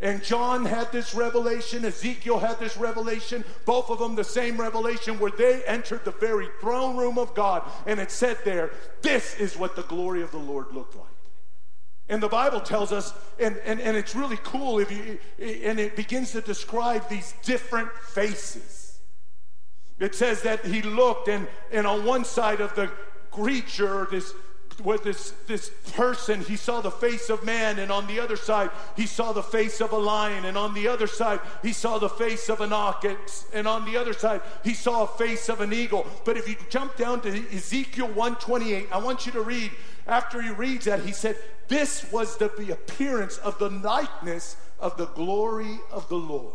and 0.00 0.24
John 0.24 0.64
had 0.64 0.90
this 0.92 1.14
revelation, 1.14 1.84
Ezekiel 1.84 2.38
had 2.38 2.58
this 2.58 2.76
revelation, 2.78 3.44
both 3.66 3.90
of 3.90 3.98
them 3.98 4.14
the 4.14 4.24
same 4.24 4.58
revelation 4.58 5.18
where 5.18 5.30
they 5.30 5.62
entered 5.64 6.04
the 6.04 6.10
very 6.12 6.48
throne 6.60 6.96
room 6.96 7.18
of 7.18 7.34
God. 7.34 7.62
And 7.86 8.00
it 8.00 8.10
said 8.10 8.38
there, 8.44 8.70
This 9.02 9.38
is 9.38 9.58
what 9.58 9.76
the 9.76 9.82
glory 9.82 10.22
of 10.22 10.30
the 10.30 10.38
Lord 10.38 10.72
looked 10.72 10.96
like. 10.96 11.06
And 12.08 12.22
the 12.22 12.28
Bible 12.28 12.60
tells 12.60 12.92
us, 12.92 13.12
and, 13.38 13.58
and, 13.58 13.78
and 13.80 13.96
it's 13.96 14.16
really 14.16 14.38
cool 14.42 14.78
if 14.80 14.90
you 14.90 15.18
and 15.38 15.78
it 15.78 15.94
begins 15.94 16.32
to 16.32 16.40
describe 16.40 17.08
these 17.08 17.34
different 17.44 17.92
faces. 17.92 18.98
It 20.00 20.14
says 20.14 20.42
that 20.42 20.64
he 20.64 20.80
looked, 20.80 21.28
and, 21.28 21.46
and 21.70 21.86
on 21.86 22.06
one 22.06 22.24
side 22.24 22.62
of 22.62 22.74
the 22.74 22.90
creature, 23.30 24.08
this 24.10 24.32
with 24.80 25.04
this, 25.04 25.32
this 25.46 25.70
person, 25.92 26.40
he 26.40 26.56
saw 26.56 26.80
the 26.80 26.90
face 26.90 27.30
of 27.30 27.44
man, 27.44 27.78
and 27.78 27.90
on 27.90 28.06
the 28.06 28.20
other 28.20 28.36
side, 28.36 28.70
he 28.96 29.06
saw 29.06 29.32
the 29.32 29.42
face 29.42 29.80
of 29.80 29.92
a 29.92 29.98
lion, 29.98 30.44
and 30.44 30.56
on 30.56 30.74
the 30.74 30.88
other 30.88 31.06
side, 31.06 31.40
he 31.62 31.72
saw 31.72 31.98
the 31.98 32.08
face 32.08 32.48
of 32.48 32.60
an 32.60 32.72
ox, 32.72 33.46
and 33.52 33.68
on 33.68 33.84
the 33.84 33.96
other 33.96 34.12
side, 34.12 34.40
he 34.64 34.74
saw 34.74 35.04
a 35.04 35.06
face 35.06 35.48
of 35.48 35.60
an 35.60 35.72
eagle. 35.72 36.06
But 36.24 36.36
if 36.36 36.48
you 36.48 36.56
jump 36.68 36.96
down 36.96 37.20
to 37.22 37.28
Ezekiel 37.54 38.08
128, 38.08 38.88
I 38.92 38.98
want 38.98 39.26
you 39.26 39.32
to 39.32 39.42
read, 39.42 39.70
after 40.06 40.42
he 40.42 40.50
reads 40.50 40.86
that, 40.86 41.00
he 41.00 41.12
said, 41.12 41.36
This 41.68 42.10
was 42.10 42.36
the, 42.36 42.50
the 42.58 42.72
appearance 42.72 43.38
of 43.38 43.58
the 43.58 43.70
likeness 43.70 44.56
of 44.78 44.96
the 44.96 45.06
glory 45.06 45.78
of 45.90 46.08
the 46.08 46.18
Lord. 46.18 46.54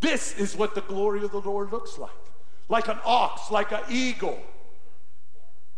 This 0.00 0.36
is 0.36 0.56
what 0.56 0.74
the 0.74 0.80
glory 0.80 1.24
of 1.24 1.30
the 1.30 1.40
Lord 1.40 1.70
looks 1.70 1.98
like 1.98 2.10
like 2.68 2.88
an 2.88 2.98
ox, 3.04 3.50
like 3.50 3.70
an 3.70 3.82
eagle 3.90 4.40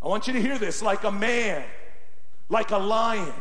I 0.05 0.07
want 0.07 0.27
you 0.27 0.33
to 0.33 0.41
hear 0.41 0.59
this 0.59 0.83
like 0.83 1.03
a 1.03 1.11
man, 1.11 1.63
like 2.47 2.69
a 2.69 2.77
lion. 2.77 3.33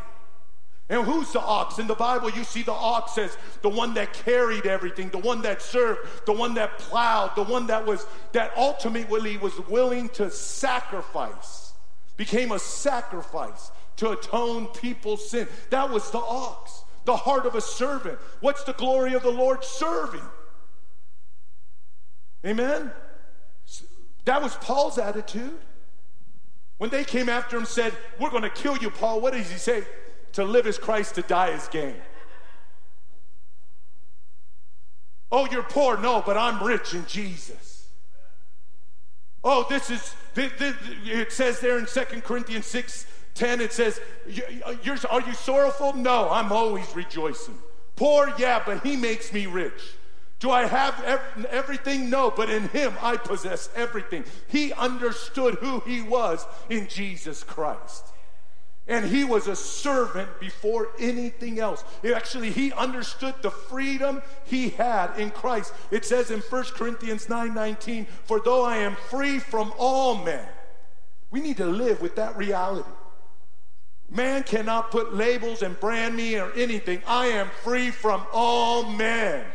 And 0.88 1.04
who's 1.04 1.30
the 1.32 1.40
ox? 1.40 1.78
In 1.78 1.86
the 1.86 1.94
Bible, 1.94 2.30
you 2.30 2.42
see 2.42 2.62
the 2.62 2.72
ox 2.72 3.18
as 3.18 3.36
the 3.60 3.68
one 3.68 3.94
that 3.94 4.14
carried 4.14 4.64
everything, 4.64 5.10
the 5.10 5.18
one 5.18 5.42
that 5.42 5.60
served, 5.60 6.00
the 6.26 6.32
one 6.32 6.54
that 6.54 6.78
plowed, 6.78 7.36
the 7.36 7.42
one 7.42 7.66
that 7.66 7.84
was 7.84 8.06
that 8.32 8.52
ultimately 8.56 9.36
was 9.36 9.58
willing 9.68 10.08
to 10.10 10.30
sacrifice, 10.30 11.74
became 12.16 12.52
a 12.52 12.58
sacrifice 12.58 13.70
to 13.96 14.10
atone 14.10 14.66
people's 14.68 15.30
sin. 15.30 15.46
That 15.70 15.90
was 15.90 16.10
the 16.10 16.18
ox, 16.18 16.82
the 17.04 17.16
heart 17.16 17.44
of 17.44 17.54
a 17.54 17.60
servant. 17.60 18.18
What's 18.40 18.64
the 18.64 18.74
glory 18.74 19.14
of 19.14 19.22
the 19.22 19.30
Lord? 19.30 19.64
Serving. 19.64 20.22
Amen? 22.44 22.90
That 24.24 24.42
was 24.42 24.54
Paul's 24.56 24.98
attitude. 24.98 25.58
When 26.84 26.90
they 26.90 27.04
came 27.04 27.30
after 27.30 27.56
him 27.56 27.64
said, 27.64 27.94
We're 28.20 28.28
going 28.28 28.42
to 28.42 28.50
kill 28.50 28.76
you, 28.76 28.90
Paul, 28.90 29.22
what 29.22 29.32
does 29.32 29.50
he 29.50 29.56
say? 29.56 29.84
To 30.34 30.44
live 30.44 30.66
is 30.66 30.76
Christ, 30.76 31.14
to 31.14 31.22
die 31.22 31.48
is 31.48 31.66
gain. 31.68 31.94
Oh, 35.32 35.48
you're 35.50 35.62
poor? 35.62 35.96
No, 35.96 36.22
but 36.26 36.36
I'm 36.36 36.62
rich 36.62 36.92
in 36.92 37.06
Jesus. 37.06 37.88
Oh, 39.42 39.64
this 39.70 39.88
is, 39.88 40.14
it 40.36 41.32
says 41.32 41.58
there 41.60 41.78
in 41.78 41.86
Second 41.86 42.22
Corinthians 42.22 42.66
6 42.66 43.06
10, 43.32 43.62
it 43.62 43.72
says, 43.72 43.98
Are 45.08 45.22
you 45.22 45.32
sorrowful? 45.32 45.94
No, 45.94 46.28
I'm 46.28 46.52
always 46.52 46.94
rejoicing. 46.94 47.56
Poor? 47.96 48.30
Yeah, 48.38 48.62
but 48.62 48.84
he 48.84 48.94
makes 48.94 49.32
me 49.32 49.46
rich. 49.46 49.94
Do 50.44 50.50
I 50.50 50.66
have 50.66 51.02
everything? 51.50 52.10
No, 52.10 52.30
but 52.30 52.50
in 52.50 52.68
him 52.68 52.92
I 53.00 53.16
possess 53.16 53.70
everything. 53.74 54.24
He 54.46 54.74
understood 54.74 55.54
who 55.54 55.80
he 55.80 56.02
was 56.02 56.46
in 56.68 56.86
Jesus 56.86 57.42
Christ. 57.42 58.04
And 58.86 59.06
he 59.06 59.24
was 59.24 59.48
a 59.48 59.56
servant 59.56 60.28
before 60.40 60.88
anything 60.98 61.60
else. 61.60 61.82
Actually, 62.04 62.50
he 62.50 62.74
understood 62.74 63.36
the 63.40 63.50
freedom 63.50 64.20
he 64.44 64.68
had 64.68 65.18
in 65.18 65.30
Christ. 65.30 65.72
It 65.90 66.04
says 66.04 66.30
in 66.30 66.40
1 66.40 66.64
Corinthians 66.74 67.30
9 67.30 67.54
19, 67.54 68.06
For 68.24 68.38
though 68.38 68.64
I 68.66 68.76
am 68.76 68.96
free 68.96 69.38
from 69.38 69.72
all 69.78 70.22
men, 70.22 70.46
we 71.30 71.40
need 71.40 71.56
to 71.56 71.64
live 71.64 72.02
with 72.02 72.16
that 72.16 72.36
reality. 72.36 72.90
Man 74.10 74.42
cannot 74.42 74.90
put 74.90 75.14
labels 75.14 75.62
and 75.62 75.80
brand 75.80 76.14
me 76.14 76.36
or 76.36 76.52
anything. 76.52 77.00
I 77.06 77.28
am 77.28 77.48
free 77.62 77.90
from 77.90 78.26
all 78.30 78.90
men. 78.90 79.46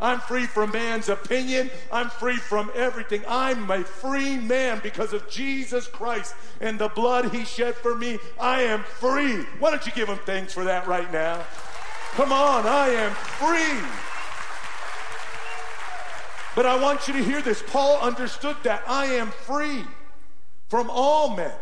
I'm 0.00 0.20
free 0.20 0.46
from 0.46 0.72
man's 0.72 1.08
opinion. 1.08 1.70
I'm 1.92 2.08
free 2.08 2.36
from 2.36 2.70
everything. 2.74 3.22
I'm 3.28 3.70
a 3.70 3.84
free 3.84 4.38
man 4.38 4.80
because 4.82 5.12
of 5.12 5.28
Jesus 5.28 5.86
Christ 5.86 6.34
and 6.60 6.78
the 6.78 6.88
blood 6.88 7.32
he 7.32 7.44
shed 7.44 7.74
for 7.74 7.94
me. 7.94 8.18
I 8.40 8.62
am 8.62 8.82
free. 8.82 9.42
Why 9.58 9.70
don't 9.70 9.84
you 9.86 9.92
give 9.92 10.08
him 10.08 10.18
thanks 10.24 10.54
for 10.54 10.64
that 10.64 10.86
right 10.86 11.12
now? 11.12 11.44
Come 12.12 12.32
on, 12.32 12.66
I 12.66 12.88
am 12.88 13.12
free. 13.12 13.88
But 16.56 16.66
I 16.66 16.80
want 16.82 17.06
you 17.06 17.14
to 17.14 17.22
hear 17.22 17.42
this. 17.42 17.62
Paul 17.66 18.00
understood 18.00 18.56
that. 18.64 18.82
I 18.86 19.06
am 19.06 19.28
free 19.28 19.84
from 20.68 20.90
all 20.90 21.36
men. 21.36 21.52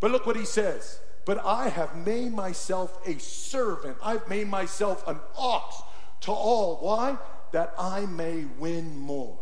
But 0.00 0.10
look 0.10 0.26
what 0.26 0.36
he 0.36 0.44
says. 0.44 0.98
But 1.24 1.44
I 1.44 1.68
have 1.68 1.96
made 1.96 2.32
myself 2.32 2.98
a 3.06 3.18
servant. 3.18 3.96
I've 4.02 4.28
made 4.28 4.48
myself 4.48 5.06
an 5.06 5.18
ox 5.36 5.76
to 6.22 6.32
all. 6.32 6.76
Why? 6.82 7.16
That 7.54 7.72
I 7.78 8.04
may 8.06 8.46
win 8.58 8.98
more. 8.98 9.38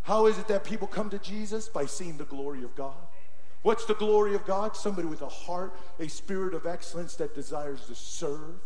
How 0.00 0.24
is 0.24 0.38
it 0.38 0.48
that 0.48 0.64
people 0.64 0.88
come 0.88 1.10
to 1.10 1.18
Jesus? 1.18 1.68
By 1.68 1.84
seeing 1.84 2.16
the 2.16 2.24
glory 2.24 2.64
of 2.64 2.74
God. 2.74 2.96
What's 3.60 3.84
the 3.84 3.94
glory 3.94 4.34
of 4.34 4.46
God? 4.46 4.74
Somebody 4.74 5.08
with 5.08 5.20
a 5.20 5.28
heart, 5.28 5.78
a 6.00 6.08
spirit 6.08 6.54
of 6.54 6.64
excellence 6.64 7.16
that 7.16 7.34
desires 7.34 7.84
to 7.88 7.94
serve, 7.94 8.62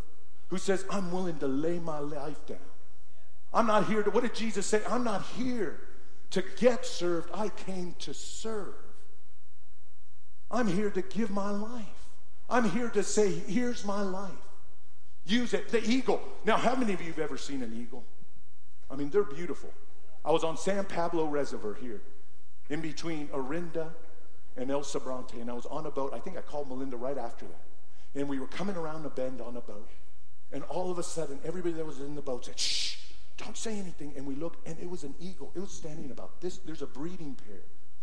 who 0.47 0.59
says, 0.59 0.85
I'm 0.91 1.11
willing 1.11 1.41
to 1.41 1.49
lay 1.49 1.81
my 1.81 1.99
life 1.99 2.47
down. 2.47 2.59
I'm 3.53 3.67
not 3.67 3.87
here 3.87 4.05
to, 4.05 4.11
what 4.11 4.23
did 4.23 4.37
Jesus 4.37 4.65
say? 4.65 4.81
I'm 4.89 5.03
not 5.03 5.25
here 5.37 5.81
to 6.31 6.45
get 6.61 6.87
served. 6.87 7.31
I 7.35 7.49
came 7.49 7.97
to 7.99 8.15
serve. 8.15 8.75
I'm 10.53 10.69
here 10.69 10.91
to 10.91 11.03
give 11.03 11.31
my 11.31 11.51
life. 11.51 11.85
I'm 12.49 12.71
here 12.71 12.91
to 12.91 13.03
say, 13.03 13.33
here's 13.33 13.85
my 13.85 14.03
life. 14.03 14.31
Use 15.27 15.53
it. 15.53 15.71
The 15.71 15.83
eagle. 15.85 16.23
Now, 16.45 16.59
how 16.59 16.77
many 16.77 16.93
of 16.93 17.03
you 17.03 17.09
have 17.09 17.19
ever 17.19 17.37
seen 17.37 17.65
an 17.65 17.77
eagle? 17.77 18.05
I 18.91 18.97
mean, 18.97 19.11
they're 19.11 19.23
beautiful. 19.23 19.71
I 20.25 20.31
was 20.31 20.45
on 20.45 20.57
San 20.57 20.85
Pablo 20.85 21.27
Reservoir 21.27 21.75
here, 21.75 22.01
in 22.69 22.81
between 22.81 23.29
Orinda 23.29 23.91
and 24.57 24.71
El 24.71 24.83
Sobrante, 24.83 25.41
and 25.41 25.51
I 25.51 25.55
was 25.55 25.67
on 25.67 25.87
a 25.87 25.91
boat. 25.91 26.13
I 26.15 26.19
think 26.19 26.37
I 26.37 26.41
called 26.41 26.69
Melinda 26.69 26.97
right 26.97 27.19
after 27.19 27.47
that. 27.47 28.19
And 28.19 28.29
we 28.29 28.39
were 28.39 28.47
coming 28.47 28.77
around 28.77 29.05
a 29.07 29.11
bend 29.11 29.41
on 29.41 29.57
a 29.57 29.61
boat, 29.61 29.91
and 30.53 30.63
all 30.65 30.91
of 30.91 30.99
a 30.99 31.03
sudden, 31.03 31.39
everybody 31.45 31.75
that 31.75 31.87
was 31.87 32.01
in 32.01 32.15
the 32.15 32.23
boat 32.23 32.47
said, 32.47 32.59
shh, 32.59 32.97
don't 33.37 33.57
say 33.57 33.79
anything. 33.79 34.13
And 34.17 34.27
we 34.27 34.35
looked, 34.35 34.67
and 34.67 34.77
it 34.81 34.89
was 34.89 35.05
an 35.05 35.15
eagle. 35.21 35.53
It 35.55 35.61
was 35.61 35.71
standing 35.71 36.11
about 36.11 36.41
this. 36.41 36.59
There's 36.59 36.83
a 36.83 36.87
breeding 36.87 37.37
pair 37.47 37.61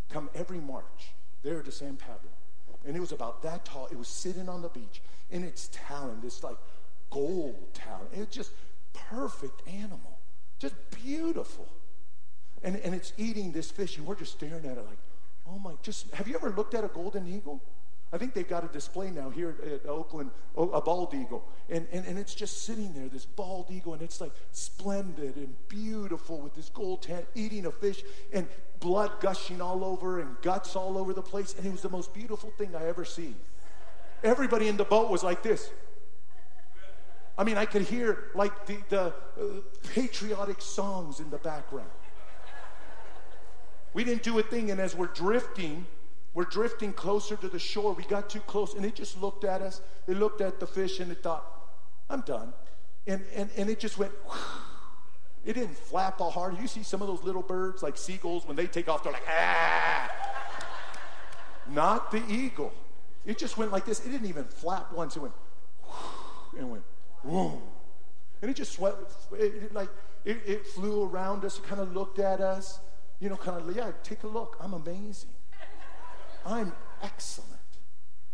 come 0.10 0.30
every 0.36 0.60
March 0.60 1.14
there 1.44 1.62
to 1.62 1.72
San 1.72 1.96
Pablo. 1.96 2.32
And 2.86 2.96
it 2.96 3.00
was 3.00 3.12
about 3.12 3.42
that 3.44 3.66
tall. 3.66 3.88
It 3.92 3.98
was 3.98 4.08
sitting 4.08 4.48
on 4.48 4.62
the 4.62 4.70
beach 4.70 5.02
in 5.32 5.44
its 5.44 5.70
talon, 5.72 6.22
this 6.22 6.44
like 6.44 6.58
gold 7.10 7.74
talon. 7.74 8.08
It 8.14 8.20
was 8.20 8.28
just 8.28 8.52
perfect 8.94 9.68
animal. 9.68 10.15
Just 10.60 10.76
beautiful. 11.04 11.68
And, 12.64 12.78
and 12.78 12.96
it's 12.96 13.14
eating 13.18 13.52
this 13.52 13.70
fish, 13.72 13.98
and 13.98 14.06
we're 14.08 14.16
just 14.16 14.34
staring 14.34 14.66
at 14.66 14.78
it 14.78 14.86
like, 14.86 14.98
oh 15.48 15.60
my, 15.60 15.74
just 15.84 16.12
have 16.14 16.28
you 16.28 16.36
ever 16.36 16.50
looked 16.50 16.74
at 16.74 16.84
a 16.84 16.88
golden 16.88 17.28
eagle? 17.28 17.62
I 18.14 18.18
think 18.18 18.34
they've 18.34 18.48
got 18.48 18.64
a 18.64 18.68
display 18.68 19.12
now 19.12 19.30
here 19.30 19.56
at 19.66 19.86
Oakland, 19.90 20.32
a 20.56 20.80
bald 20.80 21.14
eagle. 21.14 21.44
And, 21.70 21.86
and, 21.92 22.06
and 22.06 22.18
it's 22.18 22.34
just 22.34 22.64
sitting 22.64 22.94
there, 22.94 23.10
this 23.10 23.26
bald 23.26 23.70
eagle, 23.72 23.94
and 23.94 24.02
it's 24.02 24.22
like 24.22 24.32
splendid 24.52 25.36
and 25.36 25.54
beautiful 25.68 26.40
with 26.40 26.56
this 26.56 26.70
gold 26.70 27.02
tent, 27.02 27.26
eating 27.36 27.66
a 27.66 27.72
fish, 27.72 28.04
and 28.32 28.48
blood 28.80 29.12
gushing 29.20 29.60
all 29.60 29.84
over 29.84 30.22
and 30.22 30.36
guts 30.42 30.76
all 30.76 30.98
over 30.98 31.14
the 31.14 31.22
place. 31.22 31.56
And 31.58 31.66
it 31.66 31.72
was 31.72 31.82
the 31.82 31.90
most 31.90 32.14
beautiful 32.14 32.52
thing 32.52 32.76
I 32.76 32.88
ever 32.88 33.04
seen. 33.04 33.36
Everybody 34.24 34.70
in 34.70 34.78
the 34.78 34.86
boat 34.86 35.10
was 35.10 35.24
like 35.24 35.44
this. 35.44 35.70
I 37.38 37.44
mean, 37.44 37.58
I 37.58 37.66
could 37.66 37.82
hear 37.82 38.32
like 38.34 38.66
the, 38.66 38.78
the 38.90 39.02
uh, 39.02 39.12
patriotic 39.94 40.62
songs 40.62 41.20
in 41.20 41.30
the 41.30 41.38
background. 41.38 41.90
We 43.94 44.04
didn't 44.04 44.24
do 44.24 44.40
a 44.40 44.44
thing, 44.44 44.72
and 44.72 44.80
as 44.80 44.96
we're 44.96 45.08
drifting, 45.08 45.86
we're 46.34 46.46
drifting 46.46 46.94
closer 46.94 47.36
to 47.38 47.48
the 47.48 47.60
shore. 47.60 47.94
We 47.94 48.04
got 48.04 48.30
too 48.30 48.42
close, 48.42 48.74
and 48.74 48.86
it 48.86 48.96
just 48.96 49.22
looked 49.22 49.44
at 49.44 49.62
us. 49.62 49.82
It 50.08 50.18
looked 50.18 50.42
at 50.42 50.60
the 50.60 50.68
fish, 50.68 51.00
and 51.00 51.12
it 51.12 51.24
thought, 51.24 51.46
I'm 52.10 52.22
done. 52.22 52.54
And, 53.08 53.24
and, 53.34 53.50
and 53.58 53.70
it 53.70 53.80
just 53.80 53.98
went, 53.98 54.12
it 55.46 55.54
didn't 55.54 55.78
flap 55.78 56.20
all 56.20 56.32
hard. 56.32 56.60
You 56.60 56.68
see 56.68 56.84
some 56.84 57.02
of 57.02 57.08
those 57.08 57.24
little 57.24 57.42
birds, 57.42 57.84
like 57.84 57.98
seagulls, 57.98 58.46
when 58.46 58.56
they 58.56 58.68
take 58.68 58.90
off, 58.90 59.04
they're 59.04 59.14
like, 59.14 59.28
ah. 59.30 60.12
Not 61.70 62.12
the 62.12 62.22
eagle. 62.30 62.74
It 63.26 63.38
just 63.38 63.58
went 63.58 63.72
like 63.72 63.86
this. 63.86 64.06
It 64.06 64.10
didn't 64.10 64.28
even 64.28 64.44
flap 64.46 64.92
once. 64.92 65.16
It 65.16 65.22
went, 65.22 65.34
and 66.58 66.70
went, 66.70 66.84
And 68.42 68.52
it 68.52 68.56
just 68.56 68.74
swept, 68.74 69.14
it, 69.34 69.64
it 69.64 69.74
like, 69.74 69.90
it, 70.24 70.38
it 70.46 70.68
flew 70.68 71.04
around 71.04 71.46
us, 71.46 71.60
kind 71.60 71.82
of 71.82 71.94
looked 71.94 72.20
at 72.20 72.42
us, 72.42 72.80
you 73.20 73.30
know, 73.30 73.38
kind 73.38 73.58
of, 73.58 73.76
yeah, 73.76 73.92
take 74.04 74.24
a 74.24 74.28
look. 74.28 74.58
I'm 74.60 74.74
amazing. 74.74 75.30
I'm 76.46 76.74
excellent. 77.02 77.52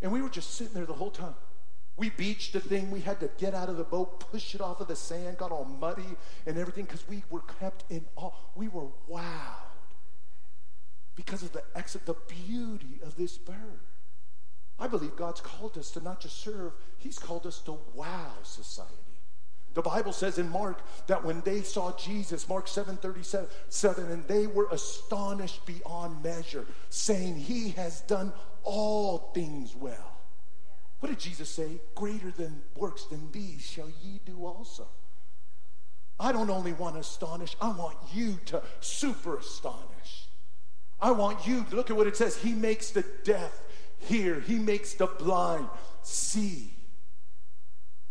And 0.01 0.11
we 0.11 0.21
were 0.21 0.29
just 0.29 0.55
sitting 0.55 0.73
there 0.73 0.85
the 0.85 0.93
whole 0.93 1.11
time. 1.11 1.35
We 1.97 2.09
beached 2.09 2.53
the 2.53 2.59
thing. 2.59 2.89
We 2.89 3.01
had 3.01 3.19
to 3.19 3.29
get 3.37 3.53
out 3.53 3.69
of 3.69 3.77
the 3.77 3.83
boat, 3.83 4.19
push 4.19 4.55
it 4.55 4.61
off 4.61 4.81
of 4.81 4.87
the 4.87 4.95
sand, 4.95 5.37
got 5.37 5.51
all 5.51 5.65
muddy 5.65 6.17
and 6.45 6.57
everything 6.57 6.85
because 6.85 7.07
we 7.07 7.23
were 7.29 7.43
kept 7.59 7.83
in 7.91 8.05
awe. 8.15 8.31
We 8.55 8.67
were 8.69 8.87
wowed 9.09 9.71
because 11.15 11.43
of 11.43 11.51
the 11.51 11.63
ex- 11.75 11.93
the 11.93 12.15
beauty 12.27 12.99
of 13.03 13.17
this 13.17 13.37
bird. 13.37 13.81
I 14.82 14.88
believe 14.88 15.15
God's 15.15 15.41
called 15.41 15.77
us 15.77 15.91
to 15.91 16.03
not 16.03 16.19
just 16.19 16.41
serve, 16.41 16.73
He's 16.97 17.19
called 17.19 17.45
us 17.45 17.59
to 17.61 17.77
wow 17.93 18.34
society. 18.41 18.95
The 19.75 19.84
Bible 19.84 20.11
says 20.11 20.39
in 20.39 20.49
Mark 20.49 20.82
that 21.05 21.23
when 21.23 21.41
they 21.41 21.61
saw 21.61 21.95
Jesus, 21.95 22.49
Mark 22.49 22.67
7 22.67 22.97
37, 22.97 24.11
and 24.11 24.27
they 24.27 24.47
were 24.47 24.67
astonished 24.71 25.65
beyond 25.67 26.23
measure, 26.23 26.65
saying, 26.89 27.36
He 27.36 27.69
has 27.69 28.01
done 28.01 28.34
all 28.63 29.32
things 29.36 29.75
well. 29.75 30.17
What 30.99 31.09
did 31.09 31.19
Jesus 31.19 31.49
say? 31.49 31.79
Greater 31.93 32.32
than 32.32 32.63
works 32.75 33.05
than 33.05 33.32
these 33.32 33.61
shall 33.61 33.89
ye 34.03 34.19
do 34.25 34.45
also. 34.45 34.88
I 36.19 36.32
don't 36.32 36.49
only 36.49 36.73
want 36.73 36.95
to 36.95 37.01
astonish, 37.01 37.55
I 37.61 37.69
want 37.69 37.97
you 38.13 38.39
to 38.47 38.63
super 38.79 39.38
astonish. 39.38 40.27
I 40.99 41.11
want 41.11 41.47
you, 41.47 41.65
look 41.71 41.89
at 41.89 41.95
what 41.95 42.07
it 42.07 42.17
says. 42.17 42.38
He 42.38 42.53
makes 42.53 42.91
the 42.91 43.03
deaf 43.23 43.51
hear, 44.01 44.39
He 44.39 44.55
makes 44.55 44.93
the 44.93 45.07
blind 45.07 45.67
see. 46.01 46.73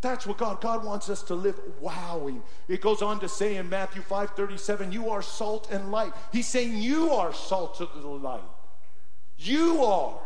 That's 0.00 0.26
what 0.26 0.38
God, 0.38 0.60
God 0.60 0.84
wants 0.84 1.10
us 1.10 1.22
to 1.24 1.34
live 1.34 1.60
wowing. 1.78 2.42
It 2.68 2.80
goes 2.80 3.02
on 3.02 3.20
to 3.20 3.28
say 3.28 3.56
in 3.56 3.68
Matthew 3.68 4.00
5 4.00 4.30
37, 4.30 4.92
you 4.92 5.10
are 5.10 5.20
salt 5.20 5.70
and 5.70 5.90
light. 5.90 6.12
He's 6.32 6.46
saying 6.46 6.78
you 6.78 7.10
are 7.12 7.34
salt 7.34 7.80
of 7.80 7.90
the 8.00 8.08
light. 8.08 8.40
You 9.38 9.84
are. 9.84 10.18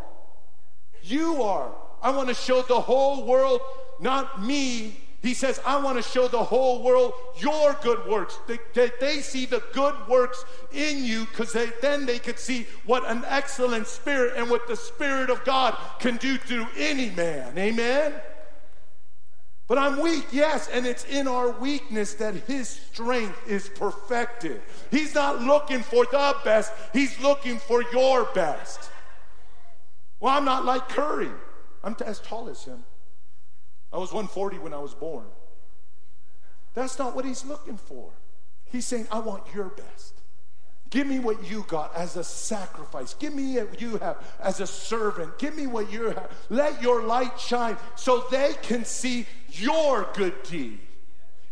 You 1.02 1.42
are. 1.42 1.72
I 2.02 2.10
want 2.10 2.28
to 2.28 2.34
show 2.34 2.62
the 2.62 2.80
whole 2.80 3.26
world, 3.26 3.60
not 4.00 4.44
me. 4.44 5.00
He 5.25 5.33
says, 5.33 5.59
I 5.64 5.79
want 5.79 5.97
to 5.97 6.03
show 6.03 6.29
the 6.29 6.45
whole 6.45 6.83
world 6.83 7.14
your 7.39 7.72
good 7.81 8.07
works. 8.07 8.39
That 8.47 8.75
they, 8.75 8.91
they, 9.01 9.20
see 9.22 9.47
the 9.47 9.62
good 9.72 9.95
works 10.07 10.45
in 10.70 11.03
you 11.03 11.25
because 11.25 11.57
then 11.81 12.05
they 12.05 12.18
could 12.18 12.39
see 12.39 12.66
what 12.85 13.11
an 13.11 13.25
excellent 13.27 13.87
spirit 13.87 14.35
and 14.37 14.51
what 14.51 14.68
the 14.68 14.77
Spirit 14.77 15.31
of 15.31 15.43
God 15.47 15.79
can 15.99 16.18
do 16.18 16.37
through 16.37 16.66
any 16.77 17.09
man. 17.09 17.57
Amen? 17.57 18.12
But 19.66 19.79
I'm 19.79 19.99
weak, 19.99 20.27
yes, 20.31 20.68
and 20.68 20.87
it's 20.87 21.07
in 21.07 21.27
our 21.27 21.53
weakness 21.53 22.12
that 22.14 22.35
His 22.35 22.68
strength 22.68 23.49
is 23.49 23.70
perfected. 23.70 24.61
He's 24.91 25.14
not 25.14 25.41
looking 25.41 25.83
for 25.83 26.05
the 26.05 26.37
best, 26.45 26.70
He's 26.93 27.18
looking 27.18 27.59
for 27.59 27.83
your 27.93 28.27
best. 28.35 28.91
Well, 30.20 30.37
I'm 30.37 30.45
not 30.45 30.66
like 30.66 30.91
Curry, 30.91 31.31
I'm 31.83 31.97
as 32.05 32.20
tall 32.20 32.51
as 32.51 32.62
him. 32.64 32.85
I 33.95 33.99
was 33.99 34.12
140 34.12 34.59
when 34.59 34.74
I 34.74 34.78
was 34.78 34.92
born. 34.92 35.24
That's 36.74 36.99
not 36.99 37.14
what 37.14 37.24
He's 37.24 37.45
looking 37.45 37.76
for. 37.76 38.11
He's 38.64 38.84
saying, 38.84 39.07
I 39.12 39.20
want 39.20 39.45
your 39.55 39.68
best. 39.68 40.20
Give 40.90 41.07
me 41.07 41.20
what 41.20 41.49
you 41.49 41.64
got 41.68 41.95
as 41.95 42.16
a 42.16 42.24
sacrifice. 42.24 43.14
Give 43.14 43.32
me 43.32 43.57
what 43.57 43.80
you 43.80 43.99
have 43.99 44.16
as 44.40 44.61
a 44.61 44.66
servant. 44.66 45.38
Give 45.38 45.57
me 45.57 45.68
what 45.68 45.92
you 45.92 46.07
have. 46.07 46.30
Let 46.51 46.82
your 46.82 47.03
light 47.03 47.38
shine 47.38 47.76
so 47.95 48.24
they 48.30 48.55
can 48.62 48.84
see 48.84 49.26
your 49.49 50.09
good 50.14 50.42
deed. 50.42 50.80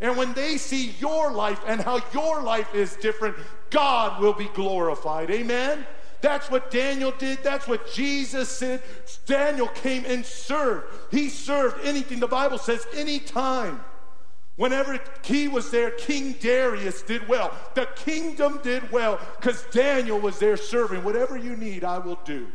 And 0.01 0.17
when 0.17 0.33
they 0.33 0.57
see 0.59 0.91
your 0.99 1.31
life 1.31 1.61
and 1.67 1.81
how 1.81 2.01
your 2.13 2.43
life 2.43 2.75
is 2.75 2.97
different, 2.97 3.37
God 3.71 4.21
will 4.21 4.33
be 4.33 4.49
glorified. 4.55 5.31
Amen? 5.31 5.87
That's 6.23 6.51
what 6.51 6.71
Daniel 6.71 7.13
did. 7.19 7.43
That's 7.43 7.67
what 7.67 7.93
Jesus 7.93 8.61
did. 8.61 8.81
Daniel 9.27 9.69
came 9.69 10.05
and 10.07 10.25
served. 10.25 10.87
He 11.11 11.29
served 11.29 11.85
anything. 11.85 12.21
The 12.21 12.29
Bible 12.29 12.59
says 12.59 12.87
anytime. 12.95 13.81
Whenever 14.57 15.01
he 15.25 15.49
was 15.49 15.71
there, 15.71 15.91
King 15.91 16.33
Darius 16.35 17.03
did 17.03 17.27
well. 17.27 17.53
The 17.75 17.87
kingdom 17.97 18.61
did 18.63 18.93
well 18.93 19.19
because 19.41 19.65
Daniel 19.73 20.21
was 20.21 20.39
there 20.39 20.57
serving. 20.57 21.03
Whatever 21.03 21.37
you 21.37 21.57
need, 21.57 21.83
I 21.83 21.99
will 21.99 22.21
do. 22.25 22.47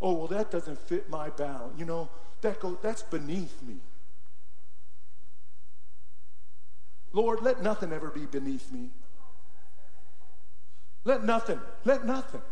Oh, 0.00 0.14
well, 0.14 0.28
that 0.28 0.50
doesn't 0.50 0.78
fit 0.78 1.10
my 1.10 1.28
bound. 1.30 1.78
You 1.78 1.84
know, 1.84 2.08
that 2.40 2.60
go, 2.60 2.78
that's 2.80 3.02
beneath 3.02 3.60
me. 3.62 3.76
Lord, 7.12 7.42
let 7.42 7.62
nothing 7.62 7.92
ever 7.92 8.10
be 8.10 8.24
beneath 8.24 8.72
me. 8.72 8.90
Let 11.08 11.24
nothing, 11.24 11.58
let 11.86 12.04
nothing. 12.04 12.42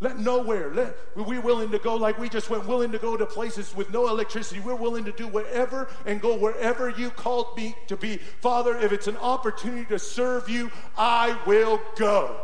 Let 0.00 0.18
nowhere. 0.18 0.72
Let, 0.72 0.96
we're 1.14 1.42
willing 1.42 1.70
to 1.72 1.78
go 1.78 1.94
like 1.94 2.18
we 2.18 2.30
just 2.30 2.48
went, 2.48 2.66
willing 2.66 2.90
to 2.92 2.98
go 2.98 3.18
to 3.18 3.26
places 3.26 3.76
with 3.76 3.92
no 3.92 4.08
electricity. 4.08 4.60
We're 4.60 4.74
willing 4.74 5.04
to 5.04 5.12
do 5.12 5.26
whatever 5.28 5.88
and 6.06 6.22
go 6.22 6.38
wherever 6.38 6.88
you 6.88 7.10
called 7.10 7.54
me 7.54 7.76
to 7.88 7.98
be. 7.98 8.16
Father, 8.16 8.78
if 8.78 8.92
it's 8.92 9.08
an 9.08 9.18
opportunity 9.18 9.84
to 9.90 9.98
serve 9.98 10.48
you, 10.48 10.70
I 10.96 11.38
will 11.46 11.82
go. 11.96 12.34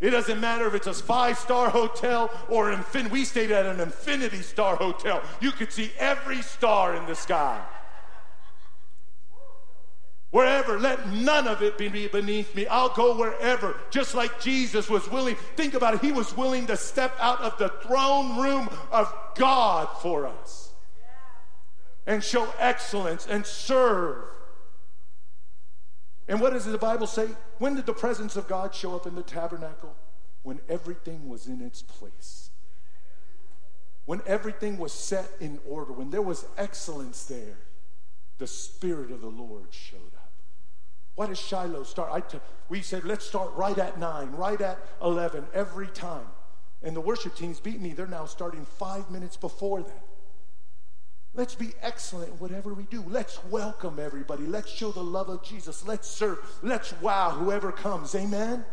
It 0.00 0.10
doesn't 0.10 0.40
matter 0.40 0.68
if 0.68 0.74
it's 0.74 0.86
a 0.86 0.94
five 0.94 1.36
star 1.36 1.68
hotel 1.68 2.30
or 2.48 2.70
infin- 2.70 3.10
we 3.10 3.24
stayed 3.24 3.50
at 3.50 3.66
an 3.66 3.80
infinity 3.80 4.42
star 4.42 4.76
hotel. 4.76 5.20
You 5.40 5.50
could 5.50 5.72
see 5.72 5.90
every 5.98 6.42
star 6.42 6.94
in 6.94 7.06
the 7.06 7.16
sky. 7.16 7.60
Wherever, 10.30 10.78
let 10.78 11.08
none 11.08 11.48
of 11.48 11.62
it 11.62 11.78
be 11.78 12.06
beneath 12.06 12.54
me. 12.54 12.66
I'll 12.66 12.94
go 12.94 13.16
wherever, 13.16 13.76
just 13.90 14.14
like 14.14 14.40
Jesus 14.40 14.90
was 14.90 15.08
willing. 15.10 15.36
Think 15.56 15.72
about 15.72 15.94
it. 15.94 16.00
He 16.02 16.12
was 16.12 16.36
willing 16.36 16.66
to 16.66 16.76
step 16.76 17.16
out 17.18 17.40
of 17.40 17.56
the 17.56 17.70
throne 17.86 18.38
room 18.38 18.68
of 18.92 19.12
God 19.36 19.88
for 20.02 20.26
us 20.26 20.72
and 22.06 22.22
show 22.22 22.52
excellence 22.58 23.26
and 23.26 23.46
serve. 23.46 24.24
And 26.26 26.40
what 26.40 26.52
does 26.52 26.66
the 26.66 26.76
Bible 26.76 27.06
say? 27.06 27.28
When 27.58 27.74
did 27.74 27.86
the 27.86 27.94
presence 27.94 28.36
of 28.36 28.46
God 28.48 28.74
show 28.74 28.94
up 28.94 29.06
in 29.06 29.14
the 29.14 29.22
tabernacle? 29.22 29.94
When 30.42 30.60
everything 30.68 31.28
was 31.28 31.46
in 31.46 31.62
its 31.62 31.80
place. 31.80 32.50
When 34.04 34.20
everything 34.26 34.78
was 34.78 34.92
set 34.92 35.30
in 35.40 35.58
order, 35.66 35.92
when 35.92 36.10
there 36.10 36.22
was 36.22 36.46
excellence 36.58 37.24
there, 37.24 37.56
the 38.38 38.46
Spirit 38.46 39.10
of 39.10 39.20
the 39.20 39.28
Lord 39.28 39.66
showed 39.70 40.14
up. 40.16 40.32
Why 41.16 41.26
does 41.26 41.38
Shiloh 41.38 41.82
start? 41.82 42.34
We 42.68 42.80
said, 42.80 43.04
let's 43.04 43.26
start 43.26 43.52
right 43.54 43.76
at 43.76 43.98
9, 43.98 44.32
right 44.32 44.60
at 44.60 44.78
11, 45.02 45.46
every 45.52 45.88
time. 45.88 46.26
And 46.82 46.94
the 46.94 47.00
worship 47.00 47.34
teams 47.34 47.58
beat 47.58 47.80
me. 47.80 47.92
They're 47.92 48.06
now 48.06 48.24
starting 48.24 48.64
five 48.64 49.10
minutes 49.10 49.36
before 49.36 49.82
that. 49.82 50.04
Let's 51.34 51.56
be 51.56 51.72
excellent 51.82 52.30
in 52.30 52.38
whatever 52.38 52.72
we 52.72 52.84
do. 52.84 53.04
Let's 53.06 53.42
welcome 53.44 53.98
everybody. 54.00 54.46
Let's 54.46 54.70
show 54.70 54.92
the 54.92 55.02
love 55.02 55.28
of 55.28 55.42
Jesus. 55.42 55.86
Let's 55.86 56.08
serve. 56.08 56.38
Let's 56.62 56.94
wow 57.00 57.30
whoever 57.30 57.72
comes. 57.72 58.14
Amen? 58.14 58.64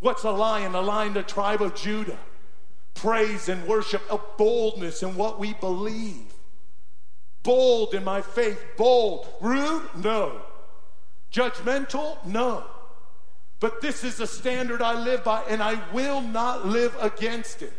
What's 0.00 0.24
a 0.24 0.30
lion? 0.30 0.74
A 0.74 0.80
lion, 0.80 1.14
the 1.14 1.22
tribe 1.22 1.62
of 1.62 1.74
Judah. 1.74 2.18
Praise 2.94 3.48
and 3.48 3.66
worship, 3.66 4.02
a 4.10 4.18
boldness 4.38 5.02
in 5.02 5.16
what 5.16 5.38
we 5.38 5.54
believe. 5.54 6.32
Bold 7.46 7.94
in 7.94 8.02
my 8.02 8.22
faith. 8.22 8.60
Bold. 8.76 9.28
Rude? 9.40 9.88
No. 9.94 10.42
Judgmental? 11.32 12.22
No. 12.26 12.64
But 13.60 13.80
this 13.80 14.02
is 14.02 14.16
the 14.16 14.26
standard 14.26 14.82
I 14.82 15.00
live 15.00 15.22
by, 15.22 15.42
and 15.48 15.62
I 15.62 15.80
will 15.92 16.20
not 16.20 16.66
live 16.66 16.94
against 17.00 17.62
it. 17.62 17.72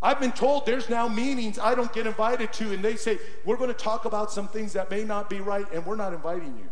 I've 0.00 0.20
been 0.20 0.30
told 0.30 0.66
there's 0.66 0.88
now 0.88 1.08
meetings 1.08 1.58
I 1.58 1.74
don't 1.74 1.92
get 1.92 2.06
invited 2.06 2.52
to, 2.54 2.72
and 2.72 2.82
they 2.82 2.94
say, 2.94 3.18
We're 3.44 3.56
going 3.56 3.70
to 3.70 3.74
talk 3.74 4.04
about 4.04 4.30
some 4.30 4.46
things 4.46 4.72
that 4.74 4.88
may 4.88 5.02
not 5.02 5.28
be 5.28 5.40
right, 5.40 5.66
and 5.72 5.84
we're 5.84 5.96
not 5.96 6.14
inviting 6.14 6.56
you. 6.56 6.70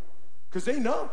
Because 0.48 0.64
they 0.64 0.78
know. 0.78 1.10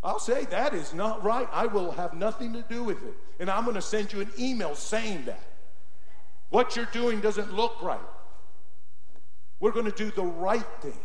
I'll 0.00 0.20
say, 0.20 0.44
That 0.44 0.74
is 0.74 0.94
not 0.94 1.24
right. 1.24 1.48
I 1.52 1.66
will 1.66 1.90
have 1.90 2.14
nothing 2.14 2.52
to 2.52 2.62
do 2.62 2.84
with 2.84 3.02
it. 3.02 3.14
And 3.40 3.50
I'm 3.50 3.64
going 3.64 3.74
to 3.74 3.82
send 3.82 4.12
you 4.12 4.20
an 4.20 4.30
email 4.38 4.76
saying 4.76 5.24
that. 5.24 5.42
What 6.50 6.76
you're 6.76 6.88
doing 6.92 7.20
doesn't 7.20 7.52
look 7.52 7.82
right. 7.82 7.98
We're 9.60 9.72
going 9.72 9.86
to 9.86 9.92
do 9.92 10.10
the 10.10 10.24
right 10.24 10.66
thing. 10.80 10.98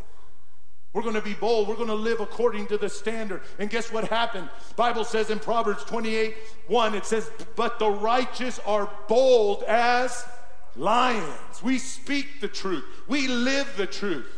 We're 0.94 1.02
going 1.02 1.16
to 1.16 1.22
be 1.22 1.34
bold. 1.34 1.68
We're 1.68 1.76
going 1.76 1.90
to 1.90 1.94
live 1.94 2.22
according 2.22 2.68
to 2.68 2.78
the 2.78 2.88
standard. 2.88 3.42
And 3.60 3.70
guess 3.70 3.92
what 3.92 4.08
happened? 4.08 4.48
Bible 4.78 5.04
says 5.04 5.30
in 5.30 5.40
Proverbs 5.40 5.84
28, 5.84 6.38
1, 6.68 6.96
it 6.96 7.06
says, 7.06 7.30
"But 7.58 7.80
the 7.80 7.90
righteous 7.90 8.60
are 8.66 8.90
bold 9.10 9.64
as 9.64 10.26
lions." 10.78 11.62
We 11.62 11.80
speak 11.80 12.40
the 12.40 12.48
truth. 12.48 12.86
We 13.08 13.28
live 13.28 13.76
the 13.76 13.88
truth. 13.88 14.32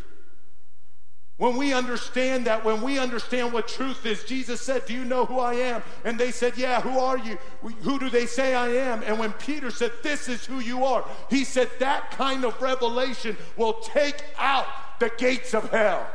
When 1.37 1.55
we 1.55 1.71
understand 1.71 2.47
that, 2.47 2.65
when 2.65 2.81
we 2.81 2.97
understand 2.97 3.53
what 3.53 3.67
truth 3.67 4.07
is, 4.07 4.23
Jesus 4.23 4.59
said, 4.59 4.85
Do 4.87 4.93
you 4.93 5.05
know 5.05 5.25
who 5.25 5.37
I 5.37 5.53
am? 5.53 5.83
And 6.03 6.19
they 6.19 6.31
said, 6.31 6.57
Yeah, 6.57 6.81
who 6.81 6.97
are 6.97 7.17
you? 7.17 7.37
Who 7.81 7.99
do 7.99 8.09
they 8.09 8.25
say 8.25 8.55
I 8.55 8.69
am? 8.69 9.03
And 9.03 9.19
when 9.19 9.33
Peter 9.33 9.69
said, 9.69 9.91
This 10.01 10.27
is 10.27 10.45
who 10.45 10.59
you 10.59 10.83
are, 10.83 11.05
he 11.29 11.43
said, 11.43 11.69
That 11.79 12.09
kind 12.11 12.43
of 12.43 12.59
revelation 12.59 13.37
will 13.55 13.73
take 13.73 14.23
out 14.39 14.65
the 14.99 15.11
gates 15.17 15.53
of 15.53 15.69
hell. 15.69 16.07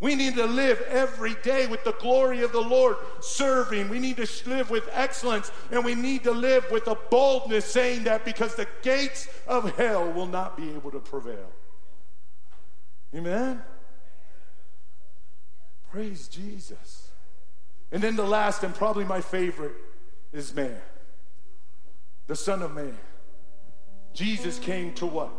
We 0.00 0.16
need 0.16 0.34
to 0.34 0.46
live 0.46 0.82
every 0.88 1.34
day 1.42 1.66
with 1.66 1.84
the 1.84 1.92
glory 1.92 2.42
of 2.42 2.52
the 2.52 2.60
Lord 2.60 2.96
serving. 3.20 3.88
We 3.88 4.00
need 4.00 4.16
to 4.16 4.28
live 4.50 4.68
with 4.68 4.86
excellence 4.92 5.52
and 5.70 5.84
we 5.84 5.94
need 5.94 6.24
to 6.24 6.32
live 6.32 6.66
with 6.72 6.88
a 6.88 6.96
boldness 6.96 7.64
saying 7.64 8.04
that 8.04 8.24
because 8.24 8.56
the 8.56 8.66
gates 8.82 9.28
of 9.46 9.76
hell 9.76 10.10
will 10.10 10.26
not 10.26 10.56
be 10.56 10.70
able 10.74 10.90
to 10.90 10.98
prevail. 10.98 11.52
Amen? 13.14 13.62
Praise 15.92 16.26
Jesus. 16.26 17.08
And 17.92 18.02
then 18.02 18.16
the 18.16 18.24
last 18.24 18.64
and 18.64 18.74
probably 18.74 19.04
my 19.04 19.20
favorite 19.20 19.74
is 20.32 20.54
man, 20.54 20.80
the 22.26 22.34
Son 22.34 22.62
of 22.62 22.74
Man. 22.74 22.96
Jesus 24.14 24.58
came 24.58 24.94
to 24.94 25.06
what? 25.06 25.30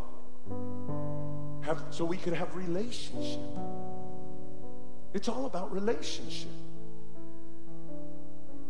Have, 1.66 1.82
so 1.90 2.04
we 2.04 2.16
could 2.16 2.34
have 2.34 2.54
relationship. 2.54 3.40
It's 5.12 5.28
all 5.28 5.46
about 5.46 5.72
relationship. 5.72 6.50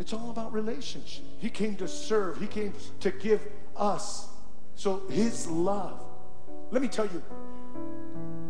It's 0.01 0.15
all 0.15 0.31
about 0.31 0.55
relationship. 0.55 1.25
He 1.39 1.51
came 1.51 1.77
to 1.77 1.87
serve, 1.87 2.39
He 2.41 2.47
came 2.47 2.73
to 3.01 3.11
give 3.11 3.47
us. 3.77 4.29
So 4.75 5.03
His 5.11 5.47
love. 5.47 6.01
Let 6.71 6.81
me 6.81 6.89
tell 6.89 7.07
you, 7.07 7.23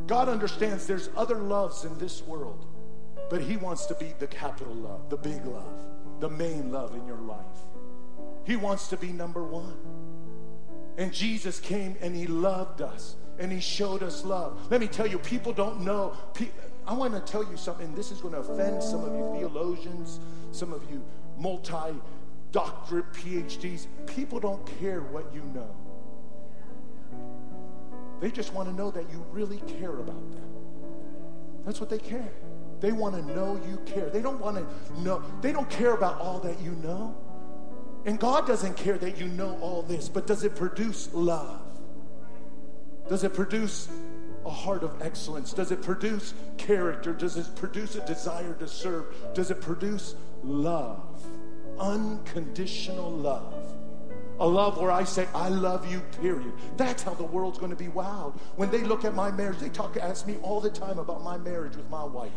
God 0.06 0.28
understands 0.28 0.86
there's 0.86 1.10
other 1.16 1.36
loves 1.36 1.84
in 1.84 1.98
this 1.98 2.22
world, 2.22 2.64
but 3.34 3.42
He 3.42 3.56
wants 3.56 3.86
to 3.86 3.96
be 3.96 4.14
the 4.20 4.28
capital 4.28 4.72
love, 4.72 5.10
the 5.10 5.16
big 5.16 5.44
love, 5.44 5.74
the 6.20 6.30
main 6.30 6.70
love 6.70 6.94
in 6.94 7.04
your 7.04 7.18
life. 7.18 7.64
He 8.44 8.54
wants 8.54 8.86
to 8.90 8.96
be 8.96 9.08
number 9.08 9.42
one. 9.42 9.74
And 10.98 11.12
Jesus 11.12 11.58
came 11.58 11.96
and 12.00 12.14
He 12.14 12.28
loved 12.28 12.80
us 12.80 13.16
and 13.40 13.50
He 13.50 13.58
showed 13.58 14.04
us 14.04 14.24
love. 14.24 14.70
Let 14.70 14.80
me 14.80 14.86
tell 14.86 15.08
you, 15.08 15.18
people 15.18 15.52
don't 15.52 15.80
know. 15.80 16.16
I 16.86 16.94
want 16.94 17.12
to 17.14 17.20
tell 17.32 17.42
you 17.42 17.56
something. 17.56 17.92
This 17.96 18.12
is 18.12 18.20
going 18.20 18.34
to 18.34 18.38
offend 18.38 18.80
some 18.80 19.02
of 19.02 19.12
you 19.16 19.28
theologians, 19.36 20.20
some 20.52 20.72
of 20.72 20.88
you 20.88 21.02
multi 21.36 21.98
doctorate 22.52 23.12
PhDs. 23.14 23.88
People 24.06 24.38
don't 24.38 24.64
care 24.78 25.00
what 25.00 25.34
you 25.34 25.42
know. 25.52 25.74
They 28.20 28.30
just 28.30 28.54
want 28.54 28.68
to 28.68 28.74
know 28.76 28.92
that 28.92 29.10
you 29.10 29.26
really 29.32 29.58
care 29.80 29.98
about 29.98 30.30
them. 30.30 30.54
That's 31.64 31.80
what 31.80 31.90
they 31.90 31.98
care. 31.98 32.30
They 32.84 32.92
want 32.92 33.14
to 33.14 33.34
know 33.34 33.58
you 33.66 33.78
care. 33.86 34.10
They 34.10 34.20
don't 34.20 34.38
want 34.38 34.58
to 34.58 35.00
know, 35.00 35.22
they 35.40 35.52
don't 35.52 35.70
care 35.70 35.94
about 35.94 36.20
all 36.20 36.38
that 36.40 36.60
you 36.60 36.72
know. 36.72 37.16
And 38.04 38.20
God 38.20 38.46
doesn't 38.46 38.76
care 38.76 38.98
that 38.98 39.18
you 39.18 39.26
know 39.26 39.58
all 39.62 39.80
this, 39.80 40.06
but 40.06 40.26
does 40.26 40.44
it 40.44 40.54
produce 40.54 41.08
love? 41.14 41.62
Does 43.08 43.24
it 43.24 43.32
produce 43.32 43.88
a 44.44 44.50
heart 44.50 44.82
of 44.82 45.00
excellence? 45.00 45.54
Does 45.54 45.72
it 45.72 45.80
produce 45.80 46.34
character? 46.58 47.14
Does 47.14 47.38
it 47.38 47.56
produce 47.56 47.94
a 47.94 48.04
desire 48.04 48.52
to 48.58 48.68
serve? 48.68 49.06
Does 49.32 49.50
it 49.50 49.62
produce 49.62 50.14
love? 50.42 51.24
Unconditional 51.78 53.10
love. 53.10 53.74
A 54.40 54.46
love 54.46 54.76
where 54.76 54.90
I 54.90 55.04
say, 55.04 55.26
I 55.34 55.48
love 55.48 55.90
you, 55.90 56.00
period. 56.20 56.52
That's 56.76 57.02
how 57.02 57.14
the 57.14 57.24
world's 57.24 57.56
going 57.56 57.70
to 57.70 57.76
be 57.76 57.86
wowed. 57.86 58.38
When 58.56 58.70
they 58.70 58.82
look 58.82 59.06
at 59.06 59.14
my 59.14 59.30
marriage, 59.30 59.60
they 59.60 59.70
talk, 59.70 59.96
ask 59.96 60.26
me 60.26 60.36
all 60.42 60.60
the 60.60 60.68
time 60.68 60.98
about 60.98 61.24
my 61.24 61.38
marriage 61.38 61.76
with 61.76 61.88
my 61.88 62.04
wife. 62.04 62.30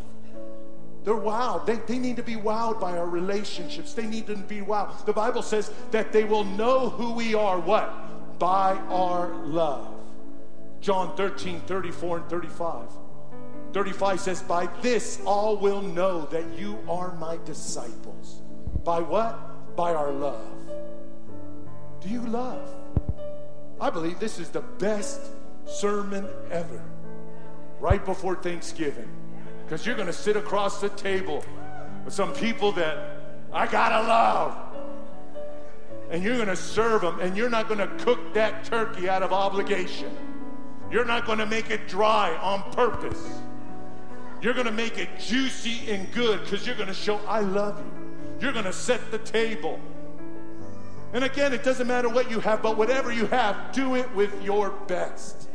They're 1.03 1.13
wowed. 1.15 1.65
They, 1.65 1.75
they 1.75 1.99
need 1.99 2.17
to 2.17 2.23
be 2.23 2.35
wowed 2.35 2.79
by 2.79 2.97
our 2.97 3.07
relationships. 3.07 3.93
They 3.93 4.05
need 4.05 4.27
to 4.27 4.35
be 4.35 4.59
wowed. 4.59 5.05
The 5.05 5.13
Bible 5.13 5.41
says 5.41 5.71
that 5.91 6.11
they 6.11 6.25
will 6.25 6.43
know 6.43 6.89
who 6.89 7.13
we 7.13 7.33
are, 7.33 7.59
what? 7.59 8.39
By 8.39 8.75
our 8.89 9.33
love. 9.45 9.93
John 10.81 11.15
13, 11.15 11.61
34 11.61 12.17
and 12.17 12.29
35. 12.29 12.85
35 13.73 14.19
says, 14.19 14.41
By 14.41 14.67
this 14.81 15.21
all 15.25 15.57
will 15.57 15.81
know 15.81 16.25
that 16.25 16.45
you 16.57 16.79
are 16.89 17.15
my 17.15 17.37
disciples. 17.45 18.41
By 18.83 18.99
what? 18.99 19.75
By 19.75 19.93
our 19.93 20.11
love. 20.11 20.47
Do 22.01 22.09
you 22.09 22.21
love? 22.21 22.69
I 23.79 23.89
believe 23.89 24.19
this 24.19 24.39
is 24.39 24.49
the 24.49 24.61
best 24.61 25.21
sermon 25.65 26.27
ever. 26.51 26.81
Right 27.79 28.03
before 28.03 28.35
Thanksgiving. 28.35 29.09
Because 29.67 29.85
you're 29.85 29.95
going 29.95 30.07
to 30.07 30.13
sit 30.13 30.37
across 30.37 30.79
the 30.79 30.87
table 30.87 31.43
with 32.05 32.13
some 32.13 32.33
people 32.33 32.71
that 32.71 33.21
I 33.51 33.67
got 33.67 33.89
to 33.89 34.07
love. 34.07 34.57
And 36.09 36.23
you're 36.23 36.37
going 36.37 36.47
to 36.47 36.55
serve 36.55 37.01
them, 37.01 37.19
and 37.19 37.35
you're 37.35 37.49
not 37.49 37.67
going 37.67 37.79
to 37.79 38.05
cook 38.05 38.33
that 38.33 38.63
turkey 38.63 39.09
out 39.09 39.23
of 39.23 39.33
obligation. 39.33 40.09
You're 40.89 41.03
not 41.03 41.25
going 41.25 41.39
to 41.39 41.45
make 41.45 41.69
it 41.69 41.89
dry 41.89 42.33
on 42.37 42.63
purpose. 42.71 43.21
You're 44.41 44.53
going 44.53 44.67
to 44.67 44.71
make 44.71 44.97
it 44.97 45.09
juicy 45.19 45.91
and 45.91 46.09
good 46.13 46.39
because 46.45 46.65
you're 46.65 46.77
going 46.77 46.87
to 46.87 46.93
show, 46.93 47.17
I 47.27 47.41
love 47.41 47.77
you. 47.77 47.91
You're 48.39 48.53
going 48.53 48.63
to 48.63 48.71
set 48.71 49.11
the 49.11 49.17
table. 49.17 49.81
And 51.11 51.25
again, 51.25 51.51
it 51.51 51.65
doesn't 51.65 51.87
matter 51.87 52.07
what 52.07 52.31
you 52.31 52.39
have, 52.39 52.61
but 52.61 52.77
whatever 52.77 53.11
you 53.11 53.25
have, 53.27 53.73
do 53.73 53.95
it 53.95 54.09
with 54.15 54.31
your 54.41 54.69
best. 54.87 55.49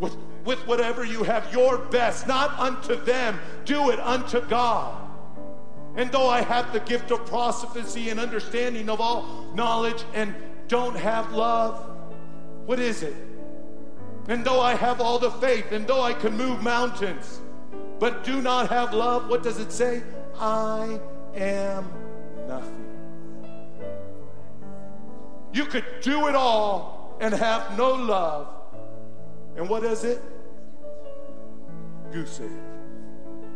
With, 0.00 0.16
with 0.46 0.64
whatever 0.66 1.04
you 1.04 1.24
have, 1.24 1.52
your 1.52 1.76
best, 1.76 2.26
not 2.26 2.58
unto 2.58 2.94
them, 2.94 3.38
do 3.64 3.90
it 3.90 3.98
unto 3.98 4.40
God. 4.42 5.02
And 5.96 6.10
though 6.12 6.28
I 6.28 6.42
have 6.42 6.72
the 6.72 6.80
gift 6.80 7.10
of 7.10 7.26
prophecy 7.26 8.10
and 8.10 8.20
understanding 8.20 8.88
of 8.88 9.00
all 9.00 9.44
knowledge 9.54 10.04
and 10.14 10.34
don't 10.68 10.96
have 10.96 11.32
love, 11.32 11.84
what 12.64 12.78
is 12.78 13.02
it? 13.02 13.14
And 14.28 14.44
though 14.44 14.60
I 14.60 14.74
have 14.74 15.00
all 15.00 15.18
the 15.18 15.30
faith, 15.30 15.72
and 15.72 15.86
though 15.86 16.02
I 16.02 16.12
can 16.12 16.36
move 16.36 16.62
mountains, 16.62 17.40
but 17.98 18.24
do 18.24 18.40
not 18.40 18.68
have 18.68 18.92
love, 18.92 19.28
what 19.28 19.42
does 19.42 19.58
it 19.58 19.72
say? 19.72 20.02
I 20.38 21.00
am 21.34 21.90
nothing. 22.46 22.84
You 25.52 25.64
could 25.64 25.86
do 26.02 26.28
it 26.28 26.34
all 26.34 27.16
and 27.20 27.32
have 27.32 27.78
no 27.78 27.94
love. 27.94 28.48
And 29.56 29.68
what 29.68 29.82
is 29.84 30.04
it? 30.04 30.20
Goose 32.12 32.40
egg. 32.40 32.50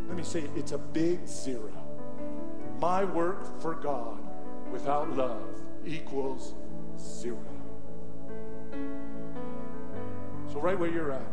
Let 0.07 0.17
me 0.17 0.23
say 0.23 0.41
it, 0.41 0.51
it's 0.55 0.71
a 0.71 0.77
big 0.77 1.27
zero. 1.27 1.71
My 2.79 3.03
work 3.03 3.61
for 3.61 3.75
God 3.75 4.19
without 4.71 5.15
love 5.15 5.61
equals 5.85 6.53
zero. 6.97 7.37
So, 10.51 10.59
right 10.59 10.77
where 10.77 10.89
you're 10.89 11.11
at, 11.11 11.31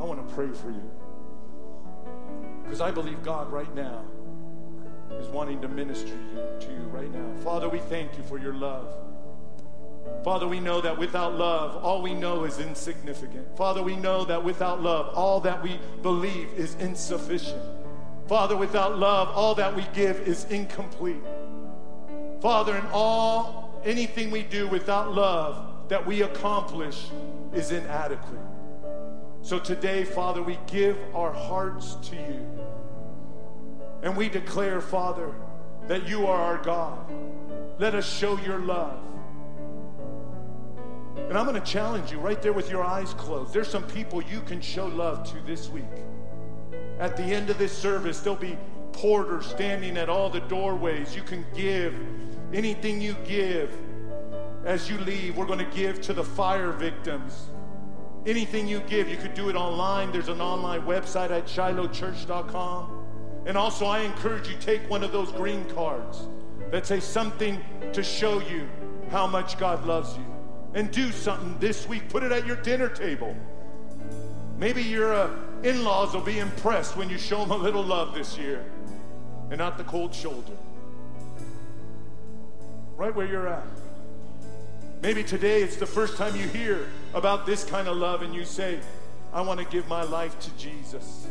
I 0.00 0.04
want 0.04 0.26
to 0.26 0.34
pray 0.34 0.50
for 0.52 0.70
you. 0.70 0.90
Because 2.62 2.80
I 2.80 2.90
believe 2.90 3.22
God 3.22 3.50
right 3.50 3.74
now 3.74 4.04
is 5.18 5.28
wanting 5.28 5.62
to 5.62 5.68
minister 5.68 6.08
you, 6.08 6.42
to 6.60 6.72
you 6.72 6.82
right 6.88 7.10
now. 7.10 7.42
Father, 7.42 7.68
we 7.68 7.78
thank 7.78 8.16
you 8.18 8.22
for 8.24 8.38
your 8.38 8.54
love. 8.54 8.92
Father, 10.24 10.46
we 10.46 10.60
know 10.60 10.80
that 10.80 10.98
without 10.98 11.34
love, 11.34 11.82
all 11.82 12.02
we 12.02 12.12
know 12.12 12.44
is 12.44 12.58
insignificant. 12.58 13.56
Father, 13.56 13.82
we 13.82 13.96
know 13.96 14.24
that 14.24 14.42
without 14.42 14.82
love, 14.82 15.14
all 15.14 15.40
that 15.40 15.62
we 15.62 15.78
believe 16.02 16.52
is 16.54 16.74
insufficient. 16.76 17.62
Father, 18.26 18.56
without 18.56 18.98
love, 18.98 19.28
all 19.28 19.54
that 19.54 19.74
we 19.74 19.86
give 19.94 20.20
is 20.28 20.44
incomplete. 20.46 21.22
Father, 22.40 22.76
in 22.76 22.84
all 22.92 23.80
anything 23.84 24.30
we 24.30 24.42
do 24.42 24.68
without 24.68 25.14
love 25.14 25.88
that 25.88 26.06
we 26.06 26.22
accomplish 26.22 27.08
is 27.54 27.72
inadequate. 27.72 28.40
So 29.42 29.58
today, 29.58 30.04
Father, 30.04 30.42
we 30.42 30.58
give 30.66 30.98
our 31.14 31.32
hearts 31.32 31.94
to 32.10 32.16
you. 32.16 32.46
And 34.02 34.16
we 34.16 34.28
declare, 34.28 34.80
Father, 34.80 35.34
that 35.86 36.06
you 36.06 36.26
are 36.26 36.36
our 36.36 36.62
God. 36.62 37.10
Let 37.78 37.94
us 37.94 38.06
show 38.06 38.36
your 38.38 38.58
love. 38.58 39.00
And 41.28 41.36
I'm 41.36 41.46
going 41.46 41.60
to 41.60 41.66
challenge 41.66 42.10
you 42.10 42.18
right 42.18 42.40
there 42.40 42.52
with 42.52 42.70
your 42.70 42.82
eyes 42.82 43.12
closed. 43.14 43.52
There's 43.52 43.68
some 43.68 43.84
people 43.84 44.22
you 44.22 44.40
can 44.40 44.60
show 44.60 44.86
love 44.86 45.30
to 45.32 45.40
this 45.40 45.68
week. 45.68 45.84
At 46.98 47.16
the 47.16 47.22
end 47.22 47.50
of 47.50 47.58
this 47.58 47.76
service, 47.76 48.20
there'll 48.20 48.38
be 48.38 48.56
porters 48.92 49.46
standing 49.46 49.96
at 49.96 50.08
all 50.08 50.30
the 50.30 50.40
doorways. 50.40 51.14
You 51.14 51.22
can 51.22 51.44
give 51.54 51.94
anything 52.52 53.00
you 53.00 53.14
give 53.24 53.72
as 54.64 54.88
you 54.90 54.98
leave. 54.98 55.36
We're 55.36 55.46
going 55.46 55.58
to 55.58 55.76
give 55.76 56.00
to 56.02 56.12
the 56.12 56.24
fire 56.24 56.72
victims. 56.72 57.48
Anything 58.26 58.66
you 58.66 58.80
give, 58.80 59.08
you 59.08 59.16
could 59.16 59.34
do 59.34 59.48
it 59.48 59.56
online. 59.56 60.10
There's 60.12 60.28
an 60.28 60.40
online 60.40 60.82
website 60.82 61.30
at 61.30 61.46
shilohchurch.com. 61.46 63.06
And 63.46 63.56
also, 63.56 63.86
I 63.86 64.00
encourage 64.00 64.48
you 64.48 64.56
take 64.60 64.88
one 64.90 65.04
of 65.04 65.12
those 65.12 65.32
green 65.32 65.64
cards 65.66 66.26
that 66.70 66.86
say 66.86 67.00
something 67.00 67.60
to 67.92 68.02
show 68.02 68.40
you 68.40 68.68
how 69.10 69.26
much 69.26 69.58
God 69.58 69.86
loves 69.86 70.16
you. 70.16 70.37
And 70.78 70.92
do 70.92 71.10
something 71.10 71.58
this 71.58 71.88
week. 71.88 72.08
Put 72.08 72.22
it 72.22 72.30
at 72.30 72.46
your 72.46 72.54
dinner 72.54 72.88
table. 72.88 73.34
Maybe 74.58 74.80
your 74.80 75.12
uh, 75.12 75.28
in 75.64 75.82
laws 75.82 76.14
will 76.14 76.20
be 76.20 76.38
impressed 76.38 76.96
when 76.96 77.10
you 77.10 77.18
show 77.18 77.40
them 77.40 77.50
a 77.50 77.56
little 77.56 77.82
love 77.82 78.14
this 78.14 78.38
year 78.38 78.64
and 79.50 79.58
not 79.58 79.76
the 79.76 79.82
cold 79.82 80.14
shoulder. 80.14 80.52
Right 82.96 83.12
where 83.12 83.26
you're 83.26 83.48
at. 83.48 83.66
Maybe 85.02 85.24
today 85.24 85.62
it's 85.62 85.74
the 85.74 85.84
first 85.84 86.16
time 86.16 86.36
you 86.36 86.46
hear 86.46 86.86
about 87.12 87.44
this 87.44 87.64
kind 87.64 87.88
of 87.88 87.96
love 87.96 88.22
and 88.22 88.32
you 88.32 88.44
say, 88.44 88.78
I 89.32 89.40
want 89.40 89.58
to 89.58 89.66
give 89.66 89.88
my 89.88 90.04
life 90.04 90.38
to 90.38 90.50
Jesus. 90.52 91.26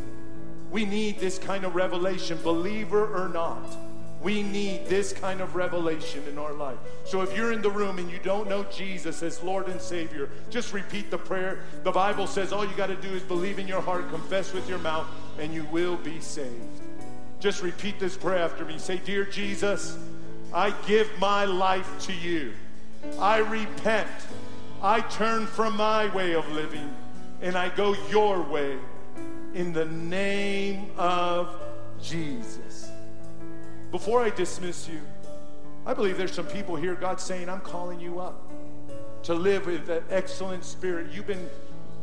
We 0.71 0.83
need 0.83 1.19
this 1.19 1.39
kind 1.39 1.63
of 1.63 1.73
revelation, 1.73 2.37
believer 2.43 3.15
or 3.15 3.29
not. 3.29 3.77
We 4.21 4.41
need 4.41 4.87
this 4.87 5.13
kind 5.13 5.41
of 5.41 5.55
revelation 5.55 6.23
in 6.27 6.37
our 6.37 6.53
life. 6.53 6.77
So 7.05 7.21
if 7.21 7.35
you're 7.35 7.51
in 7.51 7.61
the 7.61 7.69
room 7.69 7.99
and 7.99 8.09
you 8.09 8.19
don't 8.19 8.49
know 8.49 8.63
Jesus 8.65 9.21
as 9.21 9.43
Lord 9.43 9.67
and 9.67 9.79
Savior, 9.79 10.29
just 10.49 10.73
repeat 10.73 11.11
the 11.11 11.17
prayer. 11.17 11.63
The 11.83 11.91
Bible 11.91 12.25
says 12.25 12.51
all 12.51 12.65
you 12.65 12.75
got 12.75 12.87
to 12.87 12.95
do 12.95 13.09
is 13.09 13.21
believe 13.21 13.59
in 13.59 13.67
your 13.67 13.81
heart, 13.81 14.09
confess 14.09 14.53
with 14.53 14.67
your 14.67 14.79
mouth, 14.79 15.07
and 15.39 15.53
you 15.53 15.65
will 15.65 15.97
be 15.97 16.19
saved. 16.19 16.81
Just 17.39 17.61
repeat 17.61 17.99
this 17.99 18.17
prayer 18.17 18.39
after 18.39 18.65
me. 18.65 18.79
Say, 18.79 18.97
Dear 18.97 19.23
Jesus, 19.23 19.97
I 20.53 20.71
give 20.87 21.09
my 21.19 21.45
life 21.45 21.89
to 22.07 22.13
you. 22.13 22.53
I 23.19 23.37
repent. 23.37 24.09
I 24.81 25.01
turn 25.01 25.45
from 25.45 25.77
my 25.77 26.13
way 26.15 26.33
of 26.33 26.47
living 26.51 26.93
and 27.41 27.55
I 27.55 27.69
go 27.69 27.95
your 28.09 28.41
way 28.41 28.77
in 29.53 29.73
the 29.73 29.85
name 29.85 30.91
of 30.97 31.55
Jesus. 32.01 32.89
Before 33.91 34.21
I 34.21 34.29
dismiss 34.29 34.87
you, 34.89 34.99
I 35.85 35.93
believe 35.93 36.17
there's 36.17 36.33
some 36.33 36.47
people 36.47 36.75
here, 36.75 36.95
God's 36.95 37.23
saying, 37.23 37.47
I'm 37.47 37.61
calling 37.61 37.99
you 37.99 38.19
up 38.19 38.51
to 39.23 39.33
live 39.33 39.65
with 39.65 39.85
that 39.87 40.03
excellent 40.09 40.65
spirit. 40.65 41.11
You've 41.11 41.27
been 41.27 41.49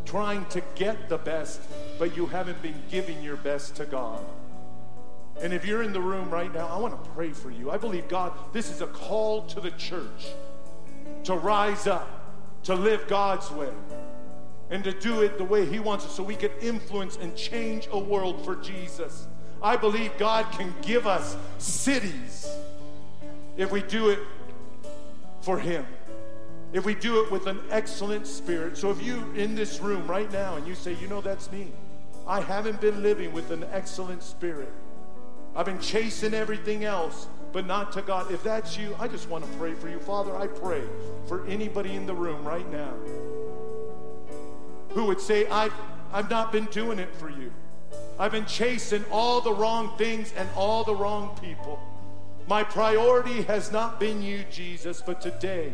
trying 0.07 0.47
to 0.47 0.63
get 0.75 1.09
the 1.09 1.19
best, 1.19 1.61
but 1.99 2.17
you 2.17 2.27
haven't 2.27 2.61
been 2.63 2.83
giving 2.91 3.23
your 3.23 3.37
best 3.37 3.77
to 3.77 3.85
God. 3.85 4.25
And 5.43 5.53
if 5.53 5.67
you're 5.67 5.83
in 5.83 5.93
the 5.93 6.01
room 6.01 6.31
right 6.31 6.53
now, 6.53 6.69
I 6.69 6.79
want 6.79 7.03
to 7.03 7.11
pray 7.11 7.33
for 7.33 7.51
you. 7.51 7.71
I 7.71 7.77
believe 7.77 8.09
God, 8.09 8.33
this 8.53 8.71
is 8.71 8.81
a 8.81 8.87
call 8.87 9.43
to 9.49 9.61
the 9.61 9.73
church 9.73 10.29
to 11.25 11.35
rise 11.35 11.87
up, 11.87 12.09
to 12.65 12.75
live 12.75 13.07
God's 13.09 13.51
way, 13.51 13.73
and 14.71 14.83
to 14.85 14.93
do 14.93 15.23
it 15.23 15.37
the 15.37 15.45
way 15.45 15.67
He 15.67 15.81
wants 15.81 16.05
it 16.05 16.11
so 16.11 16.23
we 16.23 16.37
can 16.37 16.51
influence 16.61 17.17
and 17.17 17.37
change 17.37 17.89
a 17.93 17.99
world 17.99 18.45
for 18.45 18.57
Jesus. 18.57 19.27
I 19.65 19.77
believe 19.77 20.17
God 20.19 20.45
can 20.53 20.75
give 20.83 21.07
us 21.07 21.39
cities 21.57 22.47
if 23.57 23.73
we 23.73 23.81
do 23.81 24.11
it 24.11 24.19
for 25.41 25.59
Him. 25.59 25.87
If 26.75 26.85
we 26.85 26.95
do 26.95 27.23
it 27.23 27.33
with 27.33 27.47
an 27.47 27.61
excellent 27.71 28.27
spirit. 28.27 28.77
So 28.77 28.91
if 28.91 29.03
you 29.03 29.25
in 29.35 29.55
this 29.55 29.81
room 29.81 30.07
right 30.07 30.31
now 30.31 30.57
and 30.57 30.67
you 30.67 30.75
say, 30.75 30.93
you 31.01 31.09
know, 31.09 31.23
that's 31.23 31.51
me, 31.51 31.73
I 32.27 32.41
haven't 32.41 32.81
been 32.83 33.03
living 33.03 33.33
with 33.33 33.51
an 33.53 33.65
excellent 33.73 34.23
spirit. 34.23 34.71
I've 35.57 35.67
been 35.67 35.81
chasing 35.81 36.35
everything 36.35 36.85
else 36.85 37.27
but 37.53 37.67
not 37.67 37.91
to 37.93 38.03
God. 38.03 38.31
If 38.31 38.43
that's 38.43 38.77
you, 38.77 38.95
I 38.99 39.09
just 39.09 39.31
want 39.31 39.51
to 39.51 39.51
pray 39.57 39.73
for 39.73 39.89
you. 39.89 39.99
Father, 39.99 40.37
I 40.37 40.47
pray 40.47 40.83
for 41.27 41.47
anybody 41.47 41.95
in 41.95 42.05
the 42.05 42.15
room 42.15 42.45
right 42.45 42.71
now 42.71 42.93
who 44.91 45.07
would 45.07 45.21
say, 45.21 45.47
I've, 45.47 45.73
I've 46.13 46.29
not 46.29 46.53
been 46.53 46.67
doing 46.67 46.99
it 46.99 47.15
for 47.15 47.31
you. 47.31 47.51
I've 48.19 48.33
been 48.33 48.47
chasing 48.47 49.05
all 49.11 49.41
the 49.41 49.53
wrong 49.53 49.97
things 49.99 50.33
and 50.37 50.49
all 50.55 50.85
the 50.85 50.95
wrong 50.95 51.37
people. 51.41 51.81
My 52.47 52.63
priority 52.63 53.43
has 53.43 53.73
not 53.73 53.99
been 53.99 54.23
you, 54.23 54.45
Jesus, 54.51 55.03
but 55.05 55.21
today 55.21 55.73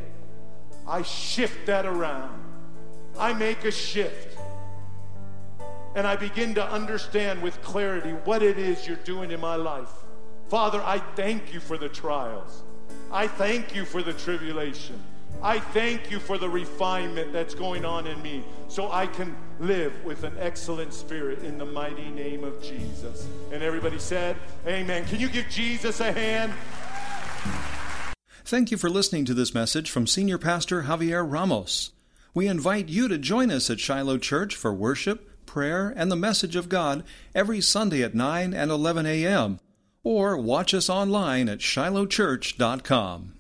I 0.87 1.03
shift 1.03 1.67
that 1.67 1.85
around. 1.85 2.39
I 3.19 3.33
make 3.33 3.65
a 3.65 3.71
shift. 3.71 4.39
And 5.95 6.07
I 6.07 6.17
begin 6.17 6.55
to 6.55 6.65
understand 6.65 7.43
with 7.43 7.61
clarity 7.63 8.11
what 8.25 8.43
it 8.43 8.59
is 8.59 8.87
you're 8.87 8.97
doing 8.97 9.33
in 9.33 9.41
my 9.41 9.57
life. 9.57 9.91
Father, 10.49 10.81
I 10.85 10.99
thank 11.17 11.53
you 11.53 11.61
for 11.61 11.77
the 11.77 11.89
trials. 11.89 12.63
I 13.13 13.27
thank 13.27 13.75
you 13.75 13.85
for 13.85 14.03
the 14.03 14.13
tribulation. 14.13 15.01
I 15.43 15.59
thank 15.59 16.11
you 16.11 16.19
for 16.19 16.39
the 16.39 16.49
refinement 16.49 17.33
that's 17.33 17.55
going 17.55 17.85
on 17.85 18.07
in 18.07 18.21
me 18.23 18.45
so 18.69 18.91
I 18.91 19.07
can 19.07 19.37
live 19.59 20.05
with 20.05 20.25
an 20.25 20.35
excellent 20.39 20.93
spirit 20.93 21.43
in 21.43 21.59
the 21.59 21.65
mighty 21.65 22.11
name 22.11 22.45
of 22.45 22.63
Jesus. 22.63 23.27
And 23.53 23.63
everybody 23.63 23.99
said, 23.99 24.37
Amen. 24.67 25.05
Can 25.07 25.21
you 25.21 25.29
give 25.29 25.49
Jesus 25.49 26.01
a 26.01 26.13
hand? 26.13 26.53
Thank 28.45 28.71
you 28.71 28.77
for 28.77 28.91
listening 28.91 29.25
to 29.27 29.35
this 29.35 29.55
message 29.55 29.91
from 29.91 30.07
Senior 30.07 30.39
Pastor 30.39 30.83
Javier 30.83 31.25
Ramos. 31.29 31.93
We 32.35 32.47
invite 32.47 32.89
you 32.89 33.09
to 33.09 33.19
join 33.19 33.51
us 33.51 33.71
at 33.71 33.81
Shiloh 33.81 34.19
Church 34.19 34.55
for 34.55 34.73
worship, 34.73 35.47
prayer, 35.47 35.93
and 35.97 36.11
the 36.11 36.17
message 36.17 36.57
of 36.57 36.69
God 36.69 37.05
every 37.35 37.61
Sunday 37.61 38.03
at 38.03 38.15
9 38.15 38.55
and 38.55 38.71
11 38.71 39.07
a.m 39.07 39.61
or 40.03 40.37
watch 40.37 40.73
us 40.75 40.89
online 40.89 41.49
at 41.49 41.59
shilohchurch.com. 41.59 43.35